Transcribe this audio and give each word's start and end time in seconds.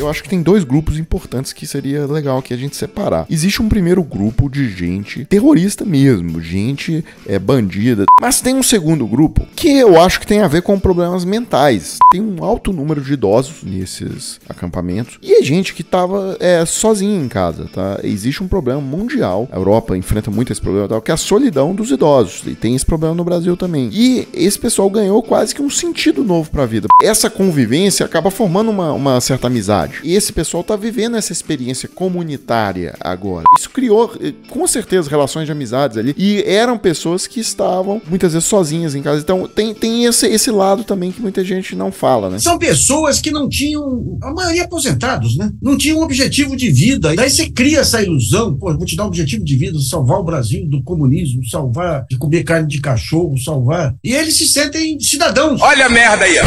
Eu 0.00 0.08
acho 0.08 0.22
que 0.22 0.30
tem 0.30 0.40
dois 0.40 0.64
grupos 0.64 0.98
importantes 0.98 1.52
que 1.52 1.66
seria 1.66 2.06
legal 2.06 2.40
que 2.40 2.54
a 2.54 2.56
gente 2.56 2.74
separar. 2.74 3.26
Existe 3.28 3.60
um 3.60 3.68
primeiro 3.68 4.02
grupo 4.02 4.48
de 4.48 4.66
gente 4.70 5.26
terrorista 5.26 5.84
mesmo, 5.84 6.40
gente 6.40 7.04
é 7.26 7.38
bandida, 7.38 8.06
mas 8.18 8.40
tem 8.40 8.54
um 8.54 8.62
segundo 8.62 9.06
grupo 9.06 9.46
que 9.54 9.68
eu 9.68 10.00
acho 10.00 10.18
que 10.18 10.26
tem 10.26 10.40
a 10.40 10.48
ver 10.48 10.62
com 10.62 10.80
problemas 10.80 11.22
mentais. 11.22 11.98
Tem 12.10 12.22
um 12.22 12.42
alto 12.42 12.72
número 12.72 13.02
de 13.02 13.12
idosos 13.12 13.62
nesses 13.62 14.40
acampamentos 14.48 15.18
e 15.20 15.34
é 15.34 15.42
gente 15.42 15.74
que 15.74 15.82
tava 15.82 16.34
é, 16.40 16.64
sozinha 16.64 17.22
em 17.22 17.28
casa, 17.28 17.68
tá? 17.70 18.00
Existe 18.02 18.42
um 18.42 18.48
problema 18.48 18.80
mundial. 18.80 19.46
A 19.52 19.56
Europa 19.56 19.98
enfrenta 19.98 20.30
muito 20.30 20.50
esse 20.50 20.62
problema, 20.62 20.88
tal, 20.88 21.02
que 21.02 21.10
é 21.10 21.14
a 21.14 21.18
solidão 21.18 21.74
dos 21.74 21.90
idosos. 21.90 22.42
E 22.46 22.54
tem 22.54 22.74
esse 22.74 22.86
problema 22.86 23.14
no 23.14 23.22
Brasil 23.22 23.54
também. 23.54 23.90
E 23.92 24.26
esse 24.32 24.58
pessoal 24.58 24.88
ganhou 24.88 25.22
quase 25.22 25.54
que 25.54 25.60
um 25.60 25.68
sentido 25.68 26.24
novo 26.24 26.50
para 26.50 26.62
a 26.62 26.66
vida. 26.66 26.88
Essa 27.02 27.28
convivência 27.28 28.06
acaba 28.06 28.30
formando 28.30 28.70
uma, 28.70 28.92
uma 28.94 29.20
certa 29.20 29.48
amizade. 29.48 29.89
E 30.02 30.14
esse 30.14 30.32
pessoal 30.32 30.62
tá 30.62 30.76
vivendo 30.76 31.16
essa 31.16 31.32
experiência 31.32 31.88
comunitária 31.88 32.94
agora. 33.00 33.44
Isso 33.58 33.70
criou, 33.70 34.12
eh, 34.20 34.32
com 34.48 34.66
certeza, 34.66 35.10
relações 35.10 35.46
de 35.46 35.52
amizades 35.52 35.96
ali. 35.96 36.14
E 36.16 36.42
eram 36.46 36.78
pessoas 36.78 37.26
que 37.26 37.40
estavam 37.40 38.00
muitas 38.08 38.32
vezes 38.32 38.48
sozinhas 38.48 38.94
em 38.94 39.02
casa. 39.02 39.20
Então 39.20 39.46
tem, 39.46 39.74
tem 39.74 40.04
esse, 40.04 40.26
esse 40.26 40.50
lado 40.50 40.84
também 40.84 41.12
que 41.12 41.20
muita 41.20 41.44
gente 41.44 41.74
não 41.74 41.92
fala, 41.92 42.30
né? 42.30 42.38
São 42.38 42.58
pessoas 42.58 43.20
que 43.20 43.30
não 43.30 43.48
tinham, 43.48 44.18
a 44.22 44.32
maioria 44.32 44.64
aposentados, 44.64 45.36
né? 45.36 45.50
Não 45.60 45.76
tinham 45.76 45.98
um 45.98 46.02
objetivo 46.02 46.56
de 46.56 46.70
vida. 46.70 47.14
Daí 47.14 47.30
você 47.30 47.48
cria 47.48 47.80
essa 47.80 48.02
ilusão, 48.02 48.56
pô, 48.56 48.74
vou 48.76 48.84
te 48.86 48.96
dar 48.96 49.04
um 49.04 49.08
objetivo 49.08 49.44
de 49.44 49.56
vida, 49.56 49.78
salvar 49.80 50.18
o 50.18 50.24
Brasil 50.24 50.66
do 50.68 50.82
comunismo, 50.82 51.44
salvar 51.46 52.06
de 52.08 52.16
comer 52.16 52.44
carne 52.44 52.68
de 52.68 52.80
cachorro, 52.80 53.36
salvar. 53.38 53.94
E 54.02 54.12
eles 54.12 54.36
se 54.36 54.46
sentem 54.46 54.98
cidadãos. 55.00 55.60
Olha 55.60 55.86
a 55.86 55.88
merda 55.88 56.24
aí, 56.24 56.38
ó. 56.38 56.44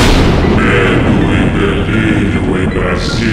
Medo 0.57 1.23
e 1.31 1.43
delírio 1.59 2.63
em 2.63 2.69
Brasília. 2.69 3.32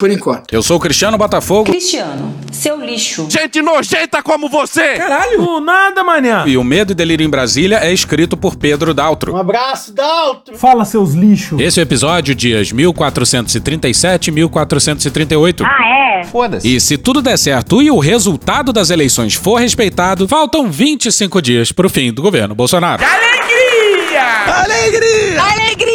Por 0.00 0.10
enquanto. 0.10 0.50
Eu 0.50 0.62
sou 0.62 0.78
o 0.78 0.80
Cristiano 0.80 1.18
Botafogo. 1.18 1.70
Cristiano, 1.70 2.34
seu 2.50 2.80
lixo. 2.80 3.26
Gente 3.28 3.60
nojenta 3.60 4.22
como 4.22 4.48
você. 4.48 4.94
Caralho. 4.94 5.42
Do 5.42 5.60
nada, 5.60 6.02
manhã. 6.02 6.44
E 6.46 6.56
o 6.56 6.64
Medo 6.64 6.92
e 6.92 6.94
Delírio 6.94 7.22
em 7.22 7.28
Brasília 7.28 7.80
é 7.82 7.92
escrito 7.92 8.34
por 8.34 8.56
Pedro 8.56 8.94
Daltro. 8.94 9.34
Um 9.34 9.36
abraço, 9.36 9.92
Daltro. 9.92 10.56
Fala, 10.56 10.86
seus 10.86 11.12
lixos. 11.12 11.60
Esse 11.60 11.80
é 11.80 11.82
o 11.82 11.84
episódio 11.84 12.34
dias 12.34 12.72
1437 12.72 14.28
e 14.28 14.32
1438. 14.32 15.64
Ah, 15.66 16.20
é? 16.20 16.24
Foda-se. 16.24 16.74
E 16.74 16.80
se 16.80 16.96
tudo 16.96 17.20
der 17.20 17.36
certo 17.36 17.82
e 17.82 17.90
o 17.90 17.98
resultado 17.98 18.72
das 18.72 18.88
eleições 18.88 19.34
for 19.34 19.56
respeitado, 19.56 20.26
faltam 20.26 20.70
25 20.70 21.42
dias 21.42 21.72
pro 21.72 21.90
fim 21.90 22.10
do 22.10 22.22
governo 22.22 22.54
Bolsonaro. 22.54 23.04
Alegria! 23.04 24.62
Alegria. 24.62 25.42
Alegria! 25.42 25.89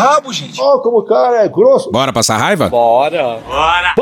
Rabo, 0.00 0.32
gente. 0.32 0.60
Ó, 0.60 0.78
como 0.78 0.98
o 0.98 1.04
cara 1.04 1.44
é 1.44 1.48
grosso. 1.48 1.90
Bora 1.90 2.12
passar 2.12 2.36
raiva? 2.36 2.68
Bora. 2.68 3.38
Bora. 3.46 3.94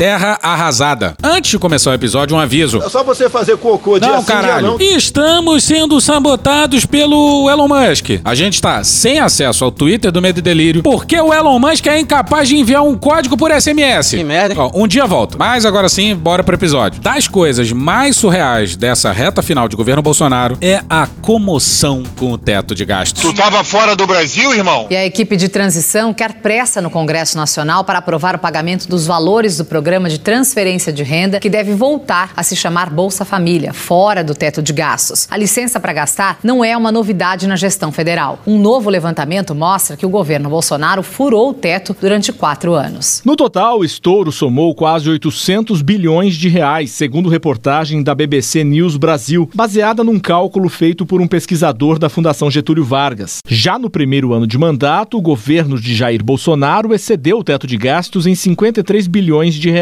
Terra 0.00 0.38
arrasada. 0.42 1.14
Antes 1.22 1.50
de 1.50 1.58
começar 1.58 1.90
o 1.90 1.92
episódio, 1.92 2.34
um 2.34 2.40
aviso. 2.40 2.78
É 2.82 2.88
só 2.88 3.04
você 3.04 3.28
fazer 3.28 3.58
cocô 3.58 3.98
dia 3.98 4.08
Não, 4.08 4.20
sim, 4.20 4.24
dia 4.24 4.34
caralho. 4.34 4.66
não. 4.68 4.80
Estamos 4.80 5.62
sendo 5.62 6.00
sabotados 6.00 6.86
pelo 6.86 7.50
Elon 7.50 7.68
Musk. 7.68 8.12
A 8.24 8.34
gente 8.34 8.54
está 8.54 8.82
sem 8.82 9.18
acesso 9.18 9.62
ao 9.62 9.70
Twitter 9.70 10.10
do 10.10 10.22
Medo 10.22 10.38
e 10.38 10.40
Delírio 10.40 10.82
porque 10.82 11.20
o 11.20 11.34
Elon 11.34 11.58
Musk 11.58 11.86
é 11.86 12.00
incapaz 12.00 12.48
de 12.48 12.56
enviar 12.56 12.82
um 12.82 12.96
código 12.96 13.36
por 13.36 13.50
SMS. 13.50 14.12
Que 14.16 14.24
merda. 14.24 14.54
Ó, 14.58 14.70
um 14.74 14.88
dia 14.88 15.04
volto. 15.04 15.36
Mas 15.38 15.66
agora 15.66 15.86
sim, 15.86 16.16
bora 16.16 16.42
pro 16.42 16.54
episódio. 16.54 16.98
Das 17.02 17.28
coisas 17.28 17.70
mais 17.70 18.16
surreais 18.16 18.76
dessa 18.76 19.12
reta 19.12 19.42
final 19.42 19.68
de 19.68 19.76
governo 19.76 20.00
Bolsonaro 20.00 20.56
é 20.62 20.80
a 20.88 21.06
comoção 21.20 22.02
com 22.16 22.32
o 22.32 22.38
teto 22.38 22.74
de 22.74 22.86
gastos. 22.86 23.20
Tu 23.20 23.34
tava 23.34 23.62
fora 23.62 23.94
do 23.94 24.06
Brasil, 24.06 24.54
irmão? 24.54 24.86
E 24.88 24.96
a 24.96 25.04
equipe 25.04 25.36
de 25.36 25.50
transição 25.50 26.14
quer 26.14 26.36
pressa 26.36 26.80
no 26.80 26.88
Congresso 26.88 27.36
Nacional 27.36 27.84
para 27.84 27.98
aprovar 27.98 28.34
o 28.36 28.38
pagamento 28.38 28.88
dos 28.88 29.04
valores 29.06 29.58
do 29.58 29.64
programa 29.66 29.89
de 29.90 30.20
transferência 30.20 30.92
de 30.92 31.02
renda, 31.02 31.40
que 31.40 31.50
deve 31.50 31.74
voltar 31.74 32.32
a 32.36 32.44
se 32.44 32.54
chamar 32.54 32.90
Bolsa 32.90 33.24
Família, 33.24 33.72
fora 33.72 34.22
do 34.22 34.36
teto 34.36 34.62
de 34.62 34.72
gastos. 34.72 35.26
A 35.28 35.36
licença 35.36 35.80
para 35.80 35.92
gastar 35.92 36.38
não 36.44 36.64
é 36.64 36.76
uma 36.76 36.92
novidade 36.92 37.48
na 37.48 37.56
gestão 37.56 37.90
federal. 37.90 38.38
Um 38.46 38.56
novo 38.56 38.88
levantamento 38.88 39.52
mostra 39.52 39.96
que 39.96 40.06
o 40.06 40.08
governo 40.08 40.48
Bolsonaro 40.48 41.02
furou 41.02 41.50
o 41.50 41.54
teto 41.54 41.94
durante 42.00 42.32
quatro 42.32 42.74
anos. 42.74 43.20
No 43.24 43.34
total, 43.34 43.80
o 43.80 43.84
estouro 43.84 44.30
somou 44.30 44.72
quase 44.76 45.10
800 45.10 45.82
bilhões 45.82 46.36
de 46.36 46.48
reais, 46.48 46.92
segundo 46.92 47.28
reportagem 47.28 48.00
da 48.00 48.14
BBC 48.14 48.62
News 48.62 48.96
Brasil, 48.96 49.50
baseada 49.52 50.04
num 50.04 50.20
cálculo 50.20 50.68
feito 50.68 51.04
por 51.04 51.20
um 51.20 51.26
pesquisador 51.26 51.98
da 51.98 52.08
Fundação 52.08 52.48
Getúlio 52.48 52.84
Vargas. 52.84 53.38
Já 53.48 53.76
no 53.76 53.90
primeiro 53.90 54.32
ano 54.32 54.46
de 54.46 54.56
mandato, 54.56 55.18
o 55.18 55.20
governo 55.20 55.80
de 55.80 55.96
Jair 55.96 56.22
Bolsonaro 56.22 56.94
excedeu 56.94 57.38
o 57.38 57.44
teto 57.44 57.66
de 57.66 57.76
gastos 57.76 58.24
em 58.24 58.36
53 58.36 59.08
bilhões 59.08 59.54
de 59.56 59.68
reais. 59.68 59.79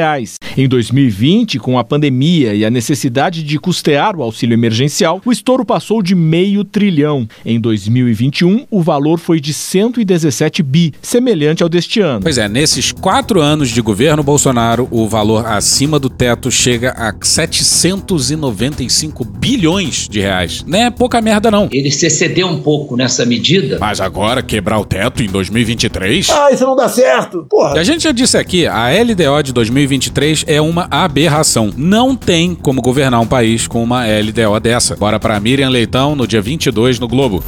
Em 0.56 0.68
2020, 0.68 1.58
com 1.58 1.78
a 1.78 1.84
pandemia 1.84 2.54
e 2.54 2.64
a 2.64 2.70
necessidade 2.70 3.42
de 3.42 3.58
custear 3.58 4.16
o 4.16 4.22
auxílio 4.22 4.54
emergencial, 4.54 5.20
o 5.24 5.30
estouro 5.30 5.64
passou 5.64 6.02
de 6.02 6.14
meio 6.14 6.64
trilhão. 6.64 7.28
Em 7.44 7.60
2021, 7.60 8.66
o 8.70 8.82
valor 8.82 9.18
foi 9.18 9.40
de 9.40 9.52
117 9.52 10.62
bi, 10.62 10.92
semelhante 11.00 11.62
ao 11.62 11.68
deste 11.68 12.00
ano. 12.00 12.22
Pois 12.22 12.38
é, 12.38 12.48
nesses 12.48 12.92
quatro 12.92 13.40
anos 13.40 13.68
de 13.68 13.80
governo 13.80 14.22
Bolsonaro, 14.22 14.88
o 14.90 15.08
valor 15.08 15.46
acima 15.46 15.98
do 15.98 16.08
teto 16.08 16.50
chega 16.50 16.92
a 16.92 17.14
795 17.20 19.24
bilhões 19.24 20.08
de 20.08 20.20
reais. 20.20 20.64
Não 20.66 20.78
é 20.78 20.90
pouca 20.90 21.20
merda, 21.20 21.50
não. 21.50 21.68
Ele 21.70 21.90
se 21.90 22.06
excedeu 22.06 22.48
um 22.48 22.60
pouco 22.60 22.96
nessa 22.96 23.24
medida. 23.24 23.78
Mas 23.80 24.00
agora, 24.00 24.42
quebrar 24.42 24.78
o 24.78 24.84
teto 24.84 25.22
em 25.22 25.28
2023? 25.28 26.30
Ah, 26.30 26.50
isso 26.52 26.64
não 26.64 26.76
dá 26.76 26.88
certo. 26.88 27.46
Porra. 27.48 27.78
A 27.78 27.84
gente 27.84 28.02
já 28.02 28.12
disse 28.12 28.36
aqui, 28.36 28.66
a 28.66 28.88
LDO 28.88 29.42
de 29.42 29.52
2023 29.88 30.44
é 30.46 30.60
uma 30.60 30.86
aberração. 30.90 31.72
Não 31.76 32.14
tem 32.14 32.54
como 32.54 32.82
governar 32.82 33.20
um 33.20 33.26
país 33.26 33.66
com 33.66 33.82
uma 33.82 34.04
LDO 34.04 34.60
dessa. 34.60 34.94
Bora 34.94 35.18
pra 35.18 35.40
Miriam 35.40 35.70
Leitão 35.70 36.14
no 36.14 36.26
dia 36.26 36.42
22 36.42 36.98
no 36.98 37.08
Globo. 37.08 37.42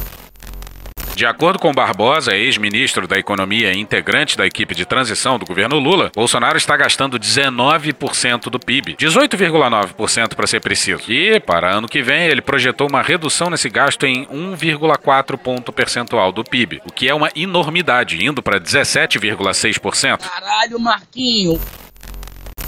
De 1.15 1.25
acordo 1.25 1.59
com 1.59 1.71
Barbosa, 1.71 2.35
ex-ministro 2.35 3.07
da 3.07 3.19
Economia 3.19 3.71
e 3.73 3.77
integrante 3.77 4.35
da 4.35 4.47
equipe 4.47 4.73
de 4.73 4.85
transição 4.85 5.37
do 5.37 5.45
governo 5.45 5.77
Lula, 5.77 6.09
Bolsonaro 6.15 6.57
está 6.57 6.75
gastando 6.75 7.19
19% 7.19 8.49
do 8.49 8.57
PIB, 8.57 8.95
18,9% 8.95 10.35
para 10.35 10.47
ser 10.47 10.61
preciso. 10.61 11.03
E, 11.11 11.39
para 11.39 11.75
ano 11.75 11.87
que 11.87 12.01
vem, 12.01 12.25
ele 12.25 12.41
projetou 12.41 12.87
uma 12.89 13.03
redução 13.03 13.51
nesse 13.51 13.69
gasto 13.69 14.05
em 14.05 14.25
1,4 14.25 15.37
ponto 15.37 15.71
percentual 15.71 16.31
do 16.31 16.43
PIB, 16.43 16.81
o 16.85 16.91
que 16.91 17.07
é 17.07 17.13
uma 17.13 17.29
enormidade, 17.35 18.25
indo 18.25 18.41
para 18.41 18.59
17,6%. 18.59 20.17
Caralho, 20.17 20.79
Marquinho. 20.79 21.59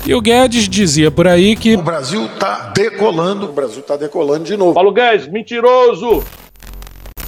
E 0.05 0.13
o 0.13 0.19
Guedes 0.19 0.67
dizia 0.67 1.09
por 1.09 1.27
aí 1.27 1.55
que 1.55 1.75
O 1.75 1.81
Brasil 1.81 2.27
tá 2.37 2.71
decolando. 2.75 3.45
O 3.45 3.53
Brasil 3.53 3.81
tá 3.81 3.95
decolando 3.95 4.43
de 4.43 4.57
novo. 4.57 4.73
Paulo 4.73 4.91
Guedes, 4.91 5.27
mentiroso! 5.27 6.23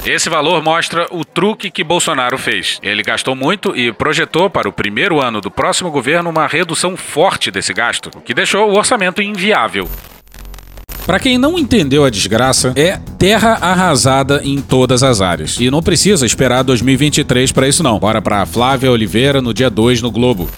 Esse 0.05 0.29
valor 0.29 0.61
mostra 0.61 1.07
o 1.09 1.23
truque 1.23 1.71
que 1.71 1.83
Bolsonaro 1.83 2.37
fez. 2.37 2.77
Ele 2.83 3.01
gastou 3.01 3.35
muito 3.35 3.75
e 3.75 3.91
projetou 3.91 4.49
para 4.49 4.69
o 4.69 4.73
primeiro 4.73 5.19
ano 5.19 5.41
do 5.41 5.49
próximo 5.49 5.89
governo 5.89 6.29
uma 6.29 6.45
redução 6.45 6.95
forte 6.95 7.49
desse 7.49 7.73
gasto, 7.73 8.11
o 8.15 8.21
que 8.21 8.33
deixou 8.33 8.69
o 8.69 8.77
orçamento 8.77 9.21
inviável. 9.21 9.89
Para 11.05 11.19
quem 11.19 11.37
não 11.37 11.57
entendeu 11.57 12.03
a 12.03 12.09
desgraça, 12.09 12.73
é 12.75 12.99
terra 13.17 13.57
arrasada 13.61 14.41
em 14.43 14.59
todas 14.59 15.01
as 15.01 15.21
áreas. 15.21 15.57
E 15.59 15.71
não 15.71 15.81
precisa 15.81 16.25
esperar 16.25 16.63
2023 16.63 17.51
para 17.51 17.67
isso 17.67 17.81
não. 17.81 17.97
Bora 17.97 18.21
para 18.21 18.45
Flávia 18.45 18.91
Oliveira 18.91 19.41
no 19.41 19.53
dia 19.53 19.69
2 19.69 20.01
no 20.01 20.11
Globo. 20.11 20.49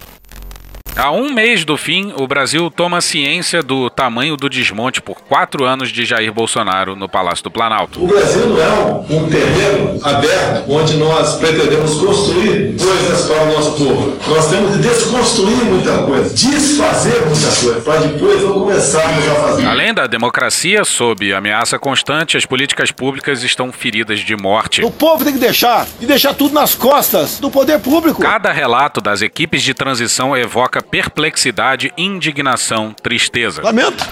Há 0.98 1.12
um 1.12 1.32
mês 1.32 1.64
do 1.64 1.78
fim, 1.78 2.12
o 2.18 2.28
Brasil 2.28 2.72
toma 2.72 3.02
ciência 3.02 3.62
do 3.62 3.88
tamanho 3.88 4.36
do 4.36 4.50
desmonte 4.50 5.00
por 5.00 5.22
quatro 5.22 5.64
anos 5.64 5.90
de 5.90 6.04
Jair 6.04 6.34
Bolsonaro 6.34 6.96
no 6.96 7.08
Palácio 7.08 7.44
do 7.44 7.52
Planalto. 7.52 8.04
O 8.04 8.08
Brasil 8.08 8.48
não 8.48 8.60
é 8.60 8.68
um, 8.68 9.18
um 9.18 9.30
terreno 9.30 10.00
aberto 10.04 10.66
onde 10.68 10.98
nós 10.98 11.36
pretendemos 11.36 11.94
construir 12.00 12.76
coisas 12.80 13.28
para 13.28 13.44
o 13.44 13.54
nosso 13.54 13.72
povo. 13.78 14.18
Nós 14.28 14.50
temos 14.50 14.74
de 14.74 14.82
desconstruir 14.82 15.66
muita 15.66 16.00
coisa, 16.00 16.34
desfazer 16.34 17.28
muita 17.28 17.56
coisa, 17.62 17.82
para 17.82 18.00
depois 18.00 18.42
não 18.42 18.54
começarmos 18.54 19.28
a 19.28 19.36
fazer. 19.36 19.68
Além 19.68 19.94
da 19.94 20.08
democracia, 20.08 20.84
sob 20.84 21.32
ameaça 21.32 21.78
constante, 21.78 22.38
as 22.38 22.46
políticas 22.46 22.92
públicas 22.92 23.44
estão 23.44 23.72
feridas 23.72 24.22
de 24.22 24.36
morte. 24.36 24.84
O 24.84 24.90
povo 24.90 25.24
tem 25.24 25.34
que 25.34 25.40
deixar, 25.40 25.86
e 26.02 26.08
deixar 26.08 26.34
tudo 26.34 26.56
nas 26.56 26.74
costas 26.74 27.40
do 27.40 27.52
poder 27.52 27.80
público. 27.80 28.20
Cada 28.20 28.52
relato 28.52 29.00
das 29.00 29.22
equipes 29.22 29.62
de 29.62 29.76
transição 29.76 30.36
evoca 30.36 30.87
perplexidade, 30.90 31.92
indignação, 31.98 32.94
tristeza. 33.02 33.62
Lamento. 33.62 34.08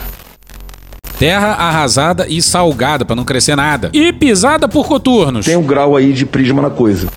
Terra 1.18 1.54
arrasada 1.54 2.28
e 2.28 2.42
salgada 2.42 3.06
para 3.06 3.16
não 3.16 3.24
crescer 3.24 3.56
nada. 3.56 3.90
E 3.94 4.12
pisada 4.12 4.68
por 4.68 4.86
coturnos. 4.86 5.46
Tem 5.46 5.56
um 5.56 5.66
grau 5.66 5.96
aí 5.96 6.12
de 6.12 6.26
prisma 6.26 6.62
na 6.62 6.70
coisa. 6.70 7.08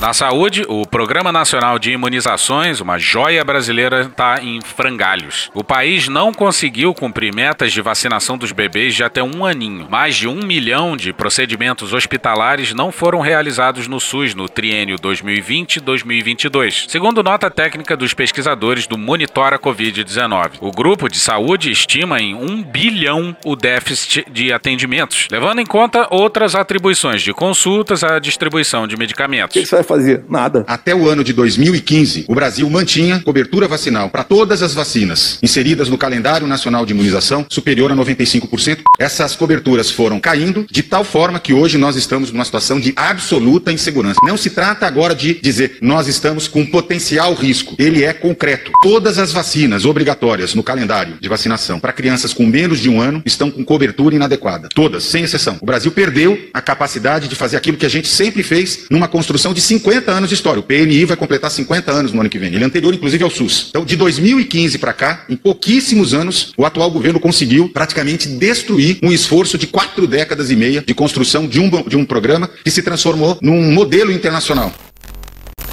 Na 0.00 0.14
saúde, 0.14 0.64
o 0.66 0.86
Programa 0.86 1.30
Nacional 1.30 1.78
de 1.78 1.92
Imunizações, 1.92 2.80
uma 2.80 2.98
joia 2.98 3.44
brasileira, 3.44 4.00
está 4.00 4.42
em 4.42 4.58
frangalhos. 4.62 5.50
O 5.52 5.62
país 5.62 6.08
não 6.08 6.32
conseguiu 6.32 6.94
cumprir 6.94 7.34
metas 7.34 7.70
de 7.70 7.82
vacinação 7.82 8.38
dos 8.38 8.50
bebês 8.50 8.94
de 8.94 9.04
até 9.04 9.22
um 9.22 9.44
aninho. 9.44 9.86
Mais 9.90 10.16
de 10.16 10.26
um 10.26 10.42
milhão 10.42 10.96
de 10.96 11.12
procedimentos 11.12 11.92
hospitalares 11.92 12.72
não 12.72 12.90
foram 12.90 13.20
realizados 13.20 13.86
no 13.86 14.00
SUS 14.00 14.34
no 14.34 14.48
triênio 14.48 14.96
2020-2022, 14.96 16.88
segundo 16.88 17.22
nota 17.22 17.50
técnica 17.50 17.94
dos 17.94 18.14
pesquisadores 18.14 18.86
do 18.86 18.96
Monitora 18.96 19.58
Covid-19. 19.58 20.52
O 20.62 20.70
grupo 20.70 21.10
de 21.10 21.18
saúde 21.18 21.70
estima 21.70 22.18
em 22.18 22.34
um 22.34 22.62
bilhão 22.62 23.36
o 23.44 23.54
déficit 23.54 24.24
de 24.30 24.50
atendimentos, 24.50 25.28
levando 25.30 25.60
em 25.60 25.66
conta 25.66 26.08
outras 26.10 26.54
atribuições 26.54 27.20
de 27.20 27.34
consultas 27.34 28.02
à 28.02 28.18
distribuição 28.18 28.88
de 28.88 28.96
medicamentos. 28.96 29.54
Fazer? 29.90 30.22
Nada. 30.28 30.64
Até 30.68 30.94
o 30.94 31.08
ano 31.08 31.24
de 31.24 31.32
2015, 31.32 32.26
o 32.28 32.34
Brasil 32.34 32.70
mantinha 32.70 33.18
cobertura 33.24 33.66
vacinal 33.66 34.08
para 34.08 34.22
todas 34.22 34.62
as 34.62 34.72
vacinas 34.72 35.36
inseridas 35.42 35.88
no 35.88 35.98
calendário 35.98 36.46
nacional 36.46 36.86
de 36.86 36.92
imunização 36.92 37.44
superior 37.48 37.90
a 37.90 37.96
95%. 37.96 38.82
Essas 39.00 39.34
coberturas 39.34 39.90
foram 39.90 40.20
caindo 40.20 40.64
de 40.70 40.84
tal 40.84 41.02
forma 41.02 41.40
que 41.40 41.52
hoje 41.52 41.76
nós 41.76 41.96
estamos 41.96 42.30
numa 42.30 42.44
situação 42.44 42.78
de 42.78 42.92
absoluta 42.94 43.72
insegurança. 43.72 44.20
Não 44.22 44.36
se 44.36 44.50
trata 44.50 44.86
agora 44.86 45.12
de 45.12 45.34
dizer 45.34 45.78
nós 45.80 46.06
estamos 46.06 46.46
com 46.46 46.64
potencial 46.64 47.34
risco. 47.34 47.74
Ele 47.76 48.04
é 48.04 48.12
concreto. 48.12 48.70
Todas 48.80 49.18
as 49.18 49.32
vacinas 49.32 49.84
obrigatórias 49.84 50.54
no 50.54 50.62
calendário 50.62 51.16
de 51.20 51.28
vacinação 51.28 51.80
para 51.80 51.92
crianças 51.92 52.32
com 52.32 52.46
menos 52.46 52.78
de 52.78 52.88
um 52.88 53.00
ano 53.00 53.22
estão 53.26 53.50
com 53.50 53.64
cobertura 53.64 54.14
inadequada. 54.14 54.68
Todas, 54.72 55.02
sem 55.02 55.24
exceção. 55.24 55.58
O 55.60 55.66
Brasil 55.66 55.90
perdeu 55.90 56.38
a 56.54 56.62
capacidade 56.62 57.26
de 57.26 57.34
fazer 57.34 57.56
aquilo 57.56 57.76
que 57.76 57.86
a 57.86 57.90
gente 57.90 58.06
sempre 58.06 58.44
fez 58.44 58.84
numa 58.88 59.08
construção 59.08 59.52
de 59.52 59.60
50 59.60 59.79
anos 60.10 60.28
de 60.28 60.34
história. 60.34 60.60
O 60.60 60.62
PNI 60.62 61.04
vai 61.04 61.16
completar 61.16 61.50
50 61.50 61.90
anos 61.90 62.12
no 62.12 62.20
ano 62.20 62.30
que 62.30 62.38
vem. 62.38 62.54
Ele 62.54 62.64
é 62.64 62.66
anterior, 62.66 62.92
inclusive, 62.94 63.24
ao 63.24 63.30
SUS. 63.30 63.68
Então, 63.70 63.84
de 63.84 63.96
2015 63.96 64.78
para 64.78 64.92
cá, 64.92 65.24
em 65.28 65.36
pouquíssimos 65.36 66.14
anos, 66.14 66.52
o 66.56 66.64
atual 66.64 66.90
governo 66.90 67.20
conseguiu 67.20 67.68
praticamente 67.68 68.28
destruir 68.28 68.98
um 69.02 69.12
esforço 69.12 69.56
de 69.56 69.66
quatro 69.66 70.06
décadas 70.06 70.50
e 70.50 70.56
meia 70.56 70.82
de 70.86 70.94
construção 70.94 71.46
de 71.46 71.60
um, 71.60 71.70
de 71.88 71.96
um 71.96 72.04
programa 72.04 72.48
que 72.64 72.70
se 72.70 72.82
transformou 72.82 73.38
num 73.40 73.72
modelo 73.72 74.12
internacional. 74.12 74.72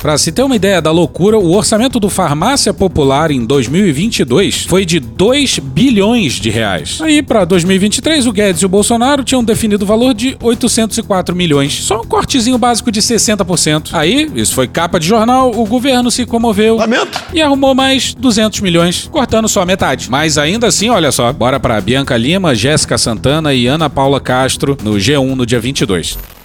Para 0.01 0.17
se 0.17 0.31
ter 0.31 0.44
uma 0.44 0.55
ideia 0.55 0.81
da 0.81 0.91
loucura, 0.91 1.39
o 1.39 1.55
orçamento 1.55 1.99
do 1.99 2.09
Farmácia 2.09 2.73
Popular 2.73 3.31
em 3.31 3.44
2022 3.44 4.65
foi 4.65 4.85
de 4.85 4.99
2 4.99 5.59
bilhões 5.59 6.33
de 6.33 6.49
reais. 6.49 6.99
Aí, 7.01 7.23
para 7.23 7.44
2023, 7.45 8.27
o 8.27 8.31
Guedes 8.31 8.61
e 8.61 8.65
o 8.65 8.69
Bolsonaro 8.69 9.23
tinham 9.23 9.44
definido 9.44 9.83
o 9.83 9.88
valor 9.88 10.13
de 10.13 10.38
804 10.41 11.35
milhões. 11.35 11.73
Só 11.73 12.01
um 12.01 12.05
cortezinho 12.05 12.57
básico 12.57 12.91
de 12.91 13.01
60%. 13.01 13.89
Aí, 13.94 14.31
isso 14.35 14.53
foi 14.53 14.67
capa 14.67 14.99
de 14.99 15.07
jornal, 15.07 15.51
o 15.51 15.65
governo 15.65 16.11
se 16.11 16.25
comoveu. 16.25 16.77
Lamento. 16.77 17.23
E 17.33 17.41
arrumou 17.41 17.73
mais 17.73 18.13
200 18.13 18.61
milhões, 18.61 19.09
cortando 19.11 19.49
só 19.49 19.65
metade. 19.65 20.09
Mas 20.11 20.38
ainda 20.38 20.67
assim, 20.67 20.89
olha 20.89 21.11
só, 21.11 21.33
bora 21.33 21.59
para 21.59 21.81
Bianca 21.81 22.15
Lima, 22.15 22.53
Jéssica 22.53 22.97
Santana 22.97 23.53
e 23.53 23.65
Ana 23.65 23.89
Paula 23.89 24.19
Castro 24.21 24.77
no 24.83 24.94
G1 24.94 25.35
no 25.35 25.45
dia 25.45 25.59
22. 25.59 26.36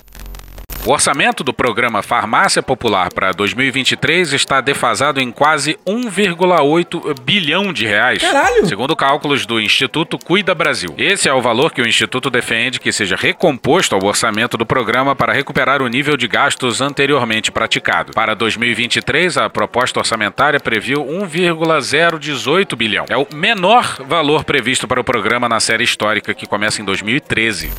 O 0.85 0.91
orçamento 0.91 1.45
do 1.45 1.53
programa 1.53 2.03
Farmácia 2.03 2.61
Popular 2.61 3.09
para 3.15 3.31
2023 3.31 4.33
está 4.33 4.61
defasado 4.61 5.21
em 5.21 5.31
quase 5.31 5.79
1,8 5.87 7.21
bilhão 7.21 7.73
de 7.73 7.87
reais. 7.87 8.21
Caralho! 8.21 8.67
Segundo 8.67 8.97
cálculos 8.97 9.47
do 9.47 9.61
Instituto 9.61 10.19
Cuida 10.19 10.57
Brasil. 10.57 10.93
Esse 10.99 11.29
é 11.29 11.33
o 11.33 11.41
valor 11.41 11.73
que 11.73 11.81
o 11.81 11.87
Instituto 11.87 12.29
defende 12.29 12.81
que 12.81 12.91
seja 12.91 13.15
recomposto 13.15 13.95
ao 13.95 14.05
orçamento 14.05 14.57
do 14.57 14.67
programa 14.67 15.15
para 15.15 15.33
recuperar 15.33 15.83
o 15.83 15.87
nível 15.87 16.17
de 16.17 16.27
gastos 16.27 16.81
anteriormente 16.81 17.53
praticado. 17.53 18.13
Para 18.13 18.35
2023, 18.35 19.39
a 19.39 19.49
proposta 19.49 20.01
orçamentária 20.01 20.59
previu 20.59 21.07
1,018 21.09 22.75
bilhão. 22.75 23.05
É 23.09 23.17
o 23.17 23.29
menor 23.33 23.99
valor 24.05 24.43
previsto 24.43 24.89
para 24.89 25.01
o 25.01 25.05
programa 25.05 25.49
na 25.49 25.61
série 25.61 25.85
histórica 25.85 26.35
que 26.35 26.45
começa 26.45 26.83
em 26.83 26.85
2013. 26.85 27.71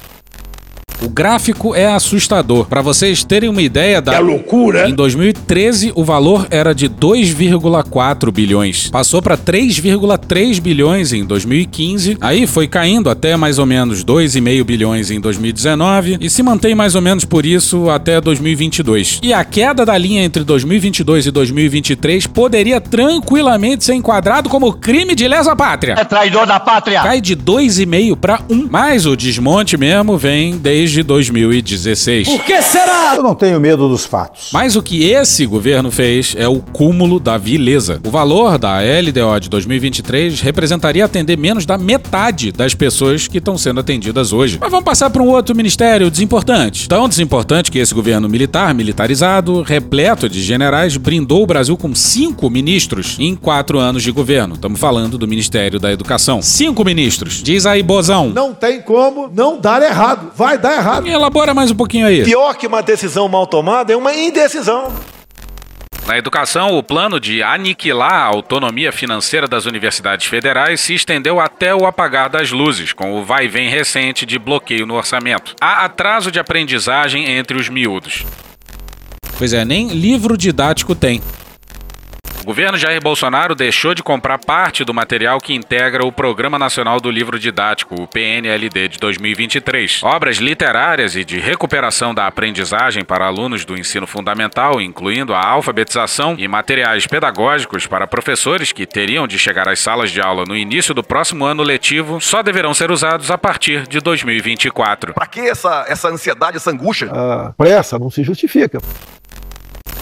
O 1.04 1.10
gráfico 1.10 1.76
é 1.76 1.86
assustador. 1.86 2.66
Para 2.66 2.82
vocês 2.82 3.26
terem 3.26 3.50
uma 3.50 3.62
ideia 3.62 4.02
da 4.02 4.14
É 4.14 4.20
loucura. 4.20 4.88
Em 4.88 4.96
2013, 4.96 5.92
o 5.96 6.04
valor 6.06 6.48
era 6.50 6.74
de 6.74 6.88
2,4 6.88 8.32
bilhões. 8.32 8.90
Passou 8.90 9.22
para 9.22 9.38
3,3 9.38 10.62
bilhões 10.62 11.12
em 11.12 11.26
2015. 11.26 12.18
Aí 12.22 12.48
foi 12.48 12.70
caindo 12.70 13.10
até 13.10 13.36
mais 13.36 13.60
ou 13.60 13.66
menos 13.66 14.02
2,5 14.06 14.64
bilhões 14.64 15.12
em 15.12 15.20
2019 15.20 16.20
e 16.22 16.30
se 16.30 16.42
mantém 16.42 16.74
mais 16.74 16.96
ou 16.96 17.02
menos 17.02 17.26
por 17.26 17.46
isso 17.46 17.90
até 17.90 18.22
2022. 18.22 19.20
E 19.22 19.34
a 19.34 19.44
queda 19.44 19.86
da 19.86 19.98
linha 19.98 20.24
entre 20.24 20.46
2022 20.46 21.26
e 21.26 21.32
2023 21.32 22.28
poderia 22.28 22.80
tranquilamente 22.80 23.84
ser 23.84 23.96
enquadrado 23.96 24.48
como 24.48 24.72
crime 24.72 25.16
de 25.16 25.28
lesa 25.28 25.54
pátria. 25.54 25.96
É 25.98 26.06
traidor 26.06 26.48
da 26.48 26.62
pátria. 26.62 27.02
Cai 27.02 27.20
de 27.20 27.36
2,5 27.36 28.16
para 28.16 28.40
1. 28.50 28.68
Mas 28.72 29.06
o 29.06 29.18
desmonte 29.18 29.76
mesmo 29.76 30.18
vem 30.18 30.56
desde 30.56 30.93
2016. 31.02 32.28
Por 32.28 32.44
que 32.44 32.62
será? 32.62 33.16
Eu 33.16 33.24
não 33.24 33.34
tenho 33.34 33.60
medo 33.60 33.88
dos 33.88 34.06
fatos. 34.06 34.50
Mas 34.52 34.76
o 34.76 34.84
que 34.84 35.10
esse 35.10 35.46
governo 35.46 35.90
fez 35.90 36.36
é 36.38 36.48
o 36.48 36.60
cúmulo 36.60 37.20
da 37.20 37.38
vileza. 37.38 38.00
O 38.06 38.12
valor 38.12 38.58
da 38.58 38.80
LDO 38.80 39.40
de 39.40 39.50
2023 39.50 40.42
representaria 40.42 41.06
atender 41.06 41.38
menos 41.38 41.66
da 41.66 41.78
metade 41.78 42.52
das 42.52 42.76
pessoas 42.76 43.28
que 43.28 43.38
estão 43.38 43.58
sendo 43.58 43.80
atendidas 43.80 44.34
hoje. 44.34 44.58
Mas 44.60 44.70
vamos 44.70 44.86
passar 44.86 45.10
para 45.10 45.24
um 45.24 45.30
outro 45.30 45.56
ministério 45.56 46.12
desimportante. 46.12 46.88
Tão 46.90 47.08
desimportante 47.08 47.72
que 47.72 47.80
esse 47.80 47.94
governo 47.94 48.28
militar, 48.28 48.74
militarizado, 48.74 49.62
repleto 49.62 50.28
de 50.28 50.42
generais, 50.42 50.98
brindou 50.98 51.44
o 51.44 51.48
Brasil 51.48 51.78
com 51.78 51.96
cinco 51.96 52.50
ministros 52.50 53.18
em 53.20 53.36
quatro 53.36 53.80
anos 53.80 54.04
de 54.04 54.12
governo. 54.12 54.56
Estamos 54.56 54.80
falando 54.80 55.18
do 55.18 55.28
Ministério 55.28 55.80
da 55.80 55.92
Educação. 55.92 56.42
Cinco 56.42 56.84
ministros. 56.84 57.42
Diz 57.42 57.66
aí, 57.66 57.82
Bozão. 57.82 58.30
Não 58.30 58.54
tem 58.54 58.82
como 58.82 59.30
não 59.34 59.60
dar 59.60 59.82
errado. 59.82 60.32
Vai 60.36 60.58
dar 60.58 60.74
errado. 60.78 60.83
Me 61.02 61.12
elabora 61.12 61.54
mais 61.54 61.72
um 61.72 61.76
pouquinho 61.76 62.08
aí. 62.08 62.24
Pior 62.24 62.56
que 62.56 62.68
uma 62.68 62.82
decisão 62.82 63.28
mal 63.28 63.48
tomada 63.48 63.94
é 63.94 63.96
uma 63.96 64.14
indecisão. 64.14 64.94
Na 66.06 66.18
educação, 66.18 66.78
o 66.78 66.84
plano 66.84 67.18
de 67.18 67.42
aniquilar 67.42 68.12
a 68.12 68.26
autonomia 68.26 68.92
financeira 68.92 69.48
das 69.48 69.66
universidades 69.66 70.26
federais 70.26 70.82
se 70.82 70.94
estendeu 70.94 71.40
até 71.40 71.74
o 71.74 71.86
apagar 71.86 72.30
das 72.30 72.52
luzes, 72.52 72.92
com 72.92 73.18
o 73.18 73.24
vai 73.24 73.48
vem 73.48 73.70
recente 73.70 74.26
de 74.26 74.38
bloqueio 74.38 74.86
no 74.86 74.96
orçamento. 74.96 75.56
Há 75.62 75.86
atraso 75.86 76.30
de 76.30 76.40
aprendizagem 76.40 77.32
entre 77.32 77.56
os 77.56 77.70
miúdos. 77.70 78.26
Pois 79.38 79.54
é, 79.54 79.64
nem 79.64 79.88
livro 79.88 80.38
didático 80.38 80.94
tem. 80.94 81.22
O 82.44 82.46
governo 82.46 82.78
Jair 82.78 83.02
Bolsonaro 83.02 83.56
deixou 83.56 83.96
de 83.96 84.04
comprar 84.04 84.38
parte 84.38 84.84
do 84.84 84.94
material 84.94 85.40
que 85.40 85.54
integra 85.54 86.06
o 86.06 86.12
Programa 86.12 86.60
Nacional 86.60 87.00
do 87.00 87.10
Livro 87.10 87.40
Didático, 87.40 87.96
o 87.96 88.06
PNLD 88.06 88.90
de 88.90 88.98
2023. 89.00 90.04
Obras 90.04 90.40
literárias 90.40 91.16
e 91.16 91.24
de 91.24 91.40
recuperação 91.40 92.14
da 92.14 92.28
aprendizagem 92.28 93.06
para 93.06 93.26
alunos 93.26 93.64
do 93.64 93.78
ensino 93.78 94.06
fundamental, 94.06 94.82
incluindo 94.82 95.34
a 95.34 95.40
alfabetização 95.40 96.36
e 96.38 96.46
materiais 96.46 97.08
pedagógicos 97.08 97.88
para 97.88 98.06
professores 98.08 98.74
que 98.74 98.86
teriam 98.86 99.26
de 99.26 99.40
chegar 99.40 99.70
às 99.70 99.80
salas 99.80 100.12
de 100.12 100.20
aula 100.20 100.44
no 100.46 100.58
início 100.58 100.94
do 100.94 101.02
próximo 101.02 101.46
ano 101.46 101.64
letivo, 101.64 102.20
só 102.20 102.44
deverão 102.44 102.74
ser 102.74 102.92
usados 102.92 103.32
a 103.32 103.38
partir 103.38 103.88
de 103.88 104.02
2024. 104.02 105.14
Pra 105.14 105.28
que 105.28 105.40
essa, 105.40 105.86
essa 105.88 106.10
ansiedade, 106.10 106.58
essa 106.58 106.72
angústia? 106.72 107.10
A 107.10 107.54
pressa 107.58 107.98
não 107.98 108.10
se 108.10 108.22
justifica. 108.22 108.82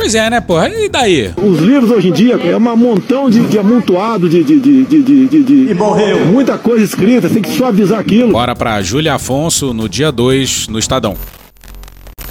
Pois 0.02 0.16
é, 0.16 0.32
né, 0.32 0.42
porra? 0.42 0.68
E 0.68 0.90
daí? 0.90 1.32
Os 1.38 1.60
livros 1.60 1.92
hoje 1.92 2.08
em 2.10 2.12
dia 2.12 2.34
é 2.34 2.58
um 2.58 2.76
montão 2.76 3.30
de, 3.30 3.46
de 3.46 3.60
amontoado 3.60 4.28
de, 4.28 4.44
de, 4.44 4.60
de, 4.60 4.84
de, 4.84 5.04
de, 5.04 5.28
de, 5.28 5.44
de- 5.44 5.72
E 5.72 5.74
morreu. 5.76 6.26
Muita 6.26 6.58
coisa 6.58 6.84
escrita, 6.84 7.30
tem 7.30 7.40
que 7.40 7.52
suavizar 7.52 8.00
aquilo. 8.00 8.32
Bora 8.32 8.56
pra 8.56 8.82
Júlia 8.82 9.14
Afonso 9.14 9.76
no 9.76 9.88
dia 9.88 10.12
2 10.12 10.70
no 10.70 10.80
Estadão. 10.80 11.16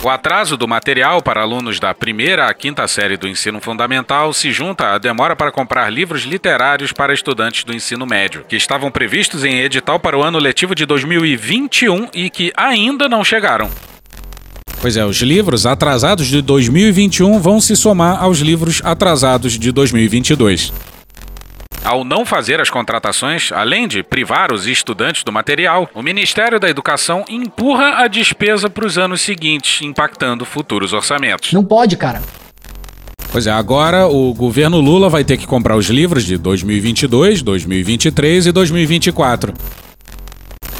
O 0.02 0.08
atraso 0.08 0.56
do 0.56 0.66
material 0.66 1.22
para 1.22 1.42
alunos 1.42 1.78
da 1.78 1.94
primeira 1.94 2.46
à 2.48 2.54
quinta 2.54 2.88
série 2.88 3.16
do 3.16 3.28
ensino 3.28 3.60
fundamental 3.60 4.32
se 4.32 4.50
junta 4.50 4.94
à 4.94 4.98
demora 4.98 5.36
para 5.36 5.52
comprar 5.52 5.88
livros 5.90 6.22
literários 6.24 6.92
para 6.92 7.14
estudantes 7.14 7.62
do 7.62 7.72
ensino 7.72 8.04
médio, 8.04 8.42
que 8.48 8.56
estavam 8.56 8.90
previstos 8.90 9.44
em 9.44 9.60
edital 9.60 10.00
para 10.00 10.18
o 10.18 10.24
ano 10.24 10.40
letivo 10.40 10.74
de 10.74 10.84
2021 10.84 12.08
e 12.12 12.30
que 12.30 12.50
ainda 12.56 13.08
não 13.08 13.22
chegaram. 13.22 13.70
Pois 14.80 14.96
é, 14.96 15.04
os 15.04 15.20
livros 15.20 15.66
atrasados 15.66 16.26
de 16.26 16.40
2021 16.40 17.38
vão 17.38 17.60
se 17.60 17.76
somar 17.76 18.22
aos 18.22 18.38
livros 18.38 18.80
atrasados 18.82 19.58
de 19.58 19.70
2022. 19.70 20.72
Ao 21.84 22.02
não 22.02 22.24
fazer 22.24 22.60
as 22.60 22.70
contratações, 22.70 23.52
além 23.52 23.86
de 23.86 24.02
privar 24.02 24.52
os 24.52 24.66
estudantes 24.66 25.22
do 25.22 25.30
material, 25.30 25.88
o 25.94 26.02
Ministério 26.02 26.58
da 26.58 26.68
Educação 26.68 27.24
empurra 27.28 28.02
a 28.02 28.08
despesa 28.08 28.70
para 28.70 28.86
os 28.86 28.96
anos 28.96 29.20
seguintes, 29.20 29.82
impactando 29.82 30.46
futuros 30.46 30.94
orçamentos. 30.94 31.52
Não 31.52 31.64
pode, 31.64 31.96
cara. 31.96 32.22
Pois 33.32 33.46
é, 33.46 33.50
agora 33.50 34.06
o 34.06 34.32
governo 34.34 34.80
Lula 34.80 35.08
vai 35.08 35.24
ter 35.24 35.36
que 35.36 35.46
comprar 35.46 35.76
os 35.76 35.86
livros 35.86 36.24
de 36.24 36.36
2022, 36.36 37.42
2023 37.42 38.46
e 38.46 38.52
2024. 38.52 39.54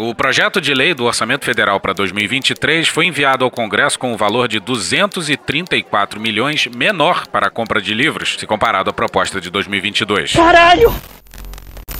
O 0.02 0.14
projeto 0.14 0.62
de 0.62 0.72
lei 0.72 0.94
do 0.94 1.04
Orçamento 1.04 1.44
Federal 1.44 1.78
para 1.78 1.92
2023 1.92 2.88
foi 2.88 3.04
enviado 3.04 3.44
ao 3.44 3.50
Congresso 3.50 3.98
com 3.98 4.12
o 4.12 4.14
um 4.14 4.16
valor 4.16 4.48
de 4.48 4.58
234 4.58 6.18
milhões 6.18 6.66
menor 6.68 7.26
para 7.26 7.48
a 7.48 7.50
compra 7.50 7.82
de 7.82 7.92
livros, 7.92 8.36
se 8.38 8.46
comparado 8.46 8.88
à 8.88 8.94
proposta 8.94 9.38
de 9.42 9.50
2022. 9.50 10.32
Caralho! 10.32 10.90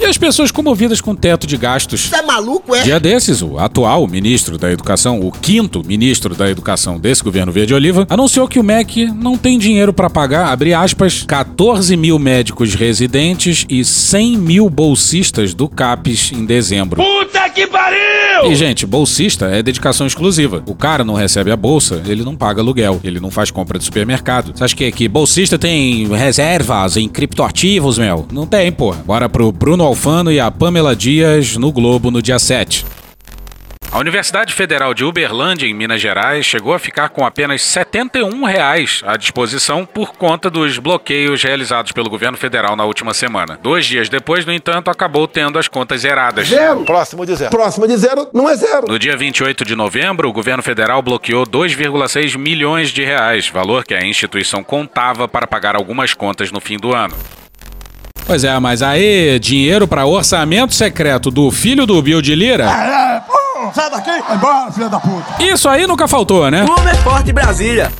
E 0.00 0.07
as 0.07 0.16
pessoas 0.16 0.50
comovidas 0.50 0.99
com 0.99 1.14
teto 1.14 1.47
de 1.47 1.59
gastos. 1.59 2.11
É 2.11 2.23
maluco, 2.23 2.75
é? 2.75 2.80
Dia 2.83 2.99
desses, 2.99 3.42
o 3.42 3.59
atual 3.59 4.07
ministro 4.09 4.57
da 4.57 4.73
Educação, 4.73 5.21
o 5.21 5.30
quinto 5.30 5.85
ministro 5.85 6.35
da 6.35 6.50
Educação 6.50 6.99
desse 6.99 7.23
governo 7.23 7.52
verde 7.52 7.75
oliva, 7.75 8.07
anunciou 8.09 8.49
que 8.49 8.59
o 8.59 8.64
MEC 8.64 9.12
não 9.12 9.37
tem 9.37 9.59
dinheiro 9.59 9.92
para 9.92 10.09
pagar, 10.09 10.47
abre 10.47 10.73
aspas, 10.73 11.23
14 11.25 11.95
mil 11.99 12.19
médicos 12.19 12.75
residentes 12.75 13.66
e 13.69 13.85
100 13.85 14.38
mil 14.38 14.71
bolsistas 14.71 15.52
do 15.52 15.69
CAPES 15.69 16.33
em 16.33 16.47
dezembro. 16.47 17.02
Puta 17.02 17.50
que 17.50 17.66
pariu! 17.66 18.00
E, 18.45 18.54
gente, 18.54 18.87
bolsista 18.87 19.47
é 19.47 19.62
dedicação 19.62 20.07
exclusiva. 20.07 20.62
O 20.66 20.75
cara 20.75 21.04
não 21.04 21.12
recebe 21.12 21.50
a 21.50 21.57
bolsa, 21.57 22.02
ele 22.07 22.25
não 22.25 22.35
paga 22.35 22.62
aluguel, 22.62 22.99
ele 23.04 23.21
não 23.21 23.30
faz 23.30 23.50
compra 23.50 23.78
de 23.78 23.85
supermercado. 23.85 24.52
Você 24.57 24.64
acha 24.64 24.75
que, 24.75 24.90
que 24.90 25.09
bolsista 25.09 25.59
tem 25.59 26.07
reservas 26.09 26.97
em 26.97 27.07
criptoativos, 27.07 27.99
meu? 27.99 28.26
Não 28.33 28.47
tem, 28.47 28.73
porra. 28.73 29.02
Bora 29.04 29.28
pro 29.28 29.52
Bruno 29.52 29.89
Alfano 29.90 30.30
e 30.30 30.38
a 30.38 30.49
Pamela 30.52 30.94
Dias 30.94 31.56
no 31.56 31.73
Globo 31.73 32.12
no 32.12 32.23
dia 32.23 32.38
7. 32.38 32.87
A 33.90 33.99
Universidade 33.99 34.54
Federal 34.54 34.94
de 34.94 35.04
Uberlândia, 35.04 35.66
em 35.66 35.75
Minas 35.75 36.00
Gerais, 36.00 36.47
chegou 36.47 36.73
a 36.73 36.78
ficar 36.78 37.09
com 37.09 37.26
apenas 37.26 37.61
71 37.62 38.44
reais 38.44 39.02
à 39.04 39.16
disposição 39.16 39.85
por 39.85 40.12
conta 40.12 40.49
dos 40.49 40.78
bloqueios 40.78 41.42
realizados 41.42 41.90
pelo 41.90 42.09
governo 42.09 42.38
federal 42.38 42.76
na 42.76 42.85
última 42.85 43.12
semana. 43.12 43.59
Dois 43.61 43.85
dias 43.85 44.09
depois, 44.09 44.47
no 44.47 44.52
entanto, 44.52 44.92
acabou 44.92 45.26
tendo 45.26 45.59
as 45.59 45.66
contas 45.66 46.02
zeradas. 46.02 46.47
Zero. 46.47 46.85
Próximo 46.85 47.26
de 47.26 47.35
zero. 47.35 47.50
Próximo 47.50 47.88
de 47.88 47.97
zero 47.97 48.28
não 48.32 48.49
é 48.49 48.54
zero. 48.54 48.87
No 48.87 48.97
dia 48.97 49.16
28 49.16 49.64
de 49.64 49.75
novembro, 49.75 50.28
o 50.28 50.32
governo 50.32 50.62
federal 50.62 51.02
bloqueou 51.02 51.44
2,6 51.44 52.38
milhões 52.38 52.90
de 52.90 53.02
reais, 53.02 53.49
valor 53.49 53.85
que 53.85 53.92
a 53.92 54.06
instituição 54.06 54.62
contava 54.62 55.26
para 55.26 55.49
pagar 55.49 55.75
algumas 55.75 56.14
contas 56.14 56.52
no 56.52 56.61
fim 56.61 56.76
do 56.76 56.94
ano. 56.94 57.16
Pois 58.31 58.45
é, 58.45 58.57
mas 58.61 58.81
aí, 58.81 59.41
dinheiro 59.41 59.89
para 59.89 60.07
orçamento 60.07 60.73
secreto 60.73 61.33
do 61.33 61.51
filho 61.51 61.85
do 61.85 62.01
Bill 62.01 62.23
de 62.23 62.33
Lira? 62.37 62.63
É, 62.63 63.17
é, 63.17 63.21
pô, 63.27 63.73
sai 63.75 63.91
daqui, 63.91 64.23
vai 64.23 64.37
embora, 64.37 64.71
filha 64.71 64.89
da 64.89 65.01
puta. 65.01 65.43
Isso 65.43 65.69
aí 65.69 65.85
nunca 65.85 66.07
faltou, 66.07 66.49
né? 66.49 66.65
Clube 66.65 66.89
é 66.89 66.95
forte 66.95 67.33
Brasília. 67.33 67.91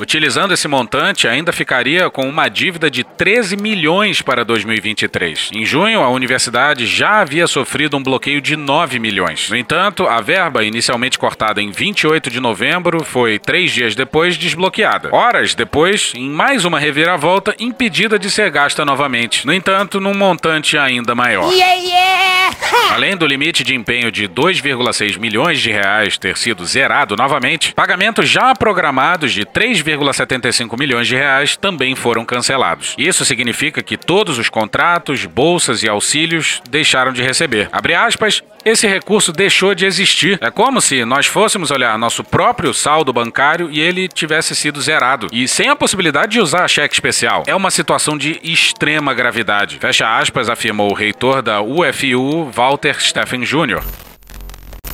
Utilizando 0.00 0.52
esse 0.52 0.66
montante, 0.66 1.28
ainda 1.28 1.52
ficaria 1.52 2.10
com 2.10 2.28
uma 2.28 2.48
dívida 2.48 2.90
de 2.90 3.04
13 3.04 3.56
milhões 3.56 4.20
para 4.20 4.44
2023. 4.44 5.50
Em 5.54 5.64
junho, 5.64 6.00
a 6.00 6.08
universidade 6.08 6.84
já 6.86 7.20
havia 7.20 7.46
sofrido 7.46 7.96
um 7.96 8.02
bloqueio 8.02 8.40
de 8.40 8.56
9 8.56 8.98
milhões. 8.98 9.48
No 9.48 9.56
entanto, 9.56 10.06
a 10.06 10.20
verba, 10.20 10.64
inicialmente 10.64 11.18
cortada 11.18 11.62
em 11.62 11.70
28 11.70 12.28
de 12.28 12.40
novembro, 12.40 13.04
foi 13.04 13.38
três 13.38 13.70
dias 13.70 13.94
depois 13.94 14.36
desbloqueada. 14.36 15.14
Horas 15.14 15.54
depois, 15.54 16.12
em 16.16 16.28
mais 16.28 16.64
uma 16.64 16.78
reviravolta, 16.78 17.54
impedida 17.58 18.18
de 18.18 18.30
ser 18.30 18.50
gasta 18.50 18.84
novamente. 18.84 19.46
No 19.46 19.54
entanto, 19.54 20.00
num 20.00 20.14
montante 20.14 20.76
ainda 20.76 21.14
maior. 21.14 21.52
Yeah, 21.52 21.74
yeah. 21.74 22.34
Além 22.94 23.16
do 23.16 23.26
limite 23.26 23.62
de 23.62 23.74
empenho 23.74 24.10
de 24.10 24.28
2,6 24.28 25.18
milhões 25.18 25.60
de 25.60 25.70
reais 25.70 26.18
ter 26.18 26.36
sido 26.36 26.64
zerado 26.64 27.16
novamente, 27.16 27.72
pagamentos 27.72 28.28
já 28.28 28.54
programados 28.54 29.32
de 29.32 29.44
3 29.44 29.80
3,75 29.84 30.78
milhões 30.78 31.06
de 31.06 31.14
reais 31.14 31.56
também 31.56 31.94
foram 31.94 32.24
cancelados. 32.24 32.94
Isso 32.98 33.24
significa 33.24 33.82
que 33.82 33.96
todos 33.96 34.38
os 34.38 34.48
contratos, 34.48 35.26
bolsas 35.26 35.82
e 35.82 35.88
auxílios 35.88 36.62
deixaram 36.68 37.12
de 37.12 37.22
receber. 37.22 37.68
Abre 37.70 37.94
aspas, 37.94 38.42
esse 38.64 38.86
recurso 38.86 39.30
deixou 39.30 39.74
de 39.74 39.84
existir. 39.84 40.38
É 40.40 40.50
como 40.50 40.80
se 40.80 41.04
nós 41.04 41.26
fôssemos 41.26 41.70
olhar 41.70 41.98
nosso 41.98 42.24
próprio 42.24 42.72
saldo 42.72 43.12
bancário 43.12 43.68
e 43.70 43.78
ele 43.78 44.08
tivesse 44.08 44.56
sido 44.56 44.80
zerado. 44.80 45.28
E 45.30 45.46
sem 45.46 45.68
a 45.68 45.76
possibilidade 45.76 46.32
de 46.32 46.40
usar 46.40 46.66
cheque 46.68 46.94
especial. 46.94 47.42
É 47.46 47.54
uma 47.54 47.70
situação 47.70 48.16
de 48.16 48.40
extrema 48.42 49.12
gravidade. 49.12 49.78
Fecha 49.78 50.18
aspas, 50.18 50.48
afirmou 50.48 50.90
o 50.90 50.94
reitor 50.94 51.42
da 51.42 51.60
UFU, 51.60 52.50
Walter 52.50 53.00
Steffen 53.00 53.42
Jr. 53.42 53.84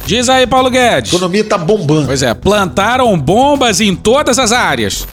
Diz 0.06 0.28
aí, 0.28 0.46
Paulo 0.46 0.70
Guedes. 0.70 1.12
A 1.12 1.16
economia 1.16 1.44
tá 1.44 1.58
bombando. 1.58 2.06
Pois 2.06 2.22
é, 2.22 2.34
plantaram 2.34 3.18
bombas 3.18 3.80
em 3.80 3.94
todas 3.94 4.38
as 4.38 4.52
áreas. 4.52 5.06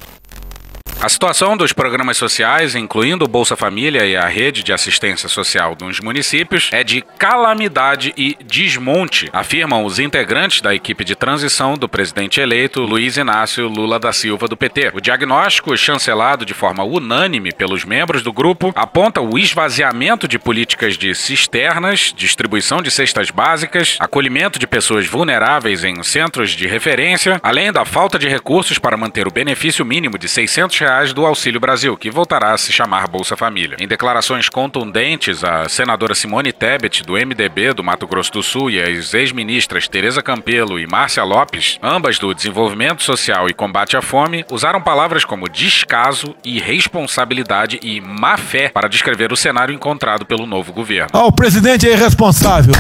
A 1.00 1.10
situação 1.10 1.56
dos 1.56 1.72
programas 1.72 2.18
sociais, 2.18 2.74
incluindo 2.74 3.24
o 3.24 3.28
Bolsa 3.28 3.56
Família 3.56 4.04
e 4.04 4.18
a 4.18 4.26
rede 4.26 4.64
de 4.64 4.74
assistência 4.74 5.30
social 5.30 5.76
dos 5.76 6.00
municípios, 6.00 6.72
é 6.74 6.84
de 6.84 7.04
calamidade 7.20 8.16
e 8.18 8.36
desmonte, 8.44 9.30
afirmam 9.32 9.86
os 9.86 10.00
integrantes 10.00 10.60
da 10.60 10.74
equipe 10.74 11.06
de 11.06 11.16
transição 11.16 11.76
do 11.76 11.88
presidente 11.88 12.42
eleito 12.42 12.82
Luiz 12.82 13.16
Inácio 13.16 13.68
Lula 13.68 14.00
da 14.00 14.12
Silva 14.12 14.48
do 14.48 14.58
PT. 14.58 14.92
O 14.96 15.00
diagnóstico, 15.00 15.78
chancelado 15.78 16.44
de 16.44 16.56
forma 16.56 16.84
unânime 16.84 17.52
pelos 17.54 17.86
membros 17.86 18.24
do 18.24 18.34
grupo, 18.34 18.74
aponta 18.76 19.22
o 19.22 19.38
esvaziamento 19.38 20.28
de 20.28 20.40
políticas 20.40 20.98
de 20.98 21.14
cisternas, 21.14 22.12
distribuição 22.18 22.82
de 22.82 22.90
cestas 22.90 23.30
básicas, 23.30 23.98
acolhimento 24.00 24.58
de 24.58 24.66
pessoas 24.66 25.06
vulneráveis 25.06 25.84
em 25.84 26.02
centros 26.02 26.52
de 26.52 26.66
referência, 26.66 27.40
além 27.44 27.72
da 27.72 27.86
falta 27.86 28.18
de 28.18 28.28
recursos 28.28 28.80
para 28.80 28.98
manter 28.98 29.28
o 29.28 29.32
benefício 29.32 29.86
mínimo 29.86 30.18
de 30.18 30.28
600 30.28 30.87
reais 30.88 31.12
do 31.12 31.26
Auxílio 31.26 31.60
Brasil, 31.60 31.98
que 31.98 32.10
voltará 32.10 32.54
a 32.54 32.58
se 32.58 32.72
chamar 32.72 33.10
Bolsa 33.10 33.36
Família. 33.36 33.76
Em 33.78 33.88
declarações 33.88 34.48
contundentes, 34.48 35.44
a 35.44 35.68
senadora 35.68 36.16
Simone 36.16 36.54
Tebet, 36.54 37.04
do 37.04 37.14
MDB 37.14 37.74
do 37.74 37.84
Mato 37.84 38.08
Grosso 38.08 38.32
do 38.32 38.42
Sul, 38.42 38.70
e 38.70 38.82
as 38.82 39.14
ex-ministras 39.14 39.90
Tereza 39.90 40.22
Campelo 40.22 40.80
e 40.80 40.88
Márcia 40.88 41.26
Lopes, 41.26 41.78
ambas 41.84 42.18
do 42.18 42.34
Desenvolvimento 42.34 43.04
Social 43.04 43.50
e 43.50 43.54
Combate 43.54 43.98
à 43.98 44.02
Fome, 44.02 44.46
usaram 44.50 44.82
palavras 44.82 45.26
como 45.26 45.50
descaso, 45.50 46.34
irresponsabilidade 46.46 47.80
e 47.84 48.00
má 48.00 48.38
fé 48.38 48.70
para 48.70 48.88
descrever 48.88 49.34
o 49.34 49.38
cenário 49.38 49.76
encontrado 49.76 50.26
pelo 50.26 50.46
novo 50.46 50.72
governo. 50.72 51.10
Ah, 51.12 51.26
o 51.26 51.34
presidente 51.34 51.86
é 51.86 51.92
irresponsável. 51.92 52.74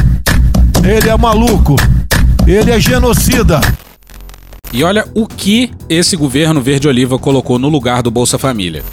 Ele 0.81 1.09
é 1.09 1.17
maluco. 1.17 1.75
Ele 2.47 2.71
é 2.71 2.79
genocida. 2.79 3.59
E 4.74 4.83
olha 4.83 5.05
o 5.15 5.25
que 5.25 5.71
esse 5.89 6.17
governo 6.17 6.62
verde-oliva 6.62 7.17
colocou 7.17 7.57
no 7.57 7.69
lugar 7.69 8.03
do 8.03 8.12
Bolsa 8.12 8.38
Família. 8.38 8.83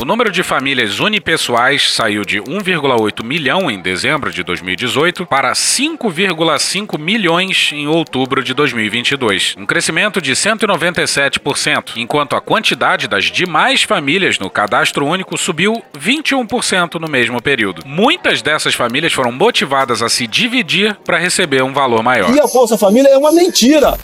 O 0.00 0.04
número 0.04 0.30
de 0.30 0.44
famílias 0.44 1.00
unipessoais 1.00 1.92
saiu 1.92 2.24
de 2.24 2.40
1,8 2.40 3.24
milhão 3.24 3.68
em 3.68 3.80
dezembro 3.80 4.30
de 4.30 4.44
2018 4.44 5.26
para 5.26 5.52
5,5 5.52 6.96
milhões 6.96 7.70
em 7.72 7.88
outubro 7.88 8.44
de 8.44 8.54
2022, 8.54 9.56
um 9.58 9.66
crescimento 9.66 10.20
de 10.20 10.32
197%, 10.32 11.96
enquanto 11.96 12.36
a 12.36 12.40
quantidade 12.40 13.08
das 13.08 13.24
demais 13.24 13.82
famílias 13.82 14.38
no 14.38 14.48
cadastro 14.48 15.04
único 15.04 15.36
subiu 15.36 15.82
21% 15.98 17.00
no 17.00 17.08
mesmo 17.08 17.42
período. 17.42 17.82
Muitas 17.84 18.40
dessas 18.40 18.76
famílias 18.76 19.12
foram 19.12 19.32
motivadas 19.32 20.00
a 20.00 20.08
se 20.08 20.28
dividir 20.28 20.96
para 21.04 21.18
receber 21.18 21.64
um 21.64 21.72
valor 21.72 22.04
maior. 22.04 22.32
E 22.32 22.38
a 22.38 22.46
Bolsa 22.46 22.78
Família 22.78 23.08
é 23.08 23.18
uma 23.18 23.32
mentira. 23.32 23.98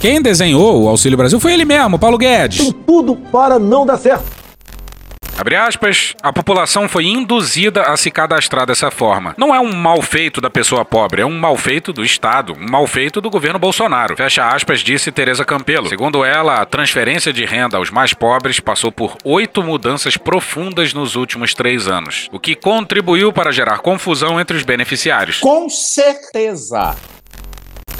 Quem 0.00 0.22
desenhou 0.22 0.84
o 0.84 0.88
Auxílio 0.88 1.18
Brasil 1.18 1.40
foi 1.40 1.52
ele 1.52 1.64
mesmo, 1.64 1.98
Paulo 1.98 2.16
Guedes. 2.16 2.58
Tem 2.58 2.72
tudo 2.72 3.16
para 3.16 3.58
não 3.58 3.84
dar 3.84 3.96
certo. 3.96 4.38
Abre 5.36 5.54
aspas, 5.54 6.14
a 6.20 6.32
população 6.32 6.88
foi 6.88 7.06
induzida 7.06 7.82
a 7.82 7.96
se 7.96 8.10
cadastrar 8.10 8.66
dessa 8.66 8.90
forma. 8.90 9.34
Não 9.38 9.54
é 9.54 9.60
um 9.60 9.72
mal 9.72 10.02
feito 10.02 10.40
da 10.40 10.50
pessoa 10.50 10.84
pobre, 10.84 11.22
é 11.22 11.26
um 11.26 11.38
mal 11.38 11.56
feito 11.56 11.92
do 11.92 12.04
Estado, 12.04 12.54
um 12.54 12.70
mal 12.70 12.86
feito 12.88 13.20
do 13.20 13.30
governo 13.30 13.58
Bolsonaro. 13.58 14.16
Fecha 14.16 14.48
aspas, 14.48 14.80
disse 14.80 15.12
Tereza 15.12 15.44
Campelo. 15.44 15.88
Segundo 15.88 16.24
ela, 16.24 16.60
a 16.60 16.66
transferência 16.66 17.32
de 17.32 17.44
renda 17.44 17.76
aos 17.76 17.88
mais 17.88 18.12
pobres 18.12 18.58
passou 18.58 18.90
por 18.90 19.16
oito 19.24 19.62
mudanças 19.62 20.16
profundas 20.16 20.92
nos 20.92 21.14
últimos 21.14 21.54
três 21.54 21.86
anos, 21.86 22.28
o 22.32 22.40
que 22.40 22.56
contribuiu 22.56 23.32
para 23.32 23.52
gerar 23.52 23.78
confusão 23.78 24.40
entre 24.40 24.56
os 24.56 24.64
beneficiários. 24.64 25.38
Com 25.38 25.68
certeza. 25.68 26.96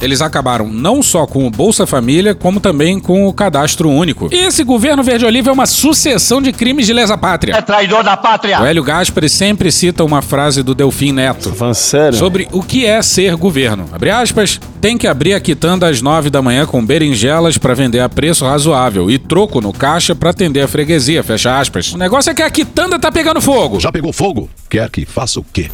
Eles 0.00 0.20
acabaram 0.20 0.68
não 0.68 1.02
só 1.02 1.26
com 1.26 1.46
o 1.46 1.50
Bolsa 1.50 1.86
Família, 1.86 2.34
como 2.34 2.60
também 2.60 3.00
com 3.00 3.26
o 3.26 3.32
Cadastro 3.32 3.90
Único. 3.90 4.28
E 4.32 4.36
esse 4.36 4.62
governo 4.62 5.02
verde-oliva 5.02 5.50
é 5.50 5.52
uma 5.52 5.66
sucessão 5.66 6.40
de 6.40 6.52
crimes 6.52 6.86
de 6.86 6.92
lesa 6.92 7.18
pátria. 7.18 7.54
É 7.54 7.60
traidor 7.60 8.04
da 8.04 8.16
pátria. 8.16 8.60
O 8.60 8.64
Hélio 8.64 8.82
Gaspari 8.82 9.28
sempre 9.28 9.72
cita 9.72 10.04
uma 10.04 10.22
frase 10.22 10.62
do 10.62 10.74
Delfim 10.74 11.12
Neto. 11.12 11.52
sério? 11.74 12.16
Sobre 12.18 12.48
o 12.52 12.62
que 12.62 12.86
é 12.86 13.02
ser 13.02 13.34
governo. 13.36 13.86
Abre 13.92 14.10
aspas, 14.10 14.60
tem 14.80 14.96
que 14.96 15.06
abrir 15.06 15.34
a 15.34 15.40
quitanda 15.40 15.88
às 15.88 16.00
nove 16.00 16.30
da 16.30 16.40
manhã 16.40 16.64
com 16.66 16.84
berinjelas 16.84 17.58
para 17.58 17.74
vender 17.74 18.00
a 18.00 18.08
preço 18.08 18.44
razoável 18.44 19.10
e 19.10 19.18
troco 19.18 19.60
no 19.60 19.72
caixa 19.72 20.14
para 20.14 20.30
atender 20.30 20.60
a 20.60 20.68
freguesia, 20.68 21.22
fecha 21.22 21.58
aspas. 21.58 21.92
O 21.92 21.98
negócio 21.98 22.30
é 22.30 22.34
que 22.34 22.42
a 22.42 22.50
quitanda 22.50 22.98
tá 22.98 23.10
pegando 23.10 23.40
fogo. 23.40 23.80
Já 23.80 23.90
pegou 23.90 24.12
fogo? 24.12 24.48
Quer 24.70 24.88
que 24.90 25.04
faça 25.04 25.40
o 25.40 25.44
quê? 25.44 25.70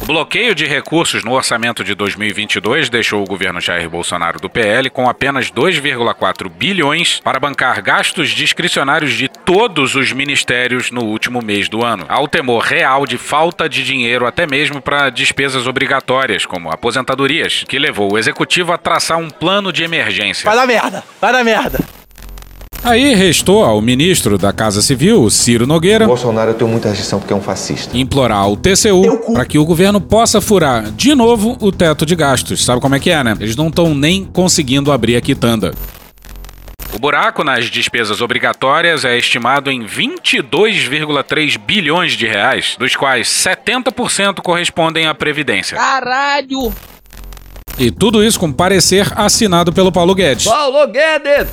O 0.00 0.06
bloqueio 0.06 0.54
de 0.54 0.66
recursos 0.66 1.24
no 1.24 1.32
orçamento 1.32 1.82
de 1.82 1.94
2022 1.94 2.88
deixou 2.88 3.22
o 3.22 3.26
governo 3.26 3.60
Jair 3.60 3.88
Bolsonaro 3.88 4.38
do 4.38 4.48
PL 4.48 4.88
com 4.90 5.08
apenas 5.08 5.50
2,4 5.50 6.48
bilhões 6.48 7.20
para 7.24 7.40
bancar 7.40 7.82
gastos 7.82 8.30
discricionários 8.30 9.14
de 9.14 9.28
todos 9.28 9.94
os 9.94 10.12
ministérios 10.12 10.90
no 10.90 11.02
último 11.02 11.42
mês 11.42 11.68
do 11.68 11.84
ano. 11.84 12.04
Há 12.08 12.20
o 12.20 12.28
temor 12.28 12.62
real 12.62 13.06
de 13.06 13.18
falta 13.18 13.68
de 13.68 13.82
dinheiro 13.82 14.26
até 14.26 14.46
mesmo 14.46 14.80
para 14.80 15.10
despesas 15.10 15.66
obrigatórias, 15.66 16.46
como 16.46 16.70
aposentadorias, 16.70 17.64
que 17.66 17.78
levou 17.78 18.12
o 18.12 18.18
executivo 18.18 18.72
a 18.72 18.78
traçar 18.78 19.18
um 19.18 19.28
plano 19.28 19.72
de 19.72 19.82
emergência. 19.82 20.44
Vai 20.44 20.56
dar 20.56 20.66
merda, 20.66 21.04
vai 21.20 21.32
dar 21.32 21.44
merda. 21.44 21.80
Aí 22.82 23.14
restou 23.14 23.64
ao 23.64 23.80
ministro 23.82 24.38
da 24.38 24.52
Casa 24.52 24.80
Civil, 24.80 25.28
Ciro 25.28 25.66
Nogueira, 25.66 26.06
Bolsonaro 26.06 26.50
eu 26.50 26.54
tenho 26.54 26.70
muita 26.70 26.88
rejeição 26.90 27.18
porque 27.18 27.32
é 27.32 27.36
um 27.36 27.40
fascista. 27.40 27.96
implorar 27.96 28.38
ao 28.38 28.56
TCU 28.56 29.32
para 29.32 29.44
que 29.44 29.58
o 29.58 29.64
governo 29.64 30.00
possa 30.00 30.40
furar 30.40 30.90
de 30.92 31.14
novo 31.14 31.56
o 31.60 31.72
teto 31.72 32.06
de 32.06 32.14
gastos. 32.14 32.64
Sabe 32.64 32.80
como 32.80 32.94
é 32.94 33.00
que 33.00 33.10
é, 33.10 33.24
né? 33.24 33.36
Eles 33.40 33.56
não 33.56 33.68
estão 33.68 33.92
nem 33.94 34.24
conseguindo 34.24 34.92
abrir 34.92 35.16
a 35.16 35.20
quitanda. 35.20 35.74
O 36.94 36.98
buraco 36.98 37.42
nas 37.44 37.66
despesas 37.66 38.20
obrigatórias 38.22 39.04
é 39.04 39.18
estimado 39.18 39.70
em 39.70 39.84
22,3 39.84 41.58
bilhões 41.58 42.12
de 42.12 42.26
reais, 42.26 42.76
dos 42.78 42.94
quais 42.96 43.26
70% 43.28 44.40
correspondem 44.42 45.06
à 45.06 45.14
Previdência. 45.14 45.76
Caralho! 45.76 46.72
E 47.78 47.90
tudo 47.90 48.24
isso 48.24 48.40
com 48.40 48.50
parecer 48.50 49.12
assinado 49.16 49.72
pelo 49.72 49.92
Paulo 49.92 50.14
Guedes. 50.14 50.46
Paulo 50.46 50.86
Guedes! 50.86 51.48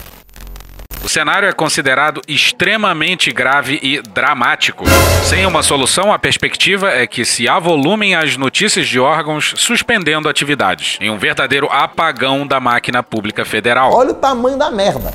O 1.04 1.10
cenário 1.10 1.50
é 1.50 1.52
considerado 1.52 2.22
extremamente 2.30 3.30
grave 3.30 3.78
e 3.84 4.02
dramático. 4.02 4.86
Sem 5.26 5.46
uma 5.46 5.62
solução, 5.62 6.14
a 6.14 6.18
perspectiva 6.18 6.90
é 6.92 7.06
que 7.06 7.26
se 7.26 7.46
avolumem 7.46 8.16
as 8.16 8.38
notícias 8.38 8.88
de 8.88 8.98
órgãos 9.02 9.54
suspendendo 9.58 10.30
atividades, 10.30 10.98
em 11.02 11.10
um 11.10 11.18
verdadeiro 11.18 11.68
apagão 11.70 12.48
da 12.48 12.58
máquina 12.62 13.04
pública 13.04 13.44
federal. 13.44 13.92
Olha 13.94 14.12
o 14.12 14.16
tamanho 14.16 14.58
da 14.58 14.72
merda. 14.72 15.14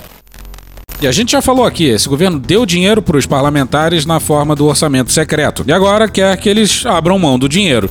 E 1.01 1.07
a 1.07 1.13
gente 1.13 1.33
já 1.33 1.41
falou 1.41 1.65
aqui, 1.65 1.87
esse 1.89 2.07
governo 2.07 2.39
deu 2.39 2.67
dinheiro 2.67 3.01
para 3.01 3.17
os 3.17 3.25
parlamentares 3.25 4.05
na 4.05 4.21
forma 4.21 4.55
do 4.55 4.67
orçamento 4.67 5.11
secreto. 5.11 5.65
E 5.67 5.73
agora 5.73 6.07
quer 6.07 6.37
que 6.37 6.51
eles 6.51 6.85
abram 6.85 7.19
mão 7.19 7.39
do 7.39 7.49
dinheiro. 7.49 7.89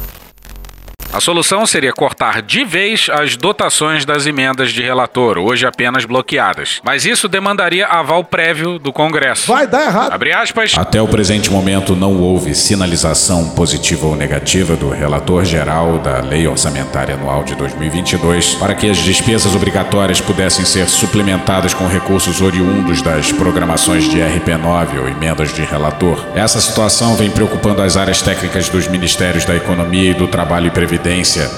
A 1.14 1.22
solução 1.22 1.66
seria 1.66 1.94
cortar 1.94 2.42
de 2.42 2.64
vez 2.64 3.08
as 3.12 3.38
dotações 3.38 4.06
das 4.06 4.28
emendas 4.28 4.72
de 4.72 4.82
relator, 4.82 5.38
hoje 5.38 5.66
apenas 5.66 6.06
bloqueadas. 6.06 6.82
Mas 6.84 7.06
isso 7.06 7.28
demandaria 7.28 7.88
aval 7.88 8.24
prévio 8.24 8.78
do 8.78 8.92
Congresso. 8.92 9.48
Vai 9.48 9.66
dar 9.66 9.86
errado. 9.86 10.12
Abre 10.12 10.34
aspas. 10.34 10.74
Até 10.78 11.02
o 11.02 11.08
presente 11.08 11.50
momento 11.50 11.96
não 11.96 12.22
houve 12.22 12.54
sinalização 12.54 13.50
positiva 13.52 14.06
ou 14.06 14.16
negativa 14.16 14.76
do 14.76 14.90
relator 14.90 15.46
geral 15.46 15.98
da 15.98 16.20
Lei 16.20 16.46
Orçamentária 16.46 17.16
Anual 17.16 17.44
de 17.44 17.56
2022 17.56 18.56
para 18.56 18.76
que 18.76 18.90
as 18.90 18.98
despesas 18.98 19.56
obrigatórias 19.56 20.20
pudessem 20.20 20.66
ser 20.66 20.88
suplementadas 20.88 21.74
com 21.74 21.88
recursos 21.88 22.42
oriundos 22.42 23.02
das 23.02 23.32
programações 23.32 24.04
de 24.10 24.18
RP9 24.18 25.00
ou 25.00 25.08
emendas 25.08 25.54
de 25.54 25.64
relator. 25.64 26.24
Essa 26.36 26.60
situação 26.60 27.16
vem 27.16 27.32
preocupando 27.32 27.82
as 27.82 27.96
áreas 27.96 28.22
técnicas 28.22 28.70
dos 28.70 28.88
Ministérios 28.88 29.46
da 29.46 29.56
Economia 29.56 30.12
e 30.12 30.14
do 30.14 30.28
Trabalho 30.28 30.68
e 30.68 30.72
Previdência, 30.72 30.97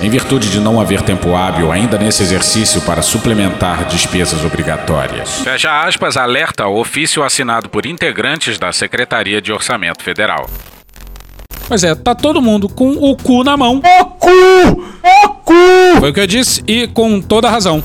em 0.02 0.10
virtude 0.10 0.50
de 0.50 0.60
não 0.60 0.80
haver 0.80 1.02
tempo 1.02 1.36
hábil 1.36 1.72
ainda 1.72 1.98
nesse 1.98 2.22
exercício 2.22 2.82
para 2.82 3.02
suplementar 3.02 3.86
despesas 3.86 4.44
obrigatórias. 4.44 5.42
Fecha 5.42 5.82
aspas, 5.82 6.18
alerta 6.18 6.64
ao 6.64 6.76
ofício 6.76 7.24
assinado 7.24 7.70
por 7.70 7.86
integrantes 7.86 8.58
da 8.58 8.72
Secretaria 8.72 9.42
de 9.42 9.52
Orçamento 9.52 10.04
Federal. 10.04 10.50
Pois 11.68 11.84
é, 11.84 11.94
tá 11.94 12.16
todo 12.16 12.42
mundo 12.42 12.68
com 12.68 12.92
o 12.92 13.16
cu 13.16 13.44
na 13.44 13.56
mão. 13.56 13.78
O 13.78 14.06
cu! 14.06 14.30
O 14.30 15.30
cu! 15.30 15.54
Foi 16.00 16.10
o 16.10 16.14
que 16.14 16.20
eu 16.20 16.28
disse 16.28 16.64
e 16.68 16.88
com 16.88 17.22
toda 17.22 17.50
razão. 17.50 17.84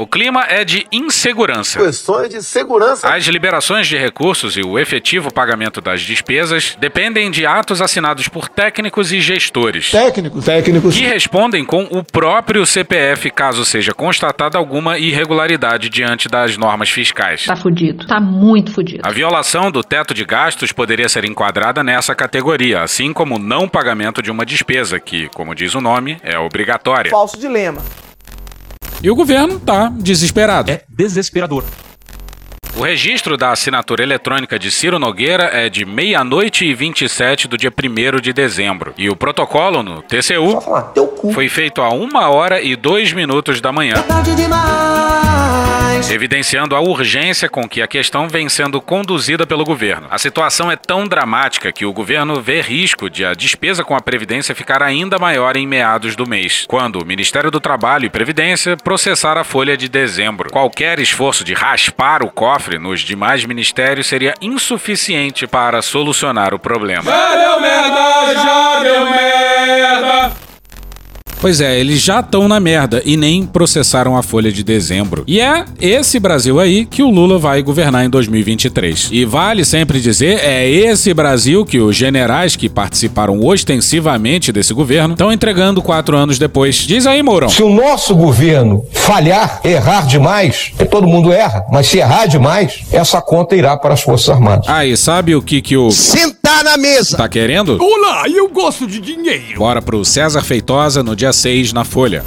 O 0.00 0.06
clima 0.06 0.46
é 0.48 0.64
de 0.64 0.86
insegurança. 0.90 1.78
Questões 1.78 2.30
de 2.30 2.42
segurança. 2.42 3.06
As 3.06 3.26
liberações 3.26 3.86
de 3.86 3.98
recursos 3.98 4.56
e 4.56 4.62
o 4.62 4.78
efetivo 4.78 5.30
pagamento 5.30 5.78
das 5.78 6.00
despesas 6.00 6.74
dependem 6.80 7.30
de 7.30 7.44
atos 7.44 7.82
assinados 7.82 8.26
por 8.26 8.48
técnicos 8.48 9.12
e 9.12 9.20
gestores. 9.20 9.90
Técnicos, 9.90 10.46
técnicos. 10.46 10.96
Que 10.96 11.04
respondem 11.04 11.66
com 11.66 11.82
o 11.90 12.02
próprio 12.02 12.64
CPF 12.64 13.30
caso 13.30 13.62
seja 13.62 13.92
constatada 13.92 14.56
alguma 14.56 14.96
irregularidade 14.96 15.90
diante 15.90 16.30
das 16.30 16.56
normas 16.56 16.88
fiscais. 16.88 17.44
Tá 17.44 17.54
fudido. 17.54 18.06
Tá 18.06 18.18
muito 18.18 18.72
fudido. 18.72 19.02
A 19.06 19.10
violação 19.10 19.70
do 19.70 19.84
teto 19.84 20.14
de 20.14 20.24
gastos 20.24 20.72
poderia 20.72 21.10
ser 21.10 21.26
enquadrada 21.26 21.84
nessa 21.84 22.14
categoria, 22.14 22.80
assim 22.82 23.12
como 23.12 23.36
o 23.36 23.38
não 23.38 23.68
pagamento 23.68 24.22
de 24.22 24.30
uma 24.30 24.46
despesa, 24.46 24.98
que, 24.98 25.28
como 25.34 25.54
diz 25.54 25.74
o 25.74 25.80
nome, 25.82 26.16
é 26.22 26.38
obrigatória. 26.38 27.10
Falso 27.10 27.38
dilema. 27.38 27.82
E 29.02 29.10
o 29.10 29.14
governo 29.14 29.58
tá 29.58 29.88
desesperado. 29.88 30.70
É 30.70 30.82
desesperador. 30.88 31.64
O 32.76 32.82
registro 32.82 33.36
da 33.36 33.50
assinatura 33.50 34.02
eletrônica 34.02 34.58
de 34.58 34.70
Ciro 34.70 34.98
Nogueira 34.98 35.44
é 35.44 35.68
de 35.68 35.84
meia-noite 35.84 36.64
e 36.64 36.72
27 36.72 37.46
do 37.46 37.58
dia 37.58 37.70
1 37.70 38.20
de 38.20 38.32
dezembro. 38.32 38.94
E 38.96 39.10
o 39.10 39.16
protocolo 39.16 39.82
no 39.82 40.02
TCU 40.02 40.60
foi 41.32 41.48
feito 41.48 41.82
a 41.82 41.90
1 41.92 42.08
hora 42.14 42.60
e 42.62 42.74
2 42.76 43.12
minutos 43.12 43.60
da 43.60 43.70
manhã. 43.70 43.94
Evidenciando 46.08 46.74
a 46.74 46.80
urgência 46.80 47.48
com 47.48 47.68
que 47.68 47.82
a 47.82 47.86
questão 47.86 48.26
vem 48.28 48.48
sendo 48.48 48.80
conduzida 48.80 49.46
pelo 49.46 49.64
governo. 49.64 50.06
A 50.10 50.18
situação 50.18 50.70
é 50.70 50.76
tão 50.76 51.06
dramática 51.06 51.70
que 51.70 51.84
o 51.84 51.92
governo 51.92 52.40
vê 52.40 52.60
risco 52.60 53.10
de 53.10 53.24
a 53.24 53.34
despesa 53.34 53.84
com 53.84 53.94
a 53.94 54.00
Previdência 54.00 54.54
ficar 54.54 54.82
ainda 54.82 55.18
maior 55.18 55.56
em 55.56 55.66
meados 55.66 56.16
do 56.16 56.26
mês, 56.26 56.64
quando 56.66 57.00
o 57.00 57.04
Ministério 57.04 57.50
do 57.50 57.60
Trabalho 57.60 58.06
e 58.06 58.10
Previdência 58.10 58.76
processar 58.76 59.36
a 59.36 59.44
folha 59.44 59.76
de 59.76 59.88
dezembro. 59.88 60.50
Qualquer 60.50 60.98
esforço 60.98 61.44
de 61.44 61.52
raspar 61.52 62.22
o 62.22 62.30
cofre 62.60 62.78
nos 62.78 63.00
demais 63.00 63.46
ministérios 63.46 64.06
seria 64.06 64.34
insuficiente 64.38 65.46
para 65.46 65.80
solucionar 65.80 66.52
o 66.52 66.58
problema. 66.58 67.10
Já 67.10 67.34
deu 67.34 67.60
merda, 67.60 68.34
já 68.34 68.80
deu 68.80 69.04
merda. 69.06 69.49
Pois 71.40 71.60
é, 71.60 71.80
eles 71.80 72.00
já 72.00 72.20
estão 72.20 72.46
na 72.46 72.60
merda 72.60 73.02
e 73.04 73.16
nem 73.16 73.46
processaram 73.46 74.14
a 74.14 74.22
folha 74.22 74.52
de 74.52 74.62
dezembro. 74.62 75.24
E 75.26 75.40
é 75.40 75.64
esse 75.80 76.20
Brasil 76.20 76.60
aí 76.60 76.84
que 76.84 77.02
o 77.02 77.08
Lula 77.08 77.38
vai 77.38 77.62
governar 77.62 78.04
em 78.04 78.10
2023. 78.10 79.08
E 79.10 79.24
vale 79.24 79.64
sempre 79.64 80.00
dizer, 80.00 80.38
é 80.44 80.68
esse 80.68 81.14
Brasil 81.14 81.64
que 81.64 81.78
os 81.78 81.96
generais 81.96 82.56
que 82.56 82.68
participaram 82.68 83.40
ostensivamente 83.40 84.52
desse 84.52 84.74
governo 84.74 85.14
estão 85.14 85.32
entregando 85.32 85.80
quatro 85.80 86.14
anos 86.14 86.38
depois. 86.38 86.76
Diz 86.76 87.06
aí, 87.06 87.22
Mourão. 87.22 87.48
Se 87.48 87.62
o 87.62 87.70
nosso 87.70 88.14
governo 88.14 88.84
falhar, 88.92 89.60
errar 89.64 90.06
demais, 90.06 90.72
todo 90.90 91.06
mundo 91.06 91.32
erra, 91.32 91.64
mas 91.72 91.86
se 91.86 91.98
errar 91.98 92.26
demais, 92.26 92.82
essa 92.92 93.20
conta 93.22 93.56
irá 93.56 93.78
para 93.78 93.94
as 93.94 94.02
Forças 94.02 94.28
Armadas. 94.28 94.68
Aí, 94.68 94.94
sabe 94.94 95.34
o 95.34 95.40
que 95.40 95.62
que 95.62 95.76
o... 95.76 95.90
Sentar 96.50 96.64
na 96.64 96.76
mesa! 96.76 97.16
Tá 97.16 97.28
querendo? 97.28 97.78
Olá, 97.80 98.24
eu 98.28 98.48
gosto 98.48 98.86
de 98.86 98.98
dinheiro. 99.00 99.58
Bora 99.58 99.80
pro 99.80 100.04
César 100.04 100.42
Feitosa 100.42 101.00
no 101.02 101.14
dia 101.14 101.32
6 101.32 101.72
na 101.72 101.84
Folha. 101.84 102.24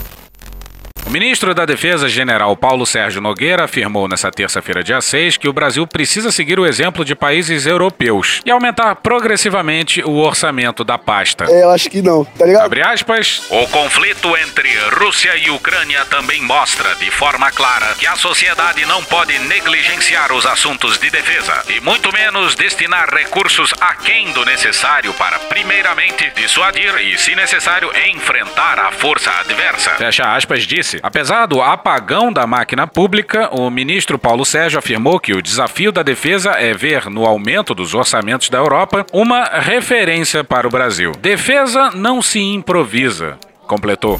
O 1.05 1.09
ministro 1.11 1.53
da 1.53 1.65
Defesa, 1.65 2.07
general 2.07 2.55
Paulo 2.55 2.85
Sérgio 2.85 3.21
Nogueira, 3.21 3.65
afirmou 3.65 4.07
nesta 4.07 4.31
terça-feira, 4.31 4.83
dia 4.83 5.01
6, 5.01 5.37
que 5.37 5.47
o 5.47 5.53
Brasil 5.53 5.85
precisa 5.85 6.31
seguir 6.31 6.59
o 6.59 6.65
exemplo 6.65 7.03
de 7.03 7.13
países 7.13 7.65
europeus 7.65 8.41
e 8.45 8.49
aumentar 8.49 8.95
progressivamente 8.95 10.01
o 10.01 10.15
orçamento 10.17 10.83
da 10.83 10.97
pasta. 10.97 11.45
É, 11.45 11.63
eu 11.63 11.69
acho 11.71 11.89
que 11.89 12.01
não, 12.01 12.23
tá 12.23 12.45
ligado? 12.45 12.65
Abre 12.65 12.81
aspas. 12.81 13.43
O 13.49 13.67
conflito 13.67 14.35
entre 14.37 14.69
Rússia 14.97 15.35
e 15.35 15.49
Ucrânia 15.51 16.05
também 16.05 16.41
mostra 16.41 16.95
de 16.95 17.11
forma 17.11 17.51
clara 17.51 17.93
que 17.99 18.07
a 18.07 18.15
sociedade 18.15 18.85
não 18.85 19.03
pode 19.03 19.37
negligenciar 19.39 20.31
os 20.31 20.45
assuntos 20.45 20.97
de 20.97 21.09
defesa 21.09 21.63
e 21.69 21.81
muito 21.81 22.11
menos 22.13 22.55
destinar 22.55 23.13
recursos 23.13 23.71
aquém 23.81 24.31
do 24.31 24.45
necessário 24.45 25.13
para, 25.13 25.37
primeiramente, 25.39 26.31
dissuadir 26.35 26.95
e, 27.01 27.17
se 27.17 27.35
necessário, 27.35 27.91
enfrentar 28.09 28.79
a 28.79 28.91
força 28.91 29.29
adversa. 29.31 29.91
Fecha 29.91 30.23
aspas, 30.35 30.63
disse. 30.65 30.92
Apesar 31.01 31.45
do 31.45 31.61
apagão 31.61 32.31
da 32.31 32.45
máquina 32.45 32.85
pública, 32.85 33.49
o 33.51 33.69
ministro 33.69 34.19
Paulo 34.19 34.45
Sérgio 34.45 34.79
afirmou 34.79 35.19
que 35.19 35.33
o 35.33 35.41
desafio 35.41 35.91
da 35.91 36.03
defesa 36.03 36.51
é 36.51 36.73
ver 36.73 37.09
no 37.09 37.25
aumento 37.25 37.73
dos 37.73 37.93
orçamentos 37.93 38.49
da 38.49 38.57
Europa 38.57 39.05
uma 39.11 39.43
referência 39.43 40.43
para 40.43 40.67
o 40.67 40.71
Brasil. 40.71 41.11
Defesa 41.21 41.91
não 41.93 42.21
se 42.21 42.39
improvisa, 42.39 43.37
completou. 43.67 44.19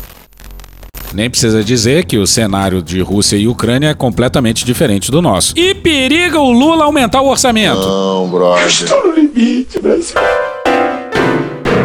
Nem 1.13 1.29
precisa 1.29 1.63
dizer 1.63 2.05
que 2.05 2.17
o 2.17 2.25
cenário 2.25 2.81
de 2.81 2.99
Rússia 3.01 3.37
e 3.37 3.47
Ucrânia 3.47 3.89
é 3.89 3.93
completamente 3.93 4.65
diferente 4.65 5.11
do 5.11 5.21
nosso. 5.21 5.53
E 5.55 5.75
periga 5.75 6.39
o 6.39 6.51
Lula 6.51 6.85
aumentar 6.85 7.21
o 7.21 7.27
orçamento. 7.27 7.85
Não, 7.85 8.27
brother. 8.27 8.65
Estou 8.65 9.07
no 9.07 9.13
limite, 9.13 9.79
Brasil. 9.79 10.17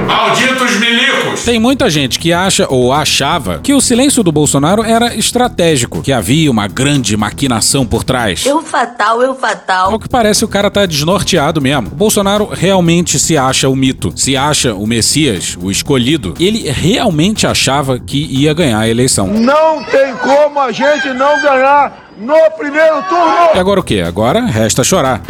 Malditos 0.09 0.81
milicos! 0.81 1.44
Tem 1.44 1.59
muita 1.59 1.90
gente 1.90 2.18
que 2.18 2.33
acha 2.33 2.66
ou 2.71 2.94
achava 2.94 3.59
que 3.59 3.75
o 3.75 3.81
silêncio 3.81 4.23
do 4.23 4.33
Bolsonaro 4.33 4.83
era 4.83 5.14
estratégico, 5.14 6.01
que 6.01 6.14
havia 6.14 6.51
uma 6.51 6.66
grande 6.66 7.14
maquinação 7.14 7.85
por 7.85 8.03
trás. 8.03 8.47
Eu 8.47 8.62
fatal, 8.62 9.21
eu 9.21 9.35
fatal. 9.35 9.92
Ao 9.92 9.99
que 9.99 10.09
parece, 10.09 10.47
o 10.47 10.49
cara 10.49 10.71
tá 10.71 10.87
desnorteado 10.87 11.61
mesmo. 11.61 11.88
O 11.88 11.94
Bolsonaro 11.94 12.49
realmente 12.51 13.18
se 13.18 13.37
acha 13.37 13.68
o 13.68 13.77
mito, 13.77 14.11
se 14.16 14.35
acha 14.35 14.73
o 14.73 14.87
Messias, 14.87 15.59
o 15.61 15.71
escolhido. 15.71 16.33
Ele 16.40 16.71
realmente 16.71 17.47
achava 17.47 17.99
que 17.99 18.27
ia 18.31 18.55
ganhar 18.55 18.79
a 18.79 18.88
eleição. 18.88 19.27
Não 19.27 19.85
tem 19.85 20.14
como 20.14 20.59
a 20.59 20.73
gente 20.73 21.09
não 21.09 21.40
ganhar 21.42 22.09
no 22.18 22.51
primeiro 22.57 23.03
turno. 23.03 23.51
E 23.55 23.59
agora 23.59 23.79
o 23.79 23.83
quê? 23.83 24.01
Agora 24.01 24.40
resta 24.40 24.83
chorar. 24.83 25.21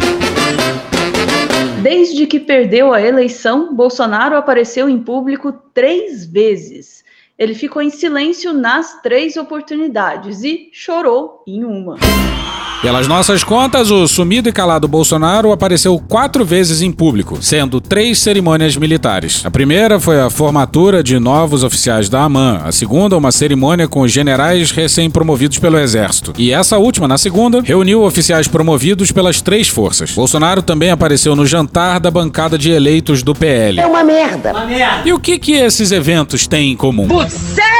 Desde 1.81 2.27
que 2.27 2.41
perdeu 2.41 2.93
a 2.93 3.01
eleição, 3.01 3.73
Bolsonaro 3.73 4.35
apareceu 4.35 4.89
em 4.89 5.01
público 5.01 5.53
três 5.73 6.25
vezes. 6.25 7.05
Ele 7.39 7.55
ficou 7.55 7.81
em 7.81 7.89
silêncio 7.89 8.51
nas 8.51 9.01
três 9.01 9.37
oportunidades 9.37 10.43
e 10.43 10.67
chorou 10.73 11.41
em 11.47 11.63
uma. 11.63 11.95
Pelas 12.81 13.09
nossas 13.09 13.43
contas, 13.43 13.91
o 13.91 14.07
sumido 14.07 14.47
e 14.47 14.53
calado 14.53 14.87
Bolsonaro 14.87 15.51
apareceu 15.51 16.01
quatro 16.07 16.45
vezes 16.45 16.81
em 16.81 16.93
público, 16.93 17.37
sendo 17.41 17.81
três 17.81 18.19
cerimônias 18.19 18.77
militares. 18.77 19.45
A 19.45 19.51
primeira 19.51 19.99
foi 19.99 20.17
a 20.21 20.29
formatura 20.29 21.03
de 21.03 21.19
novos 21.19 21.61
oficiais 21.61 22.07
da 22.07 22.23
AMAN, 22.23 22.61
a 22.63 22.71
segunda, 22.71 23.17
uma 23.17 23.33
cerimônia 23.33 23.85
com 23.85 23.99
os 23.99 24.11
generais 24.13 24.71
recém-promovidos 24.71 25.59
pelo 25.59 25.77
Exército. 25.77 26.33
E 26.37 26.53
essa 26.53 26.77
última, 26.77 27.05
na 27.05 27.17
segunda, 27.17 27.61
reuniu 27.61 28.01
oficiais 28.01 28.47
promovidos 28.47 29.11
pelas 29.11 29.41
três 29.41 29.67
forças. 29.67 30.11
Bolsonaro 30.11 30.61
também 30.61 30.89
apareceu 30.89 31.35
no 31.35 31.45
jantar 31.45 31.99
da 31.99 32.09
bancada 32.09 32.57
de 32.57 32.71
eleitos 32.71 33.23
do 33.23 33.35
PL. 33.35 33.77
É 33.77 33.85
uma 33.85 34.05
merda. 34.05 34.51
Uma 34.51 34.65
merda. 34.65 35.01
E 35.07 35.11
o 35.11 35.19
que, 35.19 35.37
que 35.37 35.51
esses 35.51 35.91
eventos 35.91 36.47
têm 36.47 36.71
em 36.71 36.77
comum? 36.77 37.07
Você! 37.07 37.28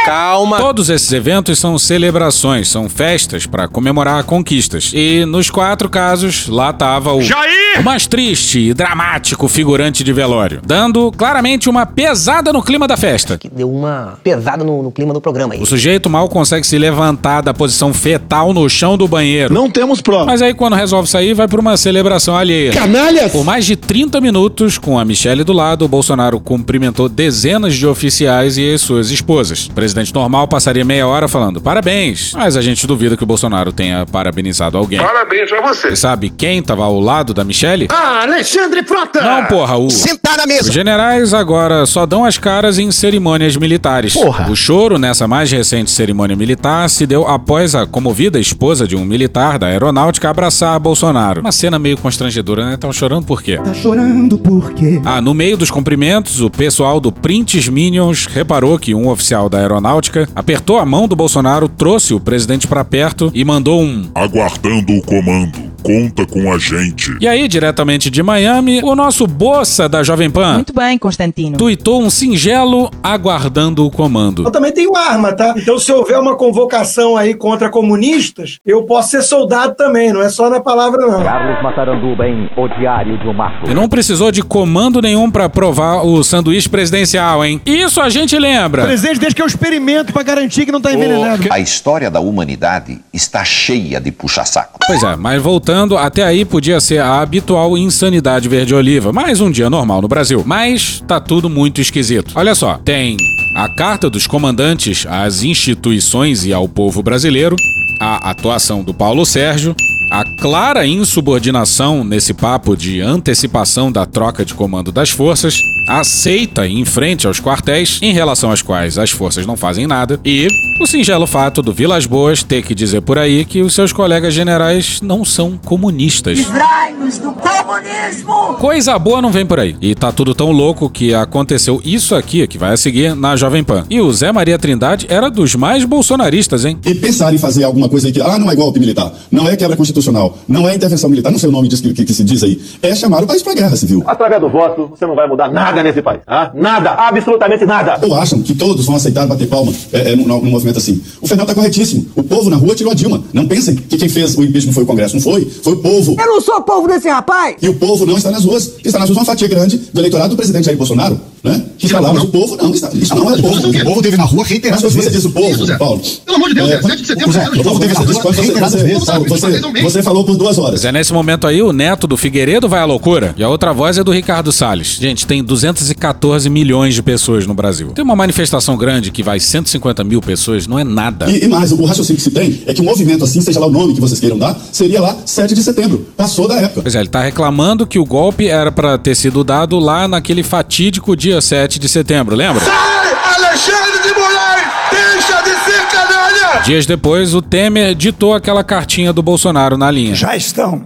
Calma! 0.06 0.58
Todos 0.58 0.90
esses 0.90 1.12
eventos 1.12 1.60
são 1.60 1.78
celebrações, 1.78 2.68
são 2.68 2.90
festas 2.90 3.46
para 3.46 3.68
comemorar 3.68 4.24
conquistas. 4.24 4.92
E 4.94 5.26
nos 5.26 5.50
quatro 5.50 5.90
casos, 5.90 6.48
lá 6.48 6.74
tava 6.74 7.14
o. 7.14 7.22
Jair! 7.22 7.80
O 7.80 7.84
mais 7.84 8.08
triste 8.08 8.60
e 8.60 8.74
dramático 8.74 9.48
figurante 9.48 10.04
de 10.04 10.12
velório, 10.12 10.62
dando 10.66 11.12
claramente 11.12 11.70
uma 11.70 11.86
pesada 11.86 12.52
no 12.52 12.64
clima 12.64 12.88
da 12.88 12.98
festa. 12.98 13.38
Que 13.38 13.48
deu 13.50 13.72
uma 13.72 14.18
pesada 14.24 14.64
no, 14.64 14.82
no 14.82 14.92
clima 14.92 15.14
do 15.14 15.22
programa 15.22 15.54
aí. 15.54 15.62
O 15.62 15.66
sujeito 15.66 16.10
mal 16.10 16.28
consegue 16.28 16.66
se 16.66 16.78
levantar 16.78 17.42
da 17.42 17.54
posição 17.54 17.94
fetal 17.94 18.54
no 18.54 18.68
chão 18.70 18.98
do 18.98 19.08
banheiro. 19.08 19.54
Não 19.54 19.70
temos 19.70 20.02
prova. 20.02 20.26
Mas 20.26 20.42
aí, 20.42 20.54
quando 20.54 20.76
resolve 20.76 21.08
sair, 21.10 21.34
vai 21.34 21.48
pra 21.48 21.60
uma 21.60 21.78
celebração 21.78 22.36
alheia. 22.36 22.72
Canalhas! 22.72 23.32
Por 23.32 23.44
mais 23.44 23.66
de 23.66 23.76
30 23.76 24.20
minutos, 24.20 24.78
com 24.78 24.98
a 24.98 25.06
Michelle 25.06 25.44
do 25.44 25.54
lado, 25.54 25.86
o 25.86 25.88
Bolsonaro 25.88 26.40
cumprimentou 26.40 27.08
dezenas 27.08 27.76
de 27.76 27.86
oficiais 27.86 28.58
e 28.58 28.74
as 28.74 28.82
suas 28.82 29.12
esposas. 29.12 29.39
O 29.40 29.74
presidente 29.74 30.14
normal 30.14 30.48
passaria 30.48 30.84
meia 30.84 31.08
hora 31.08 31.28
falando 31.28 31.62
parabéns, 31.62 32.34
mas 32.34 32.58
a 32.58 32.62
gente 32.62 32.86
duvida 32.86 33.16
que 33.16 33.24
o 33.24 33.26
Bolsonaro 33.26 33.72
tenha 33.72 34.06
parabenizado 34.06 34.78
alguém. 34.78 35.00
Parabéns 35.00 35.50
pra 35.50 35.62
você. 35.62 35.90
Você 35.90 35.96
sabe 35.96 36.30
quem 36.30 36.62
tava 36.62 36.84
ao 36.84 37.00
lado 37.00 37.34
da 37.34 37.44
Michelle? 37.44 37.88
Ah, 37.90 38.24
Alexandre 38.24 38.84
Frota! 38.84 39.22
Não, 39.22 39.46
porra, 39.46 39.78
o. 39.78 39.90
Sentar 39.90 40.36
na 40.38 40.44
Os 40.44 40.50
mesa. 40.50 40.72
generais 40.72 41.34
agora 41.34 41.86
só 41.86 42.06
dão 42.06 42.26
as 42.26 42.38
caras 42.38 42.78
em 42.78 42.92
cerimônias 42.92 43.56
militares. 43.56 44.14
Porra. 44.14 44.50
O 44.52 44.56
choro 44.56 44.98
nessa 44.98 45.28
mais 45.28 45.52
recente 45.52 45.90
cerimônia 45.92 46.36
militar 46.36 46.90
se 46.90 47.06
deu 47.06 47.28
após 47.28 47.76
a 47.76 47.86
comovida 47.86 48.40
esposa 48.40 48.88
de 48.88 48.96
um 48.96 49.06
militar 49.06 49.58
da 49.58 49.68
aeronáutica 49.68 50.30
abraçar 50.30 50.78
Bolsonaro. 50.80 51.42
Uma 51.42 51.52
cena 51.52 51.80
meio 51.80 51.98
constrangedora, 51.98 52.66
né? 52.66 52.78
Tão 52.78 52.92
chorando 52.92 53.26
por 53.26 53.42
quê? 53.42 53.58
Tá 53.58 53.74
chorando 53.74 54.38
por 54.38 54.74
quê? 54.74 55.02
Ah, 55.06 55.22
no 55.22 55.34
meio 55.34 55.56
dos 55.56 55.72
cumprimentos, 55.72 56.42
o 56.42 56.50
pessoal 56.50 57.00
do 57.00 57.12
Prints 57.12 57.68
Minions 57.70 58.26
reparou 58.26 58.78
que 58.78 58.94
um 58.94 59.08
oficial 59.08 59.29
da 59.50 59.60
aeronáutica 59.60 60.28
apertou 60.36 60.80
a 60.80 60.86
mão 60.86 61.08
do 61.08 61.16
Bolsonaro, 61.16 61.70
trouxe 61.70 62.14
o 62.14 62.20
presidente 62.20 62.68
pra 62.68 62.84
perto 62.84 63.32
e 63.34 63.46
mandou 63.46 63.82
um. 63.82 64.10
Aguardando 64.16 64.94
o 64.94 65.02
comando. 65.04 65.69
Conta 65.84 66.26
com 66.26 66.52
a 66.52 66.58
gente. 66.58 67.18
E 67.20 67.28
aí, 67.28 67.48
diretamente 67.48 68.10
de 68.10 68.22
Miami, 68.22 68.82
o 68.84 68.96
nosso 68.96 69.26
boça 69.26 69.88
da 69.88 70.04
Jovem 70.04 70.30
Pan 70.30 70.56
Muito 70.56 70.74
bem, 70.74 70.98
Constantino. 70.98 71.58
tuitou 71.58 72.02
um 72.02 72.10
singelo 72.10 72.90
aguardando 73.02 73.86
o 73.86 73.92
comando. 73.92 74.44
Eu 74.44 74.52
também 74.52 74.72
tenho 74.72 74.96
arma, 74.96 75.34
tá? 75.34 75.54
Então, 75.58 75.78
se 75.80 75.92
houver 75.92 76.20
uma 76.20 76.36
convocação 76.36 77.16
aí 77.16 77.34
contra 77.34 77.70
comunistas, 77.70 78.58
eu 78.66 78.84
posso 78.84 79.10
ser 79.10 79.22
soldado 79.22 79.76
também, 79.76 80.12
não 80.12 80.22
é 80.22 80.30
só 80.30 80.50
na 80.50 80.60
palavra, 80.60 81.06
não. 81.06 81.24
Carlos 81.24 81.64
Mataranduba 81.64 82.28
em 82.28 82.50
O 82.58 82.68
Diário 82.80 83.18
de 83.20 83.28
um 83.28 83.34
Marco. 83.34 83.70
E 83.70 83.74
não 83.74 83.88
precisou 83.88 84.32
de 84.32 84.42
comando 84.42 85.02
nenhum 85.02 85.30
pra 85.32 85.50
provar 85.50 86.04
o 86.06 86.24
sanduíche 86.24 86.70
presidencial, 86.70 87.44
hein? 87.46 87.62
Isso 87.66 88.02
a 88.02 88.10
gente 88.10 88.38
lembra. 88.38 88.86
Presidente, 88.86 89.20
desde 89.20 89.36
que 89.36 89.42
eu 89.42 89.48
experimento 89.48 90.14
pra 90.14 90.24
garantir 90.24 90.66
que 90.66 90.72
não 90.72 90.82
tá 90.82 90.94
envenenado. 90.94 91.48
A 91.50 91.60
história 91.60 92.10
da 92.12 92.20
humanidade 92.20 93.00
está 93.14 93.44
cheia 93.44 94.00
de 94.00 94.12
puxa-saco. 94.12 94.80
Pois 94.86 95.04
é, 95.04 95.16
mas 95.16 95.42
voltando, 95.42 95.69
até 95.98 96.24
aí 96.24 96.44
podia 96.44 96.80
ser 96.80 97.00
a 97.00 97.22
habitual 97.22 97.78
insanidade 97.78 98.50
verde-oliva, 98.50 99.14
mais 99.14 99.40
um 99.40 99.52
dia 99.52 99.70
normal 99.70 100.02
no 100.02 100.08
Brasil. 100.08 100.44
Mas 100.46 101.04
tá 101.08 101.20
tudo 101.20 101.50
muito 101.50 101.80
esquisito. 101.80 102.32
Olha 102.36 102.56
só, 102.56 102.80
tem 102.84 103.16
a 103.56 103.70
carta 103.70 104.10
dos 104.10 104.26
comandantes 104.26 105.06
às 105.08 105.44
instituições 105.44 106.44
e 106.46 106.52
ao 106.52 106.68
povo 106.68 107.04
brasileiro, 107.04 107.56
a 108.00 108.32
atuação 108.32 108.84
do 108.84 108.94
Paulo 108.94 109.26
Sérgio, 109.26 109.76
a 110.10 110.24
clara 110.24 110.88
insubordinação 110.88 112.04
nesse 112.04 112.34
papo 112.34 112.76
de 112.76 113.00
antecipação 113.00 113.92
da 113.92 114.08
troca 114.08 114.44
de 114.44 114.56
comando 114.56 114.92
das 114.92 115.12
forças, 115.12 115.62
aceita 115.90 116.68
em 116.68 116.86
frente 116.86 117.26
aos 117.26 117.40
quartéis, 117.40 118.00
em 118.02 118.14
relação 118.14 118.52
aos 118.52 118.62
quais 118.62 118.98
as 119.00 119.10
forças 119.10 119.46
não 119.46 119.58
fazem 119.58 119.88
nada, 119.88 120.20
e 120.24 120.48
o 120.80 120.86
singelo 120.86 121.26
fato 121.26 121.64
do 121.64 121.74
Vilas 121.74 122.06
Boas 122.06 122.44
ter 122.44 122.62
que 122.62 122.76
dizer 122.76 123.02
por 123.02 123.18
aí 123.18 123.44
que 123.44 123.62
os 123.62 123.74
seus 123.74 123.92
colegas 123.92 124.34
generais 124.34 125.02
não 125.02 125.26
são 125.26 125.58
comunistas. 125.58 126.38
Livrai-nos 126.38 127.18
do 127.18 127.32
comunismo! 127.34 128.54
Coisa 128.60 129.00
boa 129.00 129.22
não 129.22 129.32
vem 129.32 129.46
por 129.46 129.60
aí. 129.60 129.76
E 129.82 129.96
tá 129.96 130.12
tudo 130.12 130.36
tão 130.36 130.52
louco 130.52 130.90
que 130.90 131.14
aconteceu 131.14 131.82
isso 131.84 132.14
aqui, 132.14 132.46
que 132.48 132.58
vai 132.58 132.74
a 132.74 132.78
seguir, 132.78 133.16
na 133.16 133.36
Jovem 133.36 133.64
Pan. 133.64 133.86
E 133.90 134.00
o 134.00 134.12
Zé 134.12 134.32
Maria 134.32 134.60
Trindade 134.60 135.08
era 135.10 135.30
dos 135.30 135.56
mais 135.56 135.86
bolsonaristas, 135.86 136.66
hein? 136.66 136.78
E 136.86 136.94
pensar 136.94 137.34
em 137.34 137.38
fazer 137.38 137.64
alguma 137.64 137.90
coisa 137.90 138.08
aí 138.08 138.14
que, 138.14 138.22
ah, 138.22 138.38
não 138.38 138.52
é 138.52 138.56
golpe 138.56 138.80
militar, 138.80 139.12
não 139.32 139.48
é 139.48 139.56
quebra 139.56 139.76
constitucional, 139.76 140.38
não 140.48 140.68
é 140.68 140.76
intervenção 140.76 141.10
militar, 141.10 141.32
não 141.32 141.40
sei 141.40 141.50
o 141.50 141.52
nome 141.52 141.68
disso 141.68 141.82
que, 141.82 141.94
que, 141.94 142.06
que 142.06 142.14
se 142.14 142.24
diz 142.24 142.44
aí, 142.44 142.62
é 142.82 142.94
chamar 142.96 143.24
o 143.24 143.28
país 143.28 143.42
pra 143.42 143.54
guerra 143.54 143.76
civil. 143.76 144.04
Através 144.06 144.42
do 144.42 144.50
voto, 144.50 144.88
você 144.88 145.06
não 145.06 145.16
vai 145.16 145.28
mudar 145.28 145.50
nada 145.52 145.79
nesse 145.84 146.02
país. 146.02 146.22
Tá? 146.26 146.52
Nada, 146.54 146.92
absolutamente 146.92 147.66
nada. 147.66 148.00
Ou 148.02 148.16
acham 148.16 148.42
que 148.42 148.54
todos 148.56 148.86
vão 148.86 148.96
aceitar 148.96 149.28
bater 149.28 149.48
palma 149.48 149.72
é, 149.92 150.12
é, 150.12 150.16
num, 150.16 150.26
num 150.26 150.50
movimento 150.50 150.78
assim. 150.78 151.02
O 151.22 151.28
Fernando 151.28 151.48
tá 151.48 151.56
corretíssimo. 151.56 152.06
O 152.16 152.24
povo 152.24 152.50
na 152.50 152.56
rua 152.56 152.76
tirou 152.76 152.92
a 152.92 152.96
Dilma. 152.96 153.24
Não 153.34 153.48
pensem 153.48 153.76
que 153.76 153.98
quem 153.98 154.10
fez 154.10 154.36
o 154.38 154.44
impeachment 154.44 154.74
foi 154.74 154.84
o 154.84 154.88
Congresso. 154.88 155.16
Não 155.16 155.22
foi. 155.22 155.46
Foi 155.46 155.74
o 155.74 155.78
povo. 155.78 156.16
Eu 156.20 156.28
não 156.28 156.42
sou 156.42 156.62
povo 156.62 156.88
desse 156.88 157.10
rapaz! 157.10 157.56
E 157.62 157.70
o 157.70 157.74
povo 157.76 158.06
não 158.06 158.18
está 158.18 158.32
nas 158.32 158.46
ruas. 158.46 158.74
Está 158.84 159.00
nas 159.00 159.10
ruas 159.10 159.18
uma 159.20 159.26
fatia 159.26 159.48
grande 159.48 159.78
do 159.78 160.00
eleitorado 160.00 160.30
do 160.30 160.38
presidente 160.38 160.66
Jair 160.66 160.78
Bolsonaro. 160.78 161.20
Né? 161.44 161.64
Que 161.78 161.86
está 161.86 162.02
lá, 162.02 162.12
mas 162.12 162.24
o 162.24 162.28
povo 162.28 162.58
não 162.58 162.72
está. 162.72 162.90
Isso 162.94 163.16
não 163.16 163.30
é 163.30 163.36
o 163.36 163.42
povo. 163.42 163.70
O 163.70 163.84
povo 163.86 164.02
teve 164.02 164.18
na 164.18 164.26
rua 164.26 164.44
reiteradas 164.44 164.94
vezes. 164.94 165.06
Você 165.06 165.18
diz 165.18 165.26
o 165.26 165.32
povo, 165.32 165.78
Paulo. 165.78 166.02
Pelo 166.26 166.36
amor 166.36 166.50
de 166.50 166.56
Deus, 166.56 166.70
É, 166.70 166.82
7 166.82 167.02
de 167.02 167.08
setembro, 167.08 167.32
Zé, 167.32 167.50
o 167.50 167.64
povo 167.64 167.80
teve 167.80 167.94
essa 167.94 168.06
discussão 168.06 168.44
reiteradas 168.44 168.82
vezes. 168.82 169.06
Você, 169.06 169.82
você 169.82 170.04
falou 170.04 170.26
por 170.26 170.36
duas 170.36 170.58
horas. 170.58 170.72
Mas 170.82 170.86
é 170.86 170.92
nesse 170.92 171.14
momento 171.14 171.48
aí, 171.48 171.62
o 171.62 171.72
neto 171.72 172.08
do 172.08 172.18
Figueiredo 172.18 172.68
vai 172.68 172.82
à 172.82 172.86
loucura. 172.86 173.34
E 173.38 173.44
a 173.44 173.50
outra 173.50 173.72
voz 173.72 173.98
é 173.98 174.04
do 174.04 174.12
Ricardo 174.12 174.52
Salles. 174.52 174.98
Gente, 175.00 175.26
tem 175.26 175.42
214 175.62 176.50
milhões 176.50 176.94
de 176.94 177.04
pessoas 177.04 177.46
no 177.46 177.54
Brasil. 177.54 177.90
Tem 177.90 178.04
uma 178.04 178.16
manifestação 178.16 178.78
grande 178.78 179.12
que 179.12 179.22
vai 179.22 179.40
150 179.40 180.04
mil 180.04 180.22
pessoas, 180.22 180.68
não 180.68 180.80
é 180.80 180.84
nada. 180.84 181.30
E, 181.30 181.46
e 181.46 181.48
mais, 181.48 181.72
o 181.72 181.84
raciocínio 181.84 182.18
que 182.18 182.24
se 182.24 182.32
tem 182.32 182.64
é 182.66 182.74
que 182.74 182.82
um 182.82 182.86
movimento 182.86 183.24
assim, 183.24 183.42
seja 183.42 183.60
lá 183.60 183.68
o 183.68 183.72
nome 183.72 183.94
que 183.94 184.02
vocês 184.02 184.20
queiram 184.20 184.38
dar, 184.38 184.58
seria 184.72 185.02
lá 185.02 185.18
7 185.26 185.54
de 185.54 185.64
setembro. 185.64 186.08
Passou 186.16 186.48
da 186.48 186.56
época. 186.56 186.82
Pois 186.82 186.96
é, 186.96 187.00
ele 187.00 187.10
tá 187.10 187.22
reclamando 187.22 187.86
que 187.86 188.00
o 188.00 188.06
golpe 188.06 188.48
era 188.48 188.72
pra 188.72 188.98
ter 188.98 189.16
sido 189.16 189.44
dado 189.44 189.80
lá 189.80 190.08
naquele 190.08 190.44
fatídico 190.44 191.16
dia 191.16 191.42
7 191.42 191.80
de 191.80 191.90
setembro, 191.90 192.36
lembra? 192.36 192.64
Sai, 192.64 193.36
Alexandre 193.36 194.02
de 194.04 194.20
Moraes! 194.20 194.68
Deixa 194.92 195.42
de 195.42 195.50
ser 195.50 195.88
canalha! 195.92 196.62
Dias 196.64 196.86
depois, 196.86 197.34
o 197.34 197.42
Temer 197.42 197.96
ditou 197.96 198.34
aquela 198.34 198.64
cartinha 198.64 199.12
do 199.12 199.22
Bolsonaro 199.22 199.78
na 199.78 199.90
linha. 199.92 200.16
Já 200.16 200.36
estão 200.36 200.84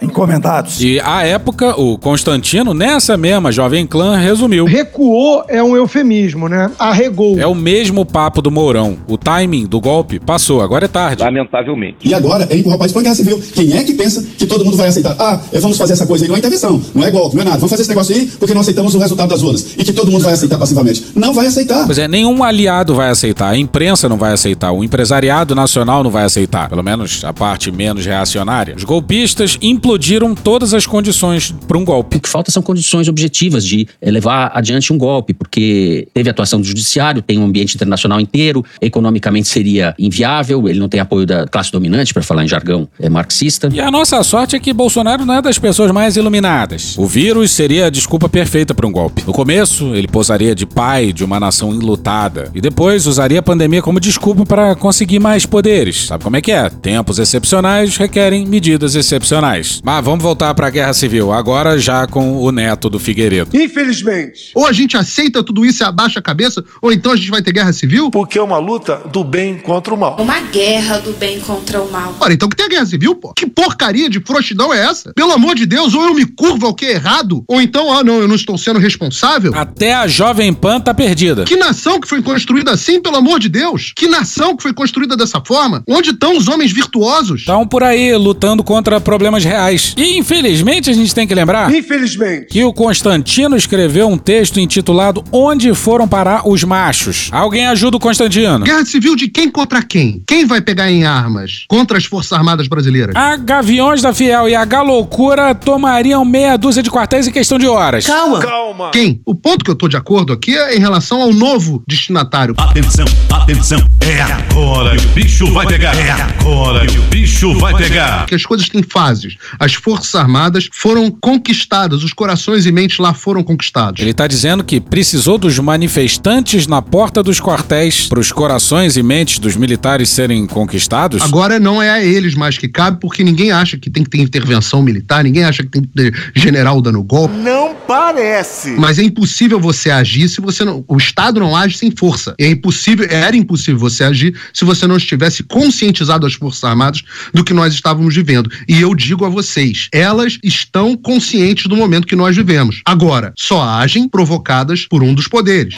encomendados. 0.00 0.80
E 0.82 1.00
à 1.00 1.24
época, 1.24 1.78
o 1.80 1.98
Constantino, 1.98 2.74
nessa 2.74 3.16
mesma 3.16 3.52
Jovem 3.52 3.86
Clã, 3.86 4.16
resumiu. 4.16 4.64
Recuou 4.64 5.44
é 5.48 5.62
um 5.62 5.76
eufemismo, 5.76 6.48
né? 6.48 6.70
Arregou. 6.78 7.38
É 7.38 7.46
o 7.46 7.54
mesmo 7.54 8.04
papo 8.04 8.40
do 8.40 8.50
Mourão. 8.50 8.98
O 9.06 9.16
timing 9.16 9.66
do 9.66 9.80
golpe 9.80 10.18
passou, 10.18 10.60
agora 10.60 10.84
é 10.84 10.88
tarde. 10.88 11.22
Lamentavelmente. 11.22 11.96
E 12.04 12.14
agora 12.14 12.46
é 12.50 12.56
empurrar 12.56 12.76
o 12.76 12.78
país 12.78 12.92
pra 12.92 13.02
guerra 13.02 13.14
civil. 13.14 13.40
Quem 13.54 13.76
é 13.76 13.84
que 13.84 13.94
pensa 13.94 14.24
que 14.36 14.46
todo 14.46 14.64
mundo 14.64 14.76
vai 14.76 14.88
aceitar? 14.88 15.16
Ah, 15.18 15.40
é, 15.52 15.60
vamos 15.60 15.76
fazer 15.76 15.94
essa 15.94 16.06
coisa 16.06 16.24
aí, 16.24 16.28
não 16.28 16.36
é 16.36 16.38
intervenção, 16.38 16.80
não 16.94 17.04
é 17.04 17.10
golpe, 17.10 17.36
não 17.36 17.42
é 17.42 17.44
nada. 17.44 17.58
Vamos 17.58 17.70
fazer 17.70 17.82
esse 17.82 17.90
negócio 17.90 18.14
aí 18.14 18.26
porque 18.26 18.54
não 18.54 18.60
aceitamos 18.60 18.94
o 18.94 18.98
resultado 18.98 19.28
das 19.28 19.42
urnas. 19.42 19.74
E 19.76 19.84
que 19.84 19.92
todo 19.92 20.10
mundo 20.10 20.22
vai 20.22 20.34
aceitar 20.34 20.58
passivamente. 20.58 21.06
Não 21.14 21.32
vai 21.32 21.46
aceitar. 21.46 21.86
Pois 21.86 21.98
é, 21.98 22.06
nenhum 22.06 22.42
aliado 22.42 22.94
vai 22.94 23.10
aceitar. 23.10 23.50
A 23.50 23.56
imprensa 23.56 24.08
não 24.08 24.16
vai 24.16 24.32
aceitar. 24.32 24.72
O 24.72 24.84
empresariado 24.84 25.54
nacional 25.54 26.02
não 26.04 26.10
vai 26.10 26.24
aceitar. 26.24 26.68
Pelo 26.68 26.82
menos 26.82 27.24
a 27.24 27.32
parte 27.32 27.70
menos 27.70 28.06
reacionária. 28.06 28.74
Os 28.76 28.84
golpistas 28.84 29.58
implodiram 29.60 29.87
explodiram 29.88 30.34
todas 30.34 30.74
as 30.74 30.86
condições 30.86 31.54
para 31.66 31.78
um 31.78 31.84
golpe. 31.84 32.18
O 32.18 32.20
que 32.20 32.28
falta 32.28 32.50
são 32.50 32.62
condições 32.62 33.08
objetivas 33.08 33.64
de 33.64 33.88
eh, 34.02 34.10
levar 34.10 34.52
adiante 34.54 34.92
um 34.92 34.98
golpe, 34.98 35.32
porque 35.32 36.06
teve 36.12 36.28
atuação 36.28 36.60
do 36.60 36.66
judiciário, 36.66 37.22
tem 37.22 37.38
um 37.38 37.44
ambiente 37.44 37.74
internacional 37.74 38.20
inteiro, 38.20 38.62
economicamente 38.82 39.48
seria 39.48 39.94
inviável, 39.98 40.68
ele 40.68 40.78
não 40.78 40.90
tem 40.90 41.00
apoio 41.00 41.24
da 41.24 41.46
classe 41.46 41.72
dominante, 41.72 42.12
para 42.12 42.22
falar 42.22 42.44
em 42.44 42.48
jargão 42.48 42.86
é, 43.00 43.08
marxista. 43.08 43.70
E 43.72 43.80
a 43.80 43.90
nossa 43.90 44.22
sorte 44.22 44.54
é 44.56 44.60
que 44.60 44.74
Bolsonaro 44.74 45.24
não 45.24 45.34
é 45.34 45.40
das 45.40 45.58
pessoas 45.58 45.90
mais 45.90 46.16
iluminadas. 46.16 46.98
O 46.98 47.06
vírus 47.06 47.50
seria 47.50 47.86
a 47.86 47.90
desculpa 47.90 48.28
perfeita 48.28 48.74
para 48.74 48.86
um 48.86 48.92
golpe. 48.92 49.22
No 49.26 49.32
começo, 49.32 49.94
ele 49.94 50.06
posaria 50.06 50.54
de 50.54 50.66
pai 50.66 51.14
de 51.14 51.24
uma 51.24 51.40
nação 51.40 51.74
enlutada 51.74 52.50
e 52.54 52.60
depois 52.60 53.06
usaria 53.06 53.38
a 53.38 53.42
pandemia 53.42 53.80
como 53.80 53.98
desculpa 53.98 54.44
para 54.44 54.74
conseguir 54.74 55.18
mais 55.18 55.46
poderes. 55.46 56.08
Sabe 56.08 56.24
como 56.24 56.36
é 56.36 56.42
que 56.42 56.52
é? 56.52 56.68
Tempos 56.68 57.18
excepcionais 57.18 57.96
requerem 57.96 58.46
medidas 58.46 58.94
excepcionais. 58.94 59.77
Mas 59.82 60.04
vamos 60.04 60.22
voltar 60.22 60.54
para 60.54 60.66
a 60.66 60.70
Guerra 60.70 60.92
Civil, 60.92 61.32
agora 61.32 61.78
já 61.78 62.06
com 62.06 62.38
o 62.38 62.50
neto 62.50 62.90
do 62.90 62.98
Figueiredo. 62.98 63.50
Infelizmente. 63.56 64.50
Ou 64.54 64.66
a 64.66 64.72
gente 64.72 64.96
aceita 64.96 65.42
tudo 65.42 65.64
isso 65.64 65.82
e 65.82 65.84
abaixa 65.84 66.18
a 66.18 66.22
cabeça, 66.22 66.64
ou 66.82 66.92
então 66.92 67.12
a 67.12 67.16
gente 67.16 67.30
vai 67.30 67.42
ter 67.42 67.52
guerra 67.52 67.72
civil? 67.72 68.10
Porque 68.10 68.38
é 68.38 68.42
uma 68.42 68.58
luta 68.58 69.02
do 69.12 69.22
bem 69.22 69.58
contra 69.58 69.94
o 69.94 69.96
mal. 69.96 70.16
Uma 70.18 70.40
guerra 70.40 70.98
do 70.98 71.12
bem 71.12 71.40
contra 71.40 71.80
o 71.80 71.90
mal. 71.90 72.14
Ora, 72.20 72.32
então 72.32 72.48
que 72.48 72.56
tem 72.56 72.66
a 72.66 72.68
guerra 72.68 72.86
civil, 72.86 73.14
pô? 73.14 73.32
Que 73.34 73.46
porcaria 73.46 74.08
de 74.08 74.20
frouxidão 74.20 74.72
é 74.72 74.80
essa? 74.80 75.12
Pelo 75.14 75.32
amor 75.32 75.54
de 75.54 75.66
Deus, 75.66 75.94
ou 75.94 76.04
eu 76.04 76.14
me 76.14 76.24
curvo 76.24 76.66
ao 76.66 76.74
que 76.74 76.86
é 76.86 76.92
errado, 76.92 77.44
ou 77.46 77.60
então, 77.60 77.92
ah, 77.92 78.02
não, 78.02 78.20
eu 78.20 78.28
não 78.28 78.36
estou 78.36 78.58
sendo 78.58 78.78
responsável. 78.78 79.52
Até 79.54 79.94
a 79.94 80.06
Jovem 80.06 80.52
Pan 80.52 80.80
tá 80.80 80.92
perdida. 80.92 81.44
Que 81.44 81.56
nação 81.56 82.00
que 82.00 82.08
foi 82.08 82.22
construída 82.22 82.72
assim, 82.72 83.00
pelo 83.00 83.16
amor 83.16 83.38
de 83.38 83.48
Deus? 83.48 83.92
Que 83.96 84.08
nação 84.08 84.56
que 84.56 84.62
foi 84.62 84.72
construída 84.72 85.16
dessa 85.16 85.40
forma? 85.44 85.82
Onde 85.88 86.10
estão 86.10 86.36
os 86.36 86.48
homens 86.48 86.72
virtuosos? 86.72 87.40
Estão 87.40 87.66
por 87.66 87.82
aí 87.82 88.16
lutando 88.16 88.64
contra 88.64 89.00
problemas 89.00 89.44
reais. 89.44 89.67
E 89.96 90.18
infelizmente 90.18 90.90
a 90.90 90.92
gente 90.92 91.14
tem 91.14 91.26
que 91.26 91.34
lembrar. 91.34 91.72
Infelizmente. 91.72 92.46
Que 92.46 92.64
o 92.64 92.72
Constantino 92.72 93.56
escreveu 93.56 94.08
um 94.08 94.18
texto 94.18 94.60
intitulado 94.60 95.24
Onde 95.32 95.74
foram 95.74 96.08
parar 96.08 96.48
os 96.48 96.64
machos? 96.64 97.28
Alguém 97.32 97.66
ajuda 97.66 97.96
o 97.96 98.00
Constantino. 98.00 98.64
Guerra 98.64 98.84
civil 98.84 99.14
de 99.14 99.28
quem 99.28 99.50
contra 99.50 99.82
quem? 99.82 100.22
Quem 100.26 100.46
vai 100.46 100.60
pegar 100.60 100.90
em 100.90 101.04
armas 101.04 101.64
contra 101.68 101.98
as 101.98 102.04
Forças 102.04 102.32
Armadas 102.32 102.66
brasileiras? 102.68 103.14
A 103.14 103.36
Gaviões 103.36 104.02
da 104.02 104.12
Fiel 104.14 104.48
e 104.48 104.54
a 104.54 104.64
Galoucura 104.64 105.54
tomariam 105.54 106.24
meia 106.24 106.56
dúzia 106.56 106.82
de 106.82 106.90
quartéis 106.90 107.26
em 107.26 107.32
questão 107.32 107.58
de 107.58 107.66
horas. 107.66 108.06
Calma. 108.06 108.40
Calma. 108.40 108.90
Quem? 108.90 109.20
O 109.24 109.34
ponto 109.34 109.64
que 109.64 109.70
eu 109.70 109.74
tô 109.74 109.88
de 109.88 109.96
acordo 109.96 110.32
aqui 110.32 110.56
é 110.56 110.76
em 110.76 110.80
relação 110.80 111.20
ao 111.20 111.32
novo 111.32 111.82
destinatário. 111.86 112.54
Atenção, 112.56 113.06
atenção. 113.30 113.78
É 114.00 114.22
agora 114.22 114.96
que 114.96 115.04
o 115.04 115.08
bicho 115.10 115.52
vai 115.52 115.66
pegar. 115.66 115.94
É 115.96 116.10
agora 116.10 116.86
que 116.86 116.98
o 116.98 117.02
bicho 117.02 117.58
vai 117.58 117.74
pegar. 117.74 118.26
Que 118.26 118.34
as 118.34 118.44
coisas 118.44 118.68
têm 118.68 118.82
fases. 118.82 119.36
As 119.58 119.74
Forças 119.74 120.14
Armadas 120.14 120.68
foram 120.72 121.10
conquistadas, 121.10 122.02
os 122.02 122.12
corações 122.12 122.66
e 122.66 122.72
mentes 122.72 122.98
lá 122.98 123.12
foram 123.12 123.42
conquistados. 123.42 124.00
Ele 124.00 124.14
tá 124.14 124.26
dizendo 124.26 124.62
que 124.62 124.80
precisou 124.80 125.38
dos 125.38 125.58
manifestantes 125.58 126.66
na 126.66 126.80
porta 126.80 127.22
dos 127.22 127.40
quartéis 127.40 128.08
para 128.08 128.20
os 128.20 128.32
corações 128.32 128.96
e 128.96 129.02
mentes 129.02 129.38
dos 129.38 129.56
militares 129.56 130.08
serem 130.08 130.46
conquistados? 130.46 131.22
Agora 131.22 131.58
não 131.58 131.82
é 131.82 131.90
a 131.90 132.04
eles 132.04 132.34
mais 132.34 132.56
que 132.58 132.68
cabe, 132.68 132.98
porque 133.00 133.24
ninguém 133.24 133.50
acha 133.50 133.76
que 133.76 133.90
tem 133.90 134.04
que 134.04 134.10
ter 134.10 134.18
intervenção 134.18 134.82
militar, 134.82 135.24
ninguém 135.24 135.44
acha 135.44 135.62
que 135.62 135.70
tem 135.70 135.82
que 135.82 135.88
ter 135.88 136.32
general 136.34 136.80
dando 136.80 137.02
golpe. 137.02 137.34
Não 137.36 137.74
parece. 137.86 138.70
Mas 138.72 138.98
é 138.98 139.02
impossível 139.02 139.58
você 139.58 139.90
agir 139.90 140.28
se 140.28 140.40
você 140.40 140.64
não. 140.64 140.84
O 140.86 140.96
Estado 140.96 141.40
não 141.40 141.56
age 141.56 141.76
sem 141.76 141.90
força. 141.90 142.34
É 142.38 142.48
impossível, 142.48 143.06
era 143.10 143.36
impossível 143.36 143.78
você 143.78 144.04
agir 144.04 144.38
se 144.52 144.64
você 144.64 144.86
não 144.86 144.96
estivesse 144.96 145.42
conscientizado 145.42 146.26
as 146.26 146.34
Forças 146.34 146.64
Armadas 146.64 147.02
do 147.32 147.44
que 147.44 147.52
nós 147.52 147.74
estávamos 147.74 148.14
vivendo. 148.14 148.50
E 148.68 148.80
eu 148.80 148.94
digo 148.94 149.24
a 149.24 149.28
vocês, 149.48 149.88
elas 149.92 150.38
estão 150.44 150.96
conscientes 150.96 151.66
do 151.66 151.76
momento 151.76 152.06
que 152.06 152.14
nós 152.14 152.36
vivemos. 152.36 152.82
Agora, 152.84 153.32
só 153.36 153.62
agem 153.62 154.08
provocadas 154.08 154.86
por 154.86 155.02
um 155.02 155.14
dos 155.14 155.26
poderes. 155.26 155.74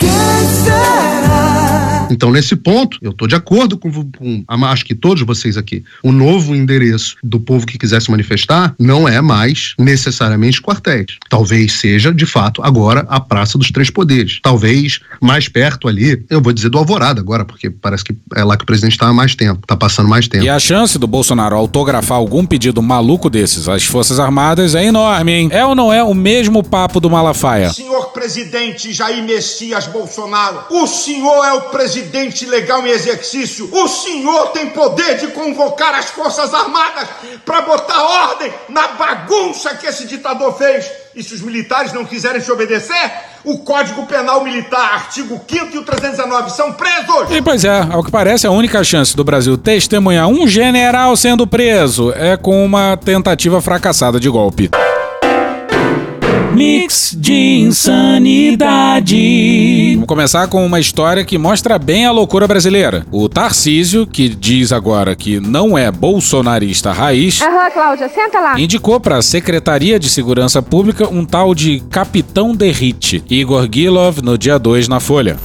Então, 2.10 2.30
nesse 2.30 2.56
ponto, 2.56 2.98
eu 3.00 3.10
estou 3.10 3.28
de 3.28 3.34
acordo 3.34 3.78
com, 3.78 3.90
com, 3.90 4.44
acho 4.66 4.84
que 4.84 4.94
todos 4.94 5.22
vocês 5.22 5.56
aqui. 5.56 5.84
O 6.02 6.12
novo 6.12 6.54
endereço 6.54 7.16
do 7.22 7.40
povo 7.40 7.66
que 7.66 7.78
quiser 7.78 8.00
se 8.02 8.10
manifestar 8.10 8.74
não 8.78 9.08
é 9.08 9.20
mais 9.20 9.74
necessariamente 9.78 10.60
quartéis. 10.60 11.18
Talvez 11.28 11.72
seja, 11.72 12.12
de 12.12 12.26
fato, 12.26 12.62
agora 12.62 13.06
a 13.08 13.20
Praça 13.20 13.56
dos 13.56 13.70
Três 13.70 13.90
Poderes. 13.90 14.40
Talvez 14.42 15.00
mais 15.20 15.48
perto 15.48 15.88
ali, 15.88 16.24
eu 16.28 16.40
vou 16.40 16.52
dizer 16.52 16.68
do 16.68 16.78
Alvorada 16.78 17.20
agora, 17.20 17.44
porque 17.44 17.70
parece 17.70 18.04
que 18.04 18.14
é 18.34 18.44
lá 18.44 18.56
que 18.56 18.64
o 18.64 18.66
presidente 18.66 18.92
está 18.92 19.06
há 19.06 19.12
mais 19.12 19.34
tempo, 19.34 19.60
está 19.62 19.76
passando 19.76 20.08
mais 20.08 20.26
tempo. 20.28 20.44
E 20.44 20.48
a 20.48 20.58
chance 20.58 20.98
do 20.98 21.06
Bolsonaro 21.06 21.56
autografar 21.56 22.18
algum 22.18 22.44
pedido 22.44 22.82
maluco 22.82 23.30
desses 23.30 23.68
às 23.68 23.84
Forças 23.84 24.18
Armadas 24.18 24.74
é 24.74 24.84
enorme, 24.84 25.32
hein? 25.32 25.48
É 25.52 25.64
ou 25.64 25.74
não 25.74 25.92
é 25.92 26.02
o 26.02 26.14
mesmo 26.14 26.62
papo 26.62 27.00
do 27.00 27.10
Malafaia? 27.10 27.72
Senhor 27.72 28.12
presidente 28.12 28.92
Jair 28.92 29.24
Messias 29.24 29.86
Bolsonaro, 29.86 30.64
o 30.70 30.86
senhor 30.86 31.44
é 31.44 31.52
o 31.54 31.62
presidente 32.00 32.46
legal 32.46 32.86
em 32.86 32.90
exercício. 32.90 33.68
O 33.72 33.86
senhor 33.86 34.48
tem 34.48 34.70
poder 34.70 35.18
de 35.18 35.28
convocar 35.28 35.94
as 35.94 36.06
Forças 36.06 36.52
Armadas 36.54 37.08
para 37.44 37.60
botar 37.62 38.02
ordem 38.02 38.52
na 38.68 38.88
bagunça 38.88 39.74
que 39.74 39.86
esse 39.86 40.06
ditador 40.06 40.56
fez. 40.56 40.90
E 41.14 41.22
se 41.22 41.34
os 41.34 41.42
militares 41.42 41.92
não 41.92 42.04
quiserem 42.04 42.40
se 42.40 42.50
obedecer, 42.50 43.12
o 43.44 43.58
Código 43.58 44.06
Penal 44.06 44.44
Militar, 44.44 44.94
artigo 44.94 45.40
5 45.46 45.74
e 45.74 45.78
o 45.78 45.84
319, 45.84 46.50
são 46.50 46.72
presos! 46.72 47.30
E 47.30 47.42
pois 47.42 47.64
é, 47.64 47.86
ao 47.90 48.02
que 48.02 48.10
parece, 48.10 48.46
a 48.46 48.50
única 48.50 48.82
chance 48.84 49.16
do 49.16 49.24
Brasil 49.24 49.58
testemunhar 49.58 50.28
um 50.28 50.46
general 50.46 51.16
sendo 51.16 51.46
preso 51.46 52.12
é 52.14 52.36
com 52.36 52.64
uma 52.64 52.96
tentativa 52.96 53.60
fracassada 53.60 54.20
de 54.20 54.28
golpe. 54.28 54.70
Mix 56.60 57.16
de 57.18 57.32
insanidade. 57.62 59.14
Vamos 59.94 60.06
começar 60.06 60.46
com 60.46 60.66
uma 60.66 60.78
história 60.78 61.24
que 61.24 61.38
mostra 61.38 61.78
bem 61.78 62.04
a 62.04 62.12
loucura 62.12 62.46
brasileira. 62.46 63.06
O 63.10 63.30
Tarcísio, 63.30 64.06
que 64.06 64.28
diz 64.28 64.70
agora 64.70 65.16
que 65.16 65.40
não 65.40 65.78
é 65.78 65.90
bolsonarista 65.90 66.92
raiz, 66.92 67.40
Aham, 67.40 67.70
Cláudia, 67.70 68.10
senta 68.10 68.40
lá. 68.40 68.60
indicou 68.60 69.00
para 69.00 69.16
a 69.16 69.22
Secretaria 69.22 69.98
de 69.98 70.10
Segurança 70.10 70.60
Pública 70.60 71.08
um 71.08 71.24
tal 71.24 71.54
de 71.54 71.80
Capitão 71.88 72.54
Derrite, 72.54 73.24
Igor 73.30 73.66
Gilov, 73.72 74.18
no 74.22 74.36
dia 74.36 74.58
2 74.58 74.86
na 74.86 75.00
Folha. 75.00 75.38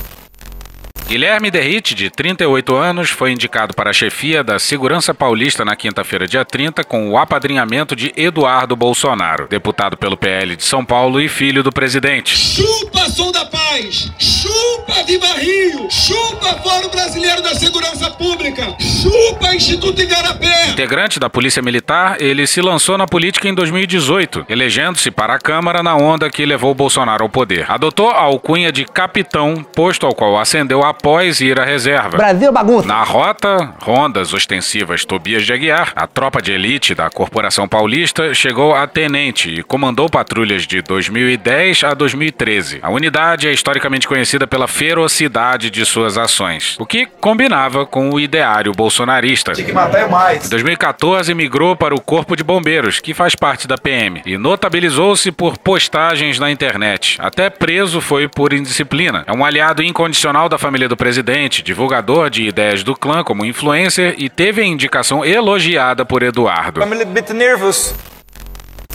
Guilherme 1.07 1.51
Derrite, 1.51 1.93
de 1.93 2.09
38 2.09 2.75
anos, 2.75 3.11
foi 3.11 3.31
indicado 3.31 3.75
para 3.75 3.91
a 3.91 3.93
chefia 3.93 4.43
da 4.43 4.57
Segurança 4.57 5.13
Paulista 5.13 5.63
na 5.63 5.75
quinta-feira, 5.75 6.27
dia 6.27 6.43
30, 6.43 6.83
com 6.83 7.11
o 7.11 7.17
apadrinhamento 7.17 7.95
de 7.95 8.11
Eduardo 8.17 8.75
Bolsonaro, 8.75 9.47
deputado 9.47 9.95
pelo 9.95 10.17
PL 10.17 10.55
de 10.55 10.63
São 10.63 10.83
Paulo 10.83 11.21
e 11.21 11.29
filho 11.29 11.61
do 11.61 11.71
presidente. 11.71 12.35
Chupa 12.35 13.07
som 13.07 13.31
da 13.31 13.45
paz! 13.45 14.11
Chupa 14.17 15.03
Viva 15.05 15.27
Rio! 15.37 15.87
Chupa 15.91 16.55
Fórum 16.63 16.89
Brasileiro 16.89 17.43
da 17.43 17.53
Segurança 17.53 18.09
Pública! 18.09 18.75
Chupa 18.79 19.53
Instituto 19.53 20.01
Igarapé! 20.01 20.69
Integrante 20.71 21.19
da 21.19 21.29
Polícia 21.29 21.61
Militar, 21.61 22.19
ele 22.19 22.47
se 22.47 22.61
lançou 22.61 22.97
na 22.97 23.05
política 23.05 23.47
em 23.47 23.53
2018, 23.53 24.47
elegendo-se 24.49 25.11
para 25.11 25.35
a 25.35 25.39
Câmara 25.39 25.83
na 25.83 25.95
onda 25.95 26.31
que 26.31 26.45
levou 26.47 26.73
Bolsonaro 26.73 27.23
ao 27.23 27.29
poder. 27.29 27.71
Adotou 27.71 28.09
a 28.09 28.21
alcunha 28.21 28.71
de 28.71 28.85
capitão, 28.85 29.63
posto 29.63 30.07
ao 30.07 30.15
qual 30.15 30.39
ascendeu 30.39 30.83
após 30.95 31.41
ir 31.41 31.59
à 31.59 31.65
reserva. 31.65 32.17
Brasil 32.17 32.51
bagunça. 32.51 32.87
Na 32.87 33.03
rota, 33.03 33.73
rondas 33.81 34.33
ostensivas 34.33 35.03
Tobias 35.03 35.45
de 35.45 35.51
Aguiar, 35.51 35.91
a 35.95 36.07
tropa 36.07 36.41
de 36.41 36.53
elite 36.53 36.95
da 36.95 37.09
Corporação 37.09 37.67
Paulista 37.67 38.33
chegou 38.33 38.73
a 38.73 38.87
tenente 38.87 39.49
e 39.49 39.63
comandou 39.63 40.09
patrulhas 40.09 40.65
de 40.65 40.81
2010 40.81 41.83
a 41.83 41.93
2013. 41.93 42.79
A 42.81 42.89
unidade 42.89 43.47
é 43.47 43.51
historicamente 43.51 44.07
conhecida 44.07 44.47
pela 44.47 44.67
ferocidade 44.67 45.69
de 45.69 45.85
suas 45.85 46.17
ações, 46.17 46.77
o 46.79 46.85
que 46.85 47.05
combinava 47.05 47.85
com 47.85 48.09
o 48.09 48.19
ideário 48.19 48.71
bolsonarista. 48.71 49.51
Tem 49.51 49.65
que 49.65 49.73
matar 49.73 49.99
é 49.99 50.07
mais. 50.07 50.45
Em 50.45 50.49
2014, 50.49 51.33
migrou 51.33 51.75
para 51.75 51.93
o 51.93 52.01
Corpo 52.01 52.35
de 52.35 52.43
Bombeiros, 52.43 52.99
que 52.99 53.13
faz 53.13 53.35
parte 53.35 53.67
da 53.67 53.77
PM, 53.77 54.21
e 54.25 54.37
notabilizou-se 54.37 55.31
por 55.31 55.57
postagens 55.57 56.39
na 56.39 56.49
internet. 56.49 57.17
Até 57.19 57.49
preso 57.49 57.99
foi 57.99 58.27
por 58.27 58.53
indisciplina. 58.53 59.23
É 59.27 59.33
um 59.33 59.43
aliado 59.43 59.83
incondicional 59.83 60.47
da 60.47 60.57
família 60.57 60.84
do 60.87 60.97
presidente, 60.97 61.63
divulgador 61.63 62.29
de 62.29 62.47
ideias 62.47 62.83
do 62.83 62.95
clã 62.95 63.23
como 63.23 63.45
influencer 63.45 64.15
e 64.17 64.29
teve 64.29 64.61
a 64.61 64.65
indicação 64.65 65.23
elogiada 65.23 66.05
por 66.05 66.23
Eduardo. 66.23 66.81
I'm 66.81 66.91
a 66.91 66.95
little 66.95 67.13
bit 67.13 67.33
nervous. 67.33 67.93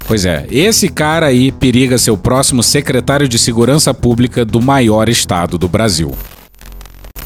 Pois 0.07 0.25
é, 0.25 0.45
esse 0.51 0.89
cara 0.89 1.27
aí 1.27 1.53
periga 1.53 1.97
ser 1.97 2.11
o 2.11 2.17
próximo 2.17 2.63
secretário 2.63 3.29
de 3.29 3.39
Segurança 3.39 3.95
Pública 3.95 4.45
do 4.45 4.61
maior 4.61 5.09
estado 5.09 5.57
do 5.57 5.69
Brasil. 5.69 6.13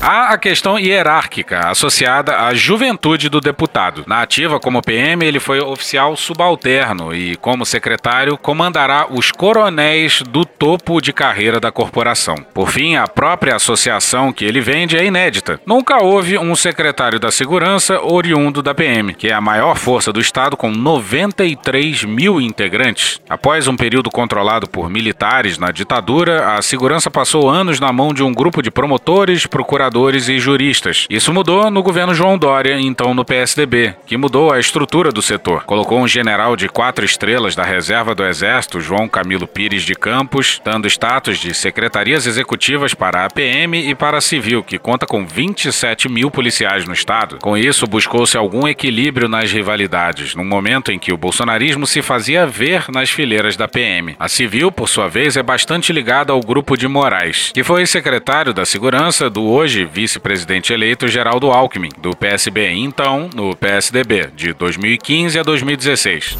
Há 0.06 0.34
a 0.34 0.36
questão 0.36 0.78
hierárquica 0.78 1.70
associada 1.70 2.42
à 2.42 2.52
juventude 2.52 3.30
do 3.30 3.40
deputado. 3.40 4.04
Na 4.06 4.20
ativa 4.20 4.60
como 4.60 4.82
PM, 4.82 5.24
ele 5.24 5.40
foi 5.40 5.60
oficial 5.60 6.14
subalterno 6.14 7.14
e, 7.14 7.36
como 7.36 7.64
secretário, 7.64 8.36
comandará 8.36 9.06
os 9.08 9.32
coronéis 9.32 10.20
do 10.20 10.44
topo 10.44 11.00
de 11.00 11.10
carreira 11.10 11.58
da 11.58 11.72
corporação. 11.72 12.34
Por 12.52 12.68
fim, 12.68 12.96
a 12.96 13.08
própria 13.08 13.56
associação 13.56 14.30
que 14.30 14.44
ele 14.44 14.60
vende 14.60 14.94
é 14.94 15.06
inédita. 15.06 15.58
Nunca 15.64 16.04
houve 16.04 16.36
um 16.36 16.54
secretário 16.54 17.18
da 17.18 17.32
Segurança 17.32 17.98
oriundo 18.02 18.62
da 18.62 18.74
PM, 18.74 19.14
que 19.14 19.28
é 19.28 19.32
a 19.32 19.40
maior 19.40 19.74
força 19.74 20.12
do 20.12 20.20
Estado 20.20 20.54
com 20.54 20.70
93 20.70 22.04
mil 22.04 22.42
integrantes. 22.42 23.22
Após 23.26 23.66
um 23.66 23.74
período 23.74 24.10
controlado 24.10 24.68
por 24.68 24.90
militares 24.90 25.56
na 25.56 25.70
ditadura, 25.70 26.56
a 26.56 26.60
segurança 26.60 27.10
passou 27.10 27.48
anos 27.48 27.80
na 27.80 27.90
mão 27.90 28.12
de 28.12 28.22
um 28.22 28.34
grupo 28.34 28.60
de 28.60 28.70
promotores, 28.70 29.46
procuradores 29.46 29.93
e 30.28 30.40
juristas. 30.40 31.06
Isso 31.08 31.32
mudou 31.32 31.70
no 31.70 31.80
governo 31.80 32.14
João 32.14 32.36
Dória, 32.36 32.76
então 32.80 33.14
no 33.14 33.24
PSDB, 33.24 33.94
que 34.04 34.16
mudou 34.16 34.52
a 34.52 34.58
estrutura 34.58 35.12
do 35.12 35.22
setor. 35.22 35.62
Colocou 35.64 36.00
um 36.00 36.08
general 36.08 36.56
de 36.56 36.68
quatro 36.68 37.04
estrelas 37.04 37.54
da 37.54 37.62
reserva 37.62 38.12
do 38.12 38.24
Exército, 38.24 38.80
João 38.80 39.08
Camilo 39.08 39.46
Pires 39.46 39.84
de 39.84 39.94
Campos, 39.94 40.60
dando 40.64 40.88
status 40.88 41.38
de 41.38 41.54
secretarias 41.54 42.26
executivas 42.26 42.92
para 42.92 43.24
a 43.24 43.30
PM 43.30 43.88
e 43.88 43.94
para 43.94 44.18
a 44.18 44.20
Civil, 44.20 44.64
que 44.64 44.78
conta 44.78 45.06
com 45.06 45.24
27 45.24 46.08
mil 46.08 46.28
policiais 46.28 46.84
no 46.86 46.92
estado. 46.92 47.38
Com 47.40 47.56
isso, 47.56 47.86
buscou-se 47.86 48.36
algum 48.36 48.66
equilíbrio 48.66 49.28
nas 49.28 49.52
rivalidades, 49.52 50.34
num 50.34 50.44
momento 50.44 50.90
em 50.90 50.98
que 50.98 51.12
o 51.12 51.16
bolsonarismo 51.16 51.86
se 51.86 52.02
fazia 52.02 52.46
ver 52.46 52.86
nas 52.90 53.10
fileiras 53.10 53.56
da 53.56 53.68
PM. 53.68 54.16
A 54.18 54.28
Civil, 54.28 54.72
por 54.72 54.88
sua 54.88 55.08
vez, 55.08 55.36
é 55.36 55.42
bastante 55.42 55.92
ligada 55.92 56.32
ao 56.32 56.40
grupo 56.40 56.76
de 56.76 56.88
Moraes, 56.88 57.52
que 57.54 57.62
foi 57.62 57.86
secretário 57.86 58.52
da 58.52 58.64
Segurança 58.64 59.30
do 59.30 59.44
hoje 59.44 59.83
vice-presidente 59.86 60.72
eleito 60.72 61.08
Geraldo 61.08 61.50
Alckmin, 61.50 61.90
do 62.00 62.16
PSB, 62.16 62.70
então 62.70 63.28
no 63.34 63.54
PSDB, 63.56 64.28
de 64.36 64.52
2015 64.52 65.38
a 65.38 65.42
2016. 65.42 66.36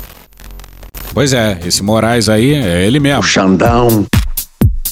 Pois 1.13 1.33
é, 1.33 1.59
esse 1.65 1.83
Moraes 1.83 2.29
aí 2.29 2.55
é 2.55 2.85
ele 2.85 2.99
mesmo. 2.99 3.21
O 3.21 3.23
Xandão. 3.23 4.07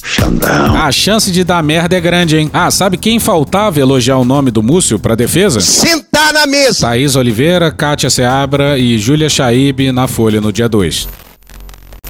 Xandão. 0.03 0.75
A 0.77 0.91
chance 0.91 1.31
de 1.31 1.43
dar 1.43 1.63
merda 1.63 1.97
é 1.97 2.01
grande, 2.01 2.37
hein? 2.37 2.49
Ah, 2.53 2.69
sabe 2.69 2.97
quem 2.97 3.19
faltava 3.19 3.79
elogiar 3.79 4.17
o 4.17 4.25
nome 4.25 4.51
do 4.51 4.61
Múcio 4.61 4.99
pra 4.99 5.15
defesa? 5.15 5.59
Sentar 5.61 6.33
na 6.33 6.45
mesa! 6.45 6.87
Thaís 6.87 7.15
Oliveira, 7.15 7.71
Kátia 7.71 8.09
Seabra 8.09 8.77
e 8.77 8.97
Júlia 8.97 9.29
Chaib 9.29 9.91
na 9.91 10.07
Folha 10.07 10.41
no 10.41 10.51
dia 10.51 10.67
2. 10.67 11.07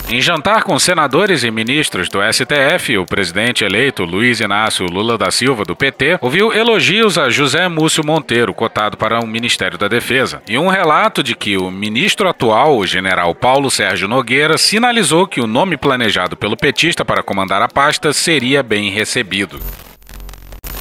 Em 0.10 0.22
jantar 0.22 0.64
com 0.64 0.78
senadores 0.78 1.44
e 1.44 1.50
ministros 1.50 2.10
do 2.10 2.20
STF, 2.22 2.98
o 2.98 3.06
presidente 3.06 3.64
eleito 3.64 4.04
Luiz 4.04 4.42
Inácio 4.42 4.86
Lula 4.86 5.18
da 5.18 5.32
Silva, 5.32 5.64
do 5.64 5.76
PT, 5.76 6.20
ouviu 6.22 6.54
elogios 6.54 7.18
a 7.18 7.30
José 7.30 7.68
Múcio 7.68 8.06
Monteiro, 8.06 8.54
cotado 8.54 8.98
para 8.98 9.20
o 9.24 9.26
Ministério 9.26 9.78
da 9.78 9.88
Defesa, 9.88 10.42
e 10.48 10.58
um 10.58 10.68
relato 10.68 11.24
de 11.24 11.36
que 11.36 11.58
o 11.58 11.72
ministro 11.72 12.28
atual, 12.28 12.78
o 12.78 12.86
general 12.86 13.34
Paulo 13.34 13.72
Sérgio 13.72 14.08
Nogueira, 14.08 14.58
sinalizou 14.58 15.26
que 15.26 15.42
o 15.42 15.48
nome 15.48 15.78
planejado 15.78 16.36
pelo 16.36 16.58
petista 16.58 17.04
para 17.04 17.24
comandar 17.24 17.62
a 17.62 17.68
pasta 17.68 18.14
seria 18.14 18.62
bem 18.62 18.92
recebido. 18.92 19.60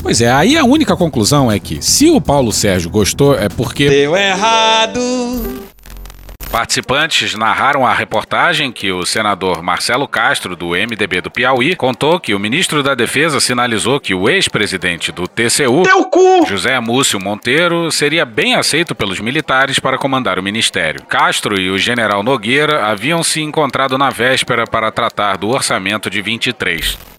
Pois 0.03 0.21
é, 0.21 0.31
aí 0.31 0.59
a 0.59 0.65
única 0.65 0.97
conclusão 0.97 1.51
é 1.51 1.61
que, 1.61 1.81
se 1.81 2.11
o 2.11 2.21
Paulo 2.21 2.53
Sérgio 2.53 2.91
gostou, 2.91 3.39
é 3.39 3.49
porque. 3.49 3.89
Deu 3.89 4.17
errado! 4.17 5.62
Participantes 6.53 7.35
narraram 7.35 7.87
a 7.87 7.95
reportagem 7.95 8.71
que 8.71 8.93
o 8.93 9.07
senador 9.07 9.63
Marcelo 9.63 10.07
Castro, 10.07 10.55
do 10.55 10.73
MDB 10.73 11.23
do 11.23 11.31
Piauí, 11.31 11.75
contou 11.75 12.21
que 12.21 12.35
o 12.35 12.39
ministro 12.39 12.83
da 12.83 12.95
Defesa 12.95 13.41
sinalizou 13.41 13.99
que 13.99 14.15
o 14.15 14.29
ex-presidente 14.29 15.11
do 15.11 15.27
TCU, 15.27 15.83
José 16.47 16.79
Múcio 16.79 17.19
Monteiro, 17.19 17.91
seria 17.91 18.27
bem 18.27 18.55
aceito 18.55 18.95
pelos 18.95 19.19
militares 19.19 19.79
para 19.79 19.97
comandar 19.97 20.39
o 20.39 20.43
ministério. 20.43 21.03
Castro 21.07 21.59
e 21.59 21.71
o 21.71 21.79
general 21.79 22.23
Nogueira 22.23 22.85
haviam 22.85 23.23
se 23.23 23.41
encontrado 23.41 23.97
na 23.97 24.11
véspera 24.11 24.65
para 24.67 24.93
tratar 24.93 25.39
do 25.39 25.49
orçamento 25.49 26.11
de 26.11 26.21
23. 26.21 27.12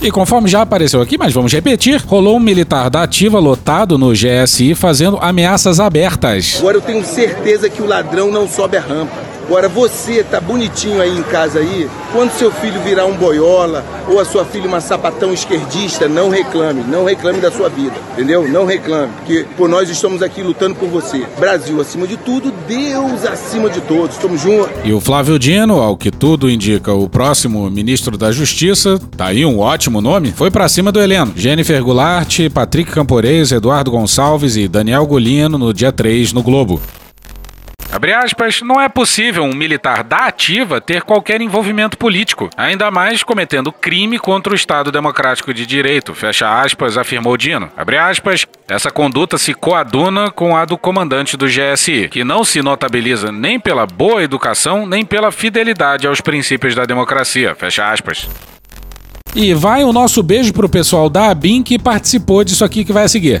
E 0.00 0.10
conforme 0.10 0.48
já 0.48 0.62
apareceu 0.62 1.00
aqui, 1.00 1.16
mas 1.18 1.32
vamos 1.32 1.52
repetir, 1.52 2.02
rolou 2.06 2.36
um 2.36 2.40
militar 2.40 2.90
da 2.90 3.02
ativa 3.02 3.38
lotado 3.38 3.96
no 3.96 4.12
GSI 4.12 4.74
fazendo 4.74 5.18
ameaças 5.20 5.80
abertas. 5.80 6.56
Agora 6.58 6.76
eu 6.76 6.82
tenho 6.82 7.04
certeza 7.04 7.68
que 7.68 7.82
o 7.82 7.86
ladrão 7.86 8.30
não 8.30 8.48
sobe 8.48 8.76
a 8.76 8.80
rampa. 8.80 9.35
Agora 9.46 9.68
você 9.68 10.24
tá 10.24 10.40
bonitinho 10.40 11.00
aí 11.00 11.16
em 11.16 11.22
casa 11.22 11.60
aí, 11.60 11.88
quando 12.12 12.32
seu 12.32 12.50
filho 12.50 12.80
virar 12.82 13.06
um 13.06 13.14
boiola 13.14 13.84
ou 14.08 14.18
a 14.18 14.24
sua 14.24 14.44
filha 14.44 14.66
uma 14.66 14.80
sapatão 14.80 15.32
esquerdista, 15.32 16.08
não 16.08 16.28
reclame, 16.28 16.82
não 16.82 17.04
reclame 17.04 17.40
da 17.40 17.50
sua 17.52 17.68
vida, 17.68 17.94
entendeu? 18.12 18.48
Não 18.48 18.66
reclame, 18.66 19.12
porque 19.18 19.46
por 19.56 19.68
nós 19.68 19.88
estamos 19.88 20.20
aqui 20.20 20.42
lutando 20.42 20.74
por 20.74 20.88
você. 20.88 21.24
Brasil 21.38 21.80
acima 21.80 22.08
de 22.08 22.16
tudo, 22.16 22.52
Deus 22.66 23.24
acima 23.24 23.70
de 23.70 23.80
todos. 23.82 24.16
Estamos 24.16 24.40
juntos. 24.40 24.72
E 24.84 24.92
o 24.92 25.00
Flávio 25.00 25.38
Dino, 25.38 25.80
ao 25.80 25.96
que 25.96 26.10
tudo 26.10 26.50
indica, 26.50 26.92
o 26.92 27.08
próximo 27.08 27.70
ministro 27.70 28.18
da 28.18 28.32
Justiça, 28.32 28.98
tá 29.16 29.26
aí 29.26 29.46
um 29.46 29.60
ótimo 29.60 30.00
nome, 30.00 30.32
foi 30.32 30.50
para 30.50 30.68
cima 30.68 30.90
do 30.90 31.00
Heleno. 31.00 31.32
Jennifer 31.36 31.80
Goulart, 31.84 32.40
Patrick 32.52 32.90
Camporês, 32.90 33.52
Eduardo 33.52 33.92
Gonçalves 33.92 34.56
e 34.56 34.66
Daniel 34.66 35.06
Golino 35.06 35.56
no 35.56 35.72
dia 35.72 35.92
3 35.92 36.32
no 36.32 36.42
Globo. 36.42 36.80
Abre 37.96 38.12
aspas, 38.12 38.60
não 38.60 38.78
é 38.78 38.90
possível 38.90 39.42
um 39.42 39.54
militar 39.54 40.04
da 40.04 40.26
ativa 40.26 40.82
ter 40.82 41.00
qualquer 41.00 41.40
envolvimento 41.40 41.96
político, 41.96 42.50
ainda 42.54 42.90
mais 42.90 43.22
cometendo 43.22 43.72
crime 43.72 44.18
contra 44.18 44.52
o 44.52 44.54
Estado 44.54 44.92
Democrático 44.92 45.54
de 45.54 45.64
Direito, 45.64 46.14
fecha 46.14 46.60
aspas, 46.60 46.98
afirmou 46.98 47.38
Dino. 47.38 47.70
Abre 47.74 47.96
aspas, 47.96 48.46
essa 48.68 48.90
conduta 48.90 49.38
se 49.38 49.54
coaduna 49.54 50.30
com 50.30 50.54
a 50.54 50.66
do 50.66 50.76
comandante 50.76 51.38
do 51.38 51.46
GSI, 51.46 52.10
que 52.10 52.22
não 52.22 52.44
se 52.44 52.60
notabiliza 52.60 53.32
nem 53.32 53.58
pela 53.58 53.86
boa 53.86 54.22
educação, 54.22 54.86
nem 54.86 55.02
pela 55.02 55.32
fidelidade 55.32 56.06
aos 56.06 56.20
princípios 56.20 56.74
da 56.74 56.84
democracia, 56.84 57.54
fecha 57.54 57.90
aspas. 57.90 58.28
E 59.34 59.54
vai 59.54 59.84
o 59.84 59.92
nosso 59.94 60.22
beijo 60.22 60.52
pro 60.52 60.68
pessoal 60.68 61.08
da 61.08 61.30
ABIN 61.30 61.62
que 61.62 61.78
participou 61.78 62.44
disso 62.44 62.62
aqui 62.62 62.84
que 62.84 62.92
vai 62.92 63.08
seguir. 63.08 63.40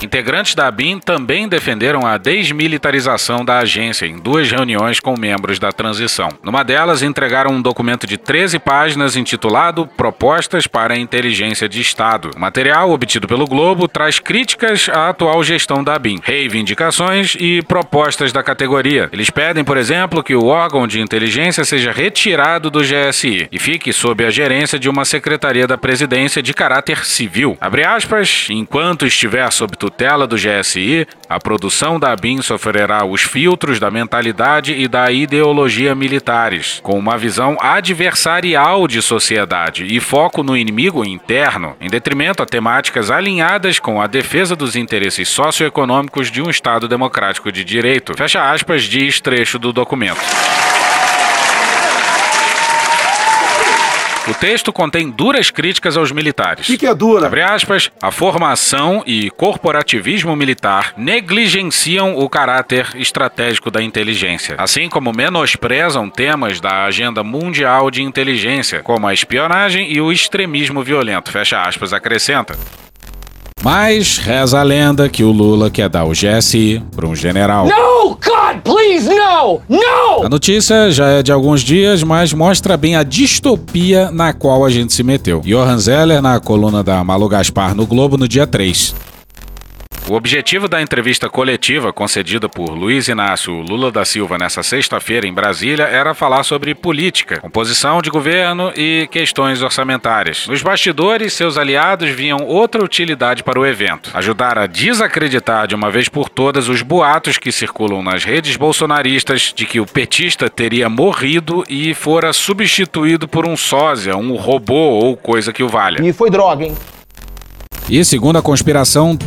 Integrantes 0.00 0.54
da 0.54 0.68
ABIN 0.68 1.00
também 1.00 1.48
defenderam 1.48 2.06
a 2.06 2.16
desmilitarização 2.16 3.44
da 3.44 3.58
agência 3.58 4.06
em 4.06 4.16
duas 4.16 4.48
reuniões 4.48 5.00
com 5.00 5.18
membros 5.18 5.58
da 5.58 5.72
transição. 5.72 6.28
Numa 6.42 6.62
delas, 6.62 7.02
entregaram 7.02 7.50
um 7.50 7.60
documento 7.60 8.06
de 8.06 8.16
13 8.16 8.60
páginas 8.60 9.16
intitulado 9.16 9.88
Propostas 9.88 10.68
para 10.68 10.94
a 10.94 10.98
Inteligência 10.98 11.68
de 11.68 11.80
Estado. 11.80 12.30
O 12.36 12.38
material, 12.38 12.90
obtido 12.90 13.26
pelo 13.26 13.44
Globo, 13.44 13.88
traz 13.88 14.20
críticas 14.20 14.88
à 14.88 15.08
atual 15.08 15.42
gestão 15.42 15.82
da 15.82 15.94
ABIN, 15.94 16.20
reivindicações 16.22 17.34
e 17.38 17.60
propostas 17.62 18.32
da 18.32 18.42
categoria. 18.42 19.08
Eles 19.12 19.30
pedem, 19.30 19.64
por 19.64 19.76
exemplo, 19.76 20.22
que 20.22 20.34
o 20.34 20.46
órgão 20.46 20.86
de 20.86 21.00
inteligência 21.00 21.64
seja 21.64 21.90
retirado 21.90 22.70
do 22.70 22.80
GSI 22.80 23.48
e 23.50 23.58
fique 23.58 23.92
sob 23.92 24.24
a 24.24 24.30
gerência 24.30 24.78
de 24.78 24.88
uma 24.88 25.04
secretaria 25.04 25.66
da 25.66 25.76
presidência 25.76 26.40
de 26.40 26.54
caráter 26.54 27.04
civil. 27.04 27.58
Aspas, 27.88 28.48
enquanto 28.50 29.06
estiver 29.06 29.50
sob 29.50 29.76
tutela 29.88 30.26
do 30.26 30.36
GSI, 30.36 31.06
a 31.30 31.40
produção 31.40 31.98
da 31.98 32.12
ABIN 32.12 32.42
sofrerá 32.42 33.06
os 33.06 33.22
filtros 33.22 33.80
da 33.80 33.90
mentalidade 33.90 34.74
e 34.74 34.86
da 34.86 35.10
ideologia 35.10 35.94
militares, 35.94 36.78
com 36.82 36.98
uma 36.98 37.16
visão 37.16 37.56
adversarial 37.58 38.86
de 38.86 39.00
sociedade 39.00 39.86
e 39.86 39.98
foco 39.98 40.42
no 40.42 40.54
inimigo 40.54 41.06
interno, 41.06 41.74
em 41.80 41.88
detrimento 41.88 42.42
a 42.42 42.46
temáticas 42.46 43.10
alinhadas 43.10 43.78
com 43.78 44.00
a 44.00 44.06
defesa 44.06 44.54
dos 44.54 44.76
interesses 44.76 45.28
socioeconômicos 45.28 46.30
de 46.30 46.42
um 46.42 46.50
Estado 46.50 46.86
democrático 46.86 47.50
de 47.50 47.64
direito. 47.64 48.12
Fecha 48.14 48.50
aspas, 48.50 48.82
diz 48.82 49.20
trecho 49.20 49.58
do 49.58 49.72
documento. 49.72 50.20
O 54.28 54.34
texto 54.34 54.70
contém 54.74 55.08
duras 55.08 55.50
críticas 55.50 55.96
aos 55.96 56.12
militares. 56.12 56.68
O 56.68 56.72
que, 56.72 56.76
que 56.76 56.86
é 56.86 56.94
dura? 56.94 57.26
Abre 57.26 57.40
aspas, 57.40 57.90
a 58.02 58.10
formação 58.10 59.02
e 59.06 59.30
corporativismo 59.30 60.36
militar 60.36 60.92
negligenciam 60.98 62.14
o 62.14 62.28
caráter 62.28 62.90
estratégico 62.96 63.70
da 63.70 63.82
inteligência, 63.82 64.56
assim 64.58 64.86
como 64.90 65.14
menosprezam 65.14 66.10
temas 66.10 66.60
da 66.60 66.84
agenda 66.84 67.24
mundial 67.24 67.90
de 67.90 68.02
inteligência, 68.02 68.82
como 68.82 69.06
a 69.06 69.14
espionagem 69.14 69.90
e 69.90 69.98
o 69.98 70.12
extremismo 70.12 70.82
violento. 70.82 71.32
Fecha 71.32 71.62
aspas, 71.62 71.94
acrescenta. 71.94 72.54
Mas 73.70 74.16
reza 74.16 74.60
a 74.60 74.62
lenda 74.62 75.10
que 75.10 75.22
o 75.22 75.30
Lula 75.30 75.68
quer 75.68 75.90
dar 75.90 76.06
o 76.06 76.12
GSI 76.12 76.82
para 76.96 77.06
um 77.06 77.14
general. 77.14 77.66
No, 77.66 78.16
God, 78.16 78.62
please, 78.64 79.06
no! 79.06 79.60
No! 79.68 80.24
A 80.24 80.28
notícia 80.30 80.90
já 80.90 81.08
é 81.08 81.22
de 81.22 81.30
alguns 81.30 81.60
dias, 81.60 82.02
mas 82.02 82.32
mostra 82.32 82.78
bem 82.78 82.96
a 82.96 83.02
distopia 83.02 84.10
na 84.10 84.32
qual 84.32 84.64
a 84.64 84.70
gente 84.70 84.94
se 84.94 85.02
meteu. 85.02 85.42
Johan 85.44 85.76
Zeller 85.76 86.22
na 86.22 86.40
coluna 86.40 86.82
da 86.82 87.04
Malu 87.04 87.28
Gaspar 87.28 87.74
no 87.74 87.84
Globo 87.84 88.16
no 88.16 88.26
dia 88.26 88.46
3. 88.46 88.94
O 90.10 90.14
objetivo 90.14 90.66
da 90.68 90.80
entrevista 90.80 91.28
coletiva 91.28 91.92
concedida 91.92 92.48
por 92.48 92.70
Luiz 92.70 93.08
Inácio 93.08 93.52
Lula 93.52 93.92
da 93.92 94.06
Silva 94.06 94.38
nessa 94.38 94.62
sexta-feira 94.62 95.26
em 95.26 95.34
Brasília 95.34 95.84
era 95.84 96.14
falar 96.14 96.44
sobre 96.44 96.74
política, 96.74 97.38
composição 97.40 98.00
de 98.00 98.08
governo 98.08 98.72
e 98.74 99.06
questões 99.10 99.60
orçamentárias. 99.60 100.46
Nos 100.46 100.62
bastidores, 100.62 101.34
seus 101.34 101.58
aliados 101.58 102.08
viam 102.08 102.38
outra 102.46 102.82
utilidade 102.82 103.42
para 103.42 103.60
o 103.60 103.66
evento: 103.66 104.10
ajudar 104.14 104.58
a 104.58 104.66
desacreditar 104.66 105.66
de 105.66 105.74
uma 105.74 105.90
vez 105.90 106.08
por 106.08 106.30
todas 106.30 106.70
os 106.70 106.80
boatos 106.80 107.36
que 107.36 107.52
circulam 107.52 108.02
nas 108.02 108.24
redes 108.24 108.56
bolsonaristas 108.56 109.52
de 109.54 109.66
que 109.66 109.78
o 109.78 109.84
petista 109.84 110.48
teria 110.48 110.88
morrido 110.88 111.64
e 111.68 111.92
fora 111.92 112.32
substituído 112.32 113.28
por 113.28 113.46
um 113.46 113.58
sósia, 113.58 114.16
um 114.16 114.36
robô 114.36 114.72
ou 114.74 115.18
coisa 115.18 115.52
que 115.52 115.62
o 115.62 115.68
valha. 115.68 116.02
E 116.02 116.14
foi 116.14 116.30
droga, 116.30 116.64
hein? 116.64 116.74
E 117.90 118.02
segundo 118.04 118.38
a 118.38 118.42
conspiração, 118.42 119.18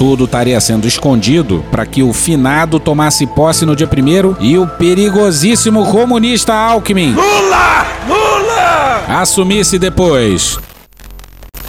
tudo 0.00 0.24
estaria 0.24 0.58
sendo 0.62 0.88
escondido 0.88 1.62
para 1.70 1.84
que 1.84 2.02
o 2.02 2.10
finado 2.10 2.80
tomasse 2.80 3.26
posse 3.26 3.66
no 3.66 3.76
dia 3.76 3.86
primeiro 3.86 4.34
e 4.40 4.56
o 4.56 4.66
perigosíssimo 4.66 5.84
comunista 5.90 6.54
Alckmin 6.54 7.12
Lula! 7.12 7.86
Lula! 8.08 9.04
assumisse 9.06 9.78
depois. 9.78 10.58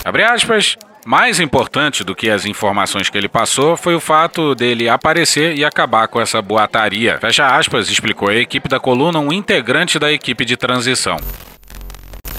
Abre 0.06 0.24
aspas. 0.24 0.78
Mais 1.06 1.42
importante 1.42 2.06
do 2.06 2.16
que 2.16 2.30
as 2.30 2.46
informações 2.46 3.10
que 3.10 3.18
ele 3.18 3.28
passou 3.28 3.76
foi 3.76 3.96
o 3.96 4.00
fato 4.00 4.56
dele 4.56 4.88
aparecer 4.88 5.58
e 5.58 5.66
acabar 5.66 6.08
com 6.08 6.22
essa 6.22 6.42
boataria. 6.42 7.18
Fecha 7.20 7.48
aspas, 7.48 7.90
explicou 7.90 8.30
a 8.30 8.36
equipe 8.36 8.70
da 8.70 8.80
coluna, 8.80 9.20
um 9.20 9.34
integrante 9.34 10.00
da 10.00 10.12
equipe 10.12 10.46
de 10.46 10.56
transição. 10.56 11.18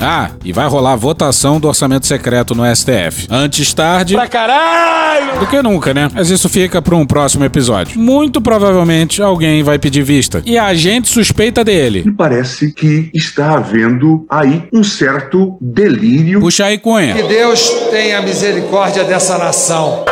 Ah, 0.02 0.30
e 0.44 0.52
vai 0.52 0.66
rolar 0.66 0.96
votação 0.96 1.60
do 1.60 1.68
orçamento 1.68 2.06
secreto 2.06 2.54
no 2.54 2.64
STF. 2.74 3.28
Antes 3.30 3.72
tarde. 3.72 4.14
Pra 4.14 4.26
caralho! 4.26 5.38
Do 5.38 5.46
que 5.46 5.62
nunca, 5.62 5.94
né? 5.94 6.08
Mas 6.12 6.28
isso 6.28 6.48
fica 6.48 6.82
para 6.82 6.96
um 6.96 7.06
próximo 7.06 7.44
episódio. 7.44 7.98
Muito 7.98 8.40
provavelmente 8.40 9.22
alguém 9.22 9.62
vai 9.62 9.78
pedir 9.78 10.02
vista. 10.02 10.42
E 10.44 10.58
a 10.58 10.74
gente 10.74 11.08
suspeita 11.08 11.64
dele. 11.64 12.02
Me 12.04 12.12
parece 12.12 12.72
que 12.72 13.10
está 13.14 13.56
havendo 13.56 14.26
aí 14.28 14.64
um 14.72 14.82
certo 14.82 15.56
delírio. 15.60 16.40
Puxa 16.40 16.66
aí, 16.66 16.78
Cunha. 16.78 17.14
Que 17.14 17.22
Deus 17.22 17.70
tenha 17.90 18.20
misericórdia 18.20 19.04
dessa 19.04 19.38
nação. 19.38 20.04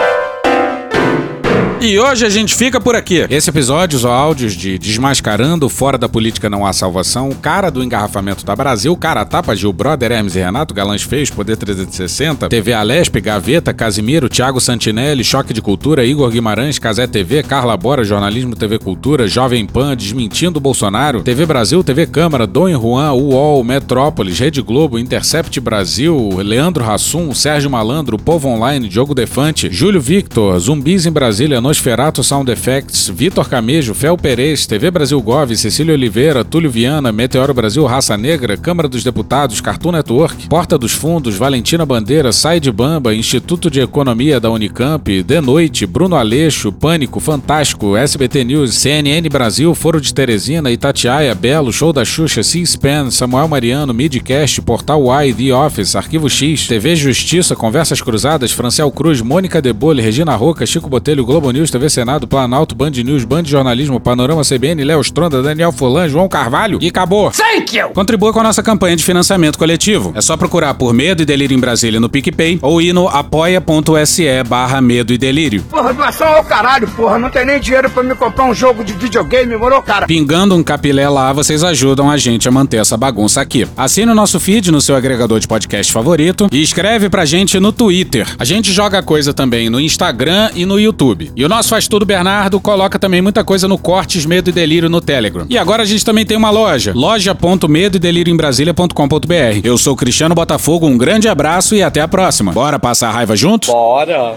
E 1.83 1.99
hoje 1.99 2.26
a 2.26 2.28
gente 2.28 2.55
fica 2.55 2.78
por 2.78 2.95
aqui. 2.95 3.24
Esse 3.31 3.49
episódio, 3.49 3.97
os 3.97 4.05
áudios 4.05 4.53
de 4.53 4.76
Desmascarando, 4.76 5.66
Fora 5.66 5.97
da 5.97 6.11
Política 6.11 6.51
Não 6.51 6.66
Há 6.66 6.74
Salvação, 6.74 7.31
Cara 7.31 7.70
do 7.70 7.83
Engarrafamento 7.83 8.45
da 8.45 8.55
Brasil, 8.55 8.95
Cara 8.99 9.24
Tapa, 9.24 9.57
Gil 9.57 9.72
Brother, 9.72 10.12
Hermes 10.12 10.37
e 10.37 10.41
Renato, 10.41 10.74
Galãs 10.74 11.03
Feios, 11.03 11.31
Poder 11.31 11.57
360, 11.57 12.51
TV 12.51 12.74
Alesp, 12.74 13.18
Gaveta, 13.22 13.72
Casimiro, 13.72 14.28
Thiago 14.28 14.61
Santinelli, 14.61 15.24
Choque 15.24 15.55
de 15.55 15.62
Cultura, 15.62 16.05
Igor 16.05 16.31
Guimarães, 16.31 16.78
Casé 16.78 17.07
TV, 17.07 17.43
Carla 17.43 17.78
Bora, 17.78 18.05
Jornalismo 18.05 18.55
TV 18.55 18.78
Cultura, 18.78 19.26
Jovem 19.26 19.64
Pan, 19.64 19.97
Desmentindo 19.97 20.61
Bolsonaro, 20.61 21.22
TV 21.22 21.47
Brasil, 21.47 21.83
TV 21.83 22.07
Câmara, 22.07 22.47
Dom 22.47 22.68
Juan, 22.78 23.14
UOL, 23.14 23.64
Metrópolis, 23.64 24.39
Rede 24.39 24.61
Globo, 24.61 24.99
Intercept 24.99 25.59
Brasil, 25.61 26.41
Leandro 26.43 26.85
Rassum, 26.85 27.33
Sérgio 27.33 27.70
Malandro, 27.70 28.18
Povo 28.18 28.49
Online, 28.49 28.87
Diogo 28.87 29.14
Defante, 29.14 29.70
Júlio 29.72 30.01
Victor, 30.01 30.59
Zumbis 30.59 31.07
em 31.07 31.11
Brasília, 31.11 31.59
Nosferato 31.71 32.25
Sound 32.25 32.51
Effects, 32.51 33.09
Vitor 33.09 33.49
Camejo, 33.49 33.95
Fel 33.95 34.16
Perez, 34.16 34.66
TV 34.66 34.91
Brasil 34.91 35.23
Gov, 35.23 35.55
Cecília 35.55 35.95
Oliveira, 35.95 36.43
Túlio 36.43 36.68
Viana, 36.68 37.12
Meteoro 37.12 37.55
Brasil 37.55 37.87
Raça 37.87 38.16
Negra, 38.16 38.57
Câmara 38.57 38.89
dos 38.89 39.05
Deputados, 39.05 39.61
Cartoon 39.61 39.93
Network, 39.93 40.49
Porta 40.49 40.77
dos 40.77 40.91
Fundos, 40.91 41.37
Valentina 41.37 41.87
Bandeira, 41.87 42.33
Sai 42.33 42.59
de 42.59 42.73
Bamba, 42.73 43.14
Instituto 43.14 43.71
de 43.71 43.81
Economia 43.81 44.41
da 44.41 44.51
Unicamp, 44.51 45.23
De 45.23 45.41
Noite, 45.41 45.87
Bruno 45.87 46.16
Aleixo, 46.16 46.73
Pânico, 46.73 47.21
Fantástico, 47.21 47.97
SBT 47.97 48.43
News, 48.43 48.75
CNN 48.75 49.29
Brasil, 49.29 49.73
Foro 49.73 50.01
de 50.01 50.12
Teresina, 50.12 50.73
Itatiaia, 50.73 51.37
Belo, 51.37 51.73
Show 51.73 51.93
da 51.93 52.05
Xuxa, 52.05 52.43
C-SPAN, 52.43 53.12
Samuel 53.12 53.47
Mariano, 53.47 53.95
Midcast, 53.95 54.61
Portal 54.62 55.05
Y, 55.25 55.35
The 55.35 55.55
Office, 55.55 55.97
Arquivo 55.97 56.29
X, 56.29 56.66
TV 56.66 56.97
Justiça, 56.97 57.55
Conversas 57.55 58.03
Cruzadas, 58.03 58.51
Franciel 58.51 58.91
Cruz, 58.91 59.23
Mônica 59.23 59.62
Debole, 59.62 60.03
Regina 60.03 60.35
Roca, 60.35 60.66
Chico 60.66 60.89
Botelho, 60.89 61.25
Globo 61.25 61.53
News, 61.53 61.60
TV 61.69 61.91
Senado, 61.91 62.29
Planalto, 62.29 62.77
Band 62.77 62.91
News, 62.91 63.25
Band 63.25 63.43
Jornalismo, 63.45 63.99
Panorama 63.99 64.43
CBN, 64.45 64.85
Léo 64.85 65.01
Stronda, 65.01 65.43
Daniel 65.43 65.73
Fulan, 65.73 66.09
João 66.09 66.29
Carvalho 66.29 66.79
e 66.81 66.87
acabou. 66.87 67.33
Thank 67.33 67.77
you! 67.77 67.89
Contribua 67.89 68.33
com 68.33 68.39
a 68.39 68.45
nossa 68.45 68.63
campanha 68.63 68.95
de 68.95 69.05
financiamento 69.05 69.59
coletivo. 69.59 70.13
É 70.15 70.21
só 70.21 70.37
procurar 70.37 70.75
por 70.75 70.93
Medo 70.95 71.23
e 71.23 71.27
Delírio 71.27 71.57
em 71.57 71.61
Brasília 71.61 71.99
no 71.99 72.09
PicPay 72.09 72.61
ou 72.63 72.81
ir 72.81 72.93
no 72.93 73.09
apoia.se 73.09 74.45
barra 74.47 74.81
Medo 74.81 75.13
e 75.13 75.19
Delírio. 75.19 75.63
Porra, 75.63 75.93
doação 75.93 76.29
ao 76.29 76.45
caralho, 76.45 76.87
porra. 76.89 77.19
Não 77.19 77.31
tem 77.31 77.45
nem 77.45 77.59
dinheiro 77.59 77.91
pra 77.91 78.03
me 78.03 78.15
comprar 78.15 78.45
um 78.45 78.55
jogo 78.55 78.85
de 78.85 78.93
videogame, 78.93 79.57
morou, 79.57 79.83
cara? 79.83 80.07
Pingando 80.07 80.55
um 80.55 80.63
capilé 80.63 81.09
lá, 81.09 81.33
vocês 81.33 81.65
ajudam 81.65 82.11
a 82.11 82.17
gente 82.17 82.47
a 82.47 82.51
manter 82.51 82.77
essa 82.77 82.97
bagunça 82.97 83.41
aqui. 83.41 83.67
Assine 83.77 84.13
o 84.13 84.15
nosso 84.15 84.39
feed 84.39 84.71
no 84.71 84.81
seu 84.81 84.95
agregador 84.95 85.41
de 85.41 85.49
podcast 85.49 85.93
favorito 85.93 86.49
e 86.53 86.63
escreve 86.63 87.09
pra 87.09 87.25
gente 87.25 87.59
no 87.59 87.73
Twitter. 87.73 88.27
A 88.39 88.45
gente 88.45 88.73
joga 88.73 89.03
coisa 89.03 89.33
também 89.33 89.69
no 89.71 89.81
Instagram 89.81 90.51
e 90.55 90.65
no 90.65 90.79
YouTube. 90.79 91.33
E 91.35 91.45
o 91.45 91.49
nosso 91.51 91.68
Faz 91.70 91.88
Tudo 91.88 92.07
Bernardo 92.07 92.61
coloca 92.61 92.96
também 92.96 93.20
muita 93.20 93.42
coisa 93.42 93.66
no 93.66 93.76
Cortes 93.76 94.24
Medo 94.24 94.51
e 94.51 94.53
Delírio 94.53 94.88
no 94.88 95.01
Telegram. 95.01 95.46
E 95.51 95.59
agora 95.59 95.82
a 95.82 95.84
gente 95.84 96.05
também 96.05 96.24
tem 96.24 96.36
uma 96.36 96.48
loja, 96.48 96.92
loja.medo 96.94 97.96
e 97.96 97.98
delírio 97.98 98.32
em 98.32 98.36
Brasília.com.br. 98.36 99.61
Eu 99.64 99.76
sou 99.76 99.96
Cristiano 99.96 100.32
Botafogo, 100.32 100.86
um 100.86 100.96
grande 100.96 101.28
abraço 101.28 101.74
e 101.74 101.82
até 101.82 102.01
a 102.01 102.07
próxima. 102.07 102.53
Bora 102.53 102.78
passar 102.78 103.09
a 103.09 103.11
raiva 103.11 103.34
juntos? 103.34 103.68
Bora! 103.68 104.36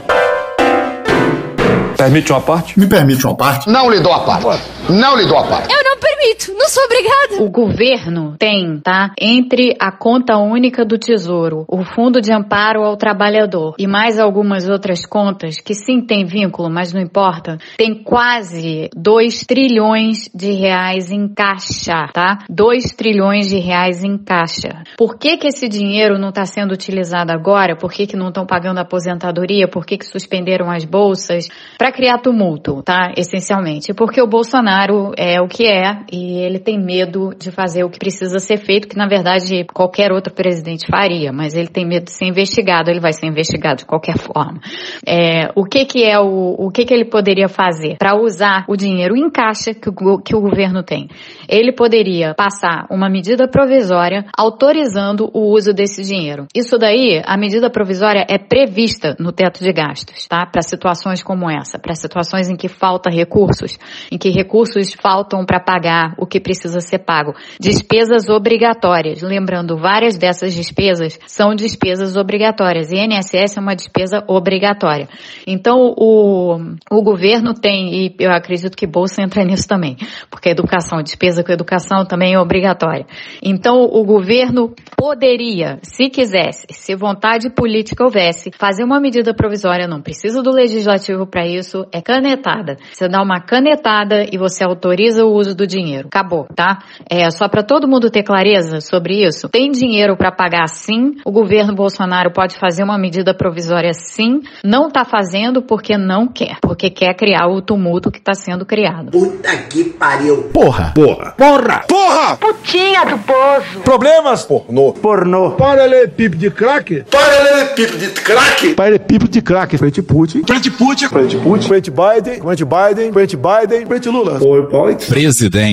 Permite 1.95 2.31
uma 2.31 2.41
parte? 2.41 2.79
Me 2.79 2.87
permite 2.87 3.23
uma 3.27 3.35
parte? 3.35 3.69
Não 3.69 3.91
lhe 3.91 3.99
dou 3.99 4.11
a 4.11 4.19
parte. 4.21 4.63
Não 4.89 5.15
lhe 5.15 5.27
dou 5.27 5.37
a 5.37 5.43
parte. 5.43 5.71
Eu 5.71 5.83
não 5.83 5.92
permito, 6.23 6.53
não 6.53 6.67
sou 6.69 6.83
obrigada. 6.85 7.43
O 7.43 7.49
governo 7.49 8.35
tem, 8.37 8.79
tá? 8.79 9.11
Entre 9.19 9.75
a 9.79 9.91
conta 9.91 10.37
única 10.37 10.85
do 10.85 10.97
Tesouro, 10.97 11.65
o 11.67 11.83
Fundo 11.83 12.21
de 12.21 12.31
Amparo 12.31 12.83
ao 12.83 12.95
Trabalhador 12.95 13.75
e 13.77 13.85
mais 13.85 14.19
algumas 14.19 14.67
outras 14.69 15.05
contas 15.05 15.59
que 15.59 15.73
sim 15.73 16.01
tem 16.01 16.25
vínculo, 16.25 16.69
mas 16.69 16.93
não 16.93 17.01
importa, 17.01 17.57
tem 17.77 18.03
quase 18.03 18.89
2 18.95 19.45
trilhões 19.45 20.29
de 20.33 20.51
reais 20.51 21.11
em 21.11 21.27
caixa, 21.27 22.07
tá? 22.13 22.39
2 22.49 22.93
trilhões 22.93 23.49
de 23.49 23.59
reais 23.59 24.03
em 24.03 24.17
caixa. 24.17 24.83
Por 24.97 25.17
que 25.17 25.37
que 25.37 25.47
esse 25.47 25.67
dinheiro 25.67 26.17
não 26.17 26.29
está 26.29 26.45
sendo 26.45 26.73
utilizado 26.73 27.31
agora? 27.31 27.75
Por 27.75 27.91
que 27.91 28.07
que 28.07 28.15
não 28.15 28.29
estão 28.29 28.45
pagando 28.45 28.79
aposentadoria? 28.79 29.67
Por 29.67 29.85
que 29.85 29.97
que 29.97 30.05
suspenderam 30.05 30.71
as 30.71 30.85
bolsas? 30.85 31.47
Para 31.77 31.91
criar 31.91 32.19
tumulto, 32.19 32.81
tá? 32.83 33.11
Essencialmente. 33.17 33.93
Porque 33.93 34.21
o 34.21 34.27
Bolsonaro 34.27 35.11
é 35.17 35.41
o 35.41 35.47
que 35.47 35.65
é 35.65 36.03
e 36.13 36.37
ele 36.37 36.59
tem 36.59 36.79
medo 36.79 37.33
de 37.35 37.49
fazer 37.49 37.83
o 37.83 37.89
que 37.89 37.97
precisa 37.97 38.37
ser 38.37 38.57
feito, 38.57 38.87
que 38.87 38.95
na 38.95 39.07
verdade 39.07 39.65
qualquer 39.73 40.11
outro 40.11 40.31
presidente 40.31 40.85
faria, 40.85 41.33
mas 41.33 41.55
ele 41.55 41.67
tem 41.67 41.87
medo 41.87 42.05
de 42.05 42.11
ser 42.11 42.25
investigado, 42.25 42.91
ele 42.91 42.99
vai 42.99 43.11
ser 43.13 43.25
investigado 43.25 43.77
de 43.77 43.85
qualquer 43.85 44.19
forma. 44.19 44.61
É, 45.07 45.49
o 45.55 45.65
que 45.65 45.85
que 45.85 46.03
é 46.03 46.19
o, 46.19 46.55
o 46.59 46.69
que 46.69 46.85
que 46.85 46.93
ele 46.93 47.05
poderia 47.05 47.47
fazer 47.47 47.97
para 47.97 48.15
usar 48.15 48.63
o 48.69 48.75
dinheiro 48.75 49.17
em 49.17 49.27
caixa 49.27 49.73
que 49.73 49.89
o, 49.89 50.19
que 50.19 50.35
o 50.35 50.41
governo 50.41 50.83
tem? 50.83 51.09
Ele 51.49 51.71
poderia 51.71 52.35
passar 52.35 52.85
uma 52.91 53.09
medida 53.09 53.47
provisória 53.47 54.25
autorizando 54.37 55.31
o 55.33 55.51
uso 55.51 55.73
desse 55.73 56.03
dinheiro. 56.03 56.45
Isso 56.53 56.77
daí, 56.77 57.23
a 57.25 57.35
medida 57.35 57.71
provisória 57.71 58.23
é 58.29 58.37
prevista 58.37 59.15
no 59.19 59.31
teto 59.31 59.63
de 59.63 59.73
gastos, 59.73 60.27
tá? 60.27 60.45
Para 60.45 60.61
situações 60.61 61.23
como 61.23 61.49
essa, 61.49 61.79
para 61.79 61.95
situações 61.95 62.51
em 62.51 62.55
que 62.55 62.67
falta 62.67 63.09
recursos, 63.09 63.79
em 64.11 64.17
que 64.19 64.29
recursos 64.29 64.93
faltam 64.93 65.43
para 65.43 65.59
pagar 65.59 66.02
o 66.17 66.25
que 66.25 66.39
precisa 66.39 66.79
ser 66.79 66.99
pago. 66.99 67.33
Despesas 67.59 68.29
obrigatórias. 68.29 69.21
Lembrando, 69.21 69.77
várias 69.77 70.17
dessas 70.17 70.53
despesas 70.53 71.19
são 71.27 71.55
despesas 71.55 72.15
obrigatórias. 72.15 72.91
E 72.91 72.97
INSS 72.97 73.57
é 73.57 73.59
uma 73.59 73.75
despesa 73.75 74.23
obrigatória. 74.27 75.07
Então, 75.47 75.93
o, 75.97 76.57
o 76.91 77.03
governo 77.03 77.53
tem, 77.53 77.93
e 77.93 78.15
eu 78.19 78.31
acredito 78.31 78.75
que 78.75 78.87
Bolsa 78.87 79.21
entra 79.21 79.43
nisso 79.43 79.67
também, 79.67 79.97
porque 80.29 80.49
educação, 80.49 81.01
despesa 81.01 81.43
com 81.43 81.51
educação 81.51 82.05
também 82.05 82.33
é 82.33 82.39
obrigatória. 82.39 83.05
Então, 83.41 83.83
o 83.83 84.03
governo 84.03 84.73
poderia, 84.97 85.79
se 85.81 86.09
quisesse, 86.09 86.67
se 86.71 86.95
vontade 86.95 87.49
política 87.49 88.03
houvesse, 88.03 88.51
fazer 88.57 88.83
uma 88.83 88.99
medida 88.99 89.33
provisória, 89.33 89.87
não 89.87 90.01
precisa 90.01 90.41
do 90.41 90.51
legislativo 90.51 91.25
para 91.25 91.45
isso, 91.45 91.85
é 91.91 92.01
canetada. 92.01 92.77
Você 92.91 93.07
dá 93.07 93.21
uma 93.21 93.39
canetada 93.41 94.25
e 94.31 94.37
você 94.37 94.63
autoriza 94.63 95.25
o 95.25 95.33
uso 95.33 95.55
do 95.55 95.67
dinheiro. 95.67 95.92
Dinheiro. 95.93 96.07
Acabou, 96.07 96.47
tá? 96.55 96.79
É 97.09 97.29
só 97.29 97.47
para 97.47 97.63
todo 97.63 97.87
mundo 97.87 98.09
ter 98.09 98.23
clareza 98.23 98.81
sobre 98.81 99.25
isso. 99.25 99.47
Tem 99.49 99.71
dinheiro 99.71 100.17
para 100.17 100.31
pagar 100.31 100.67
sim. 100.67 101.15
O 101.25 101.31
governo 101.31 101.73
Bolsonaro 101.75 102.31
pode 102.31 102.57
fazer 102.57 102.83
uma 102.83 102.97
medida 102.97 103.33
provisória 103.33 103.91
sim. 103.93 104.41
Não 104.63 104.89
tá 104.89 105.05
fazendo 105.05 105.61
porque 105.61 105.97
não 105.97 106.27
quer, 106.27 106.57
porque 106.61 106.89
quer 106.89 107.13
criar 107.15 107.47
o 107.47 107.61
tumulto 107.61 108.11
que 108.11 108.19
tá 108.19 108.33
sendo 108.33 108.65
criado. 108.65 109.11
Puta 109.11 109.55
que 109.69 109.83
pariu. 109.85 110.43
Porra. 110.53 110.91
Porra. 110.95 111.33
Porra. 111.37 111.83
Porra. 111.87 112.37
Putinha 112.37 113.05
do 113.05 113.17
poço. 113.19 113.79
Problemas? 113.83 114.43
Pornô. 114.45 114.93
Pornô. 114.93 115.51
Paralelepípedo 115.51 116.37
de 116.37 116.51
crack? 116.51 117.03
Paralelepípedo 117.09 117.97
de 117.97 118.09
crack? 118.09 118.73
Paralelepípedo 118.73 119.31
de 119.31 119.41
crack. 119.41 119.77
Frente 119.77 120.01
Putin. 120.01 120.43
Frente 120.45 120.71
Putin. 120.71 121.07
Frente 121.07 121.37
Putin. 121.37 121.67
Frente 121.67 121.91
Biden. 121.91 122.41
Frente 122.41 122.65
Biden. 122.65 123.11
Frente 123.13 123.37
Biden. 123.37 123.85
Frente 123.85 124.09
Lula. 124.09 124.39
PowerPoint. 124.39 125.05
Presidente, 125.07 125.72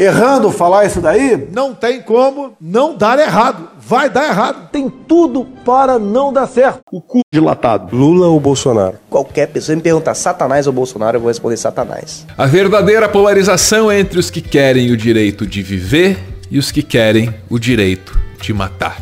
errando 0.00 0.50
falar 0.50 0.86
isso 0.86 1.00
daí? 1.00 1.48
Não 1.52 1.74
tem 1.74 2.00
como 2.00 2.56
não 2.60 2.96
dar 2.96 3.18
errado. 3.18 3.68
Vai 3.78 4.08
dar 4.08 4.28
errado. 4.28 4.70
Tem 4.70 4.88
tudo 4.88 5.44
para 5.64 5.98
não 5.98 6.32
dar 6.32 6.46
certo. 6.46 6.80
O 6.90 7.00
cu 7.00 7.20
dilatado. 7.30 7.94
Lula 7.94 8.28
ou 8.28 8.40
Bolsonaro? 8.40 8.94
Qualquer 9.10 9.48
pessoa 9.48 9.76
me 9.76 9.82
perguntar 9.82 10.14
Satanás 10.14 10.66
ou 10.66 10.72
Bolsonaro, 10.72 11.18
eu 11.18 11.20
vou 11.20 11.28
responder 11.28 11.56
Satanás. 11.56 12.26
A 12.36 12.46
verdadeira 12.46 13.08
polarização 13.08 13.92
entre 13.92 14.18
os 14.18 14.30
que 14.30 14.40
querem 14.40 14.90
o 14.90 14.96
direito 14.96 15.46
de 15.46 15.62
viver 15.62 16.18
e 16.50 16.58
os 16.58 16.72
que 16.72 16.82
querem 16.82 17.34
o 17.50 17.58
direito 17.58 18.18
de 18.40 18.52
matar. 18.54 18.96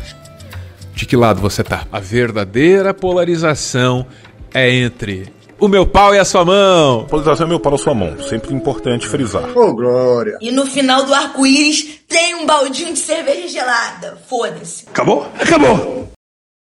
De 0.93 1.05
que 1.05 1.15
lado 1.15 1.39
você 1.39 1.63
tá? 1.63 1.85
A 1.91 1.99
verdadeira 1.99 2.93
polarização 2.93 4.05
é 4.53 4.69
entre 4.69 5.31
o 5.59 5.67
meu 5.67 5.85
pau 5.85 6.13
e 6.13 6.19
a 6.19 6.25
sua 6.25 6.45
mão. 6.45 7.05
Polarização 7.05 7.45
é 7.45 7.49
meu 7.49 7.59
pau 7.59 7.71
na 7.71 7.77
sua 7.77 7.93
mão. 7.93 8.19
Sempre 8.21 8.53
importante 8.53 9.07
frisar. 9.07 9.49
Ô, 9.57 9.69
oh, 9.69 9.73
Glória. 9.73 10.37
E 10.41 10.51
no 10.51 10.65
final 10.65 11.03
do 11.03 11.13
arco-íris 11.13 11.99
tem 12.07 12.35
um 12.35 12.45
baldinho 12.45 12.93
de 12.93 12.99
cerveja 12.99 13.47
gelada. 13.47 14.17
Foda-se. 14.27 14.85
Acabou? 14.89 15.27
Acabou. 15.39 16.18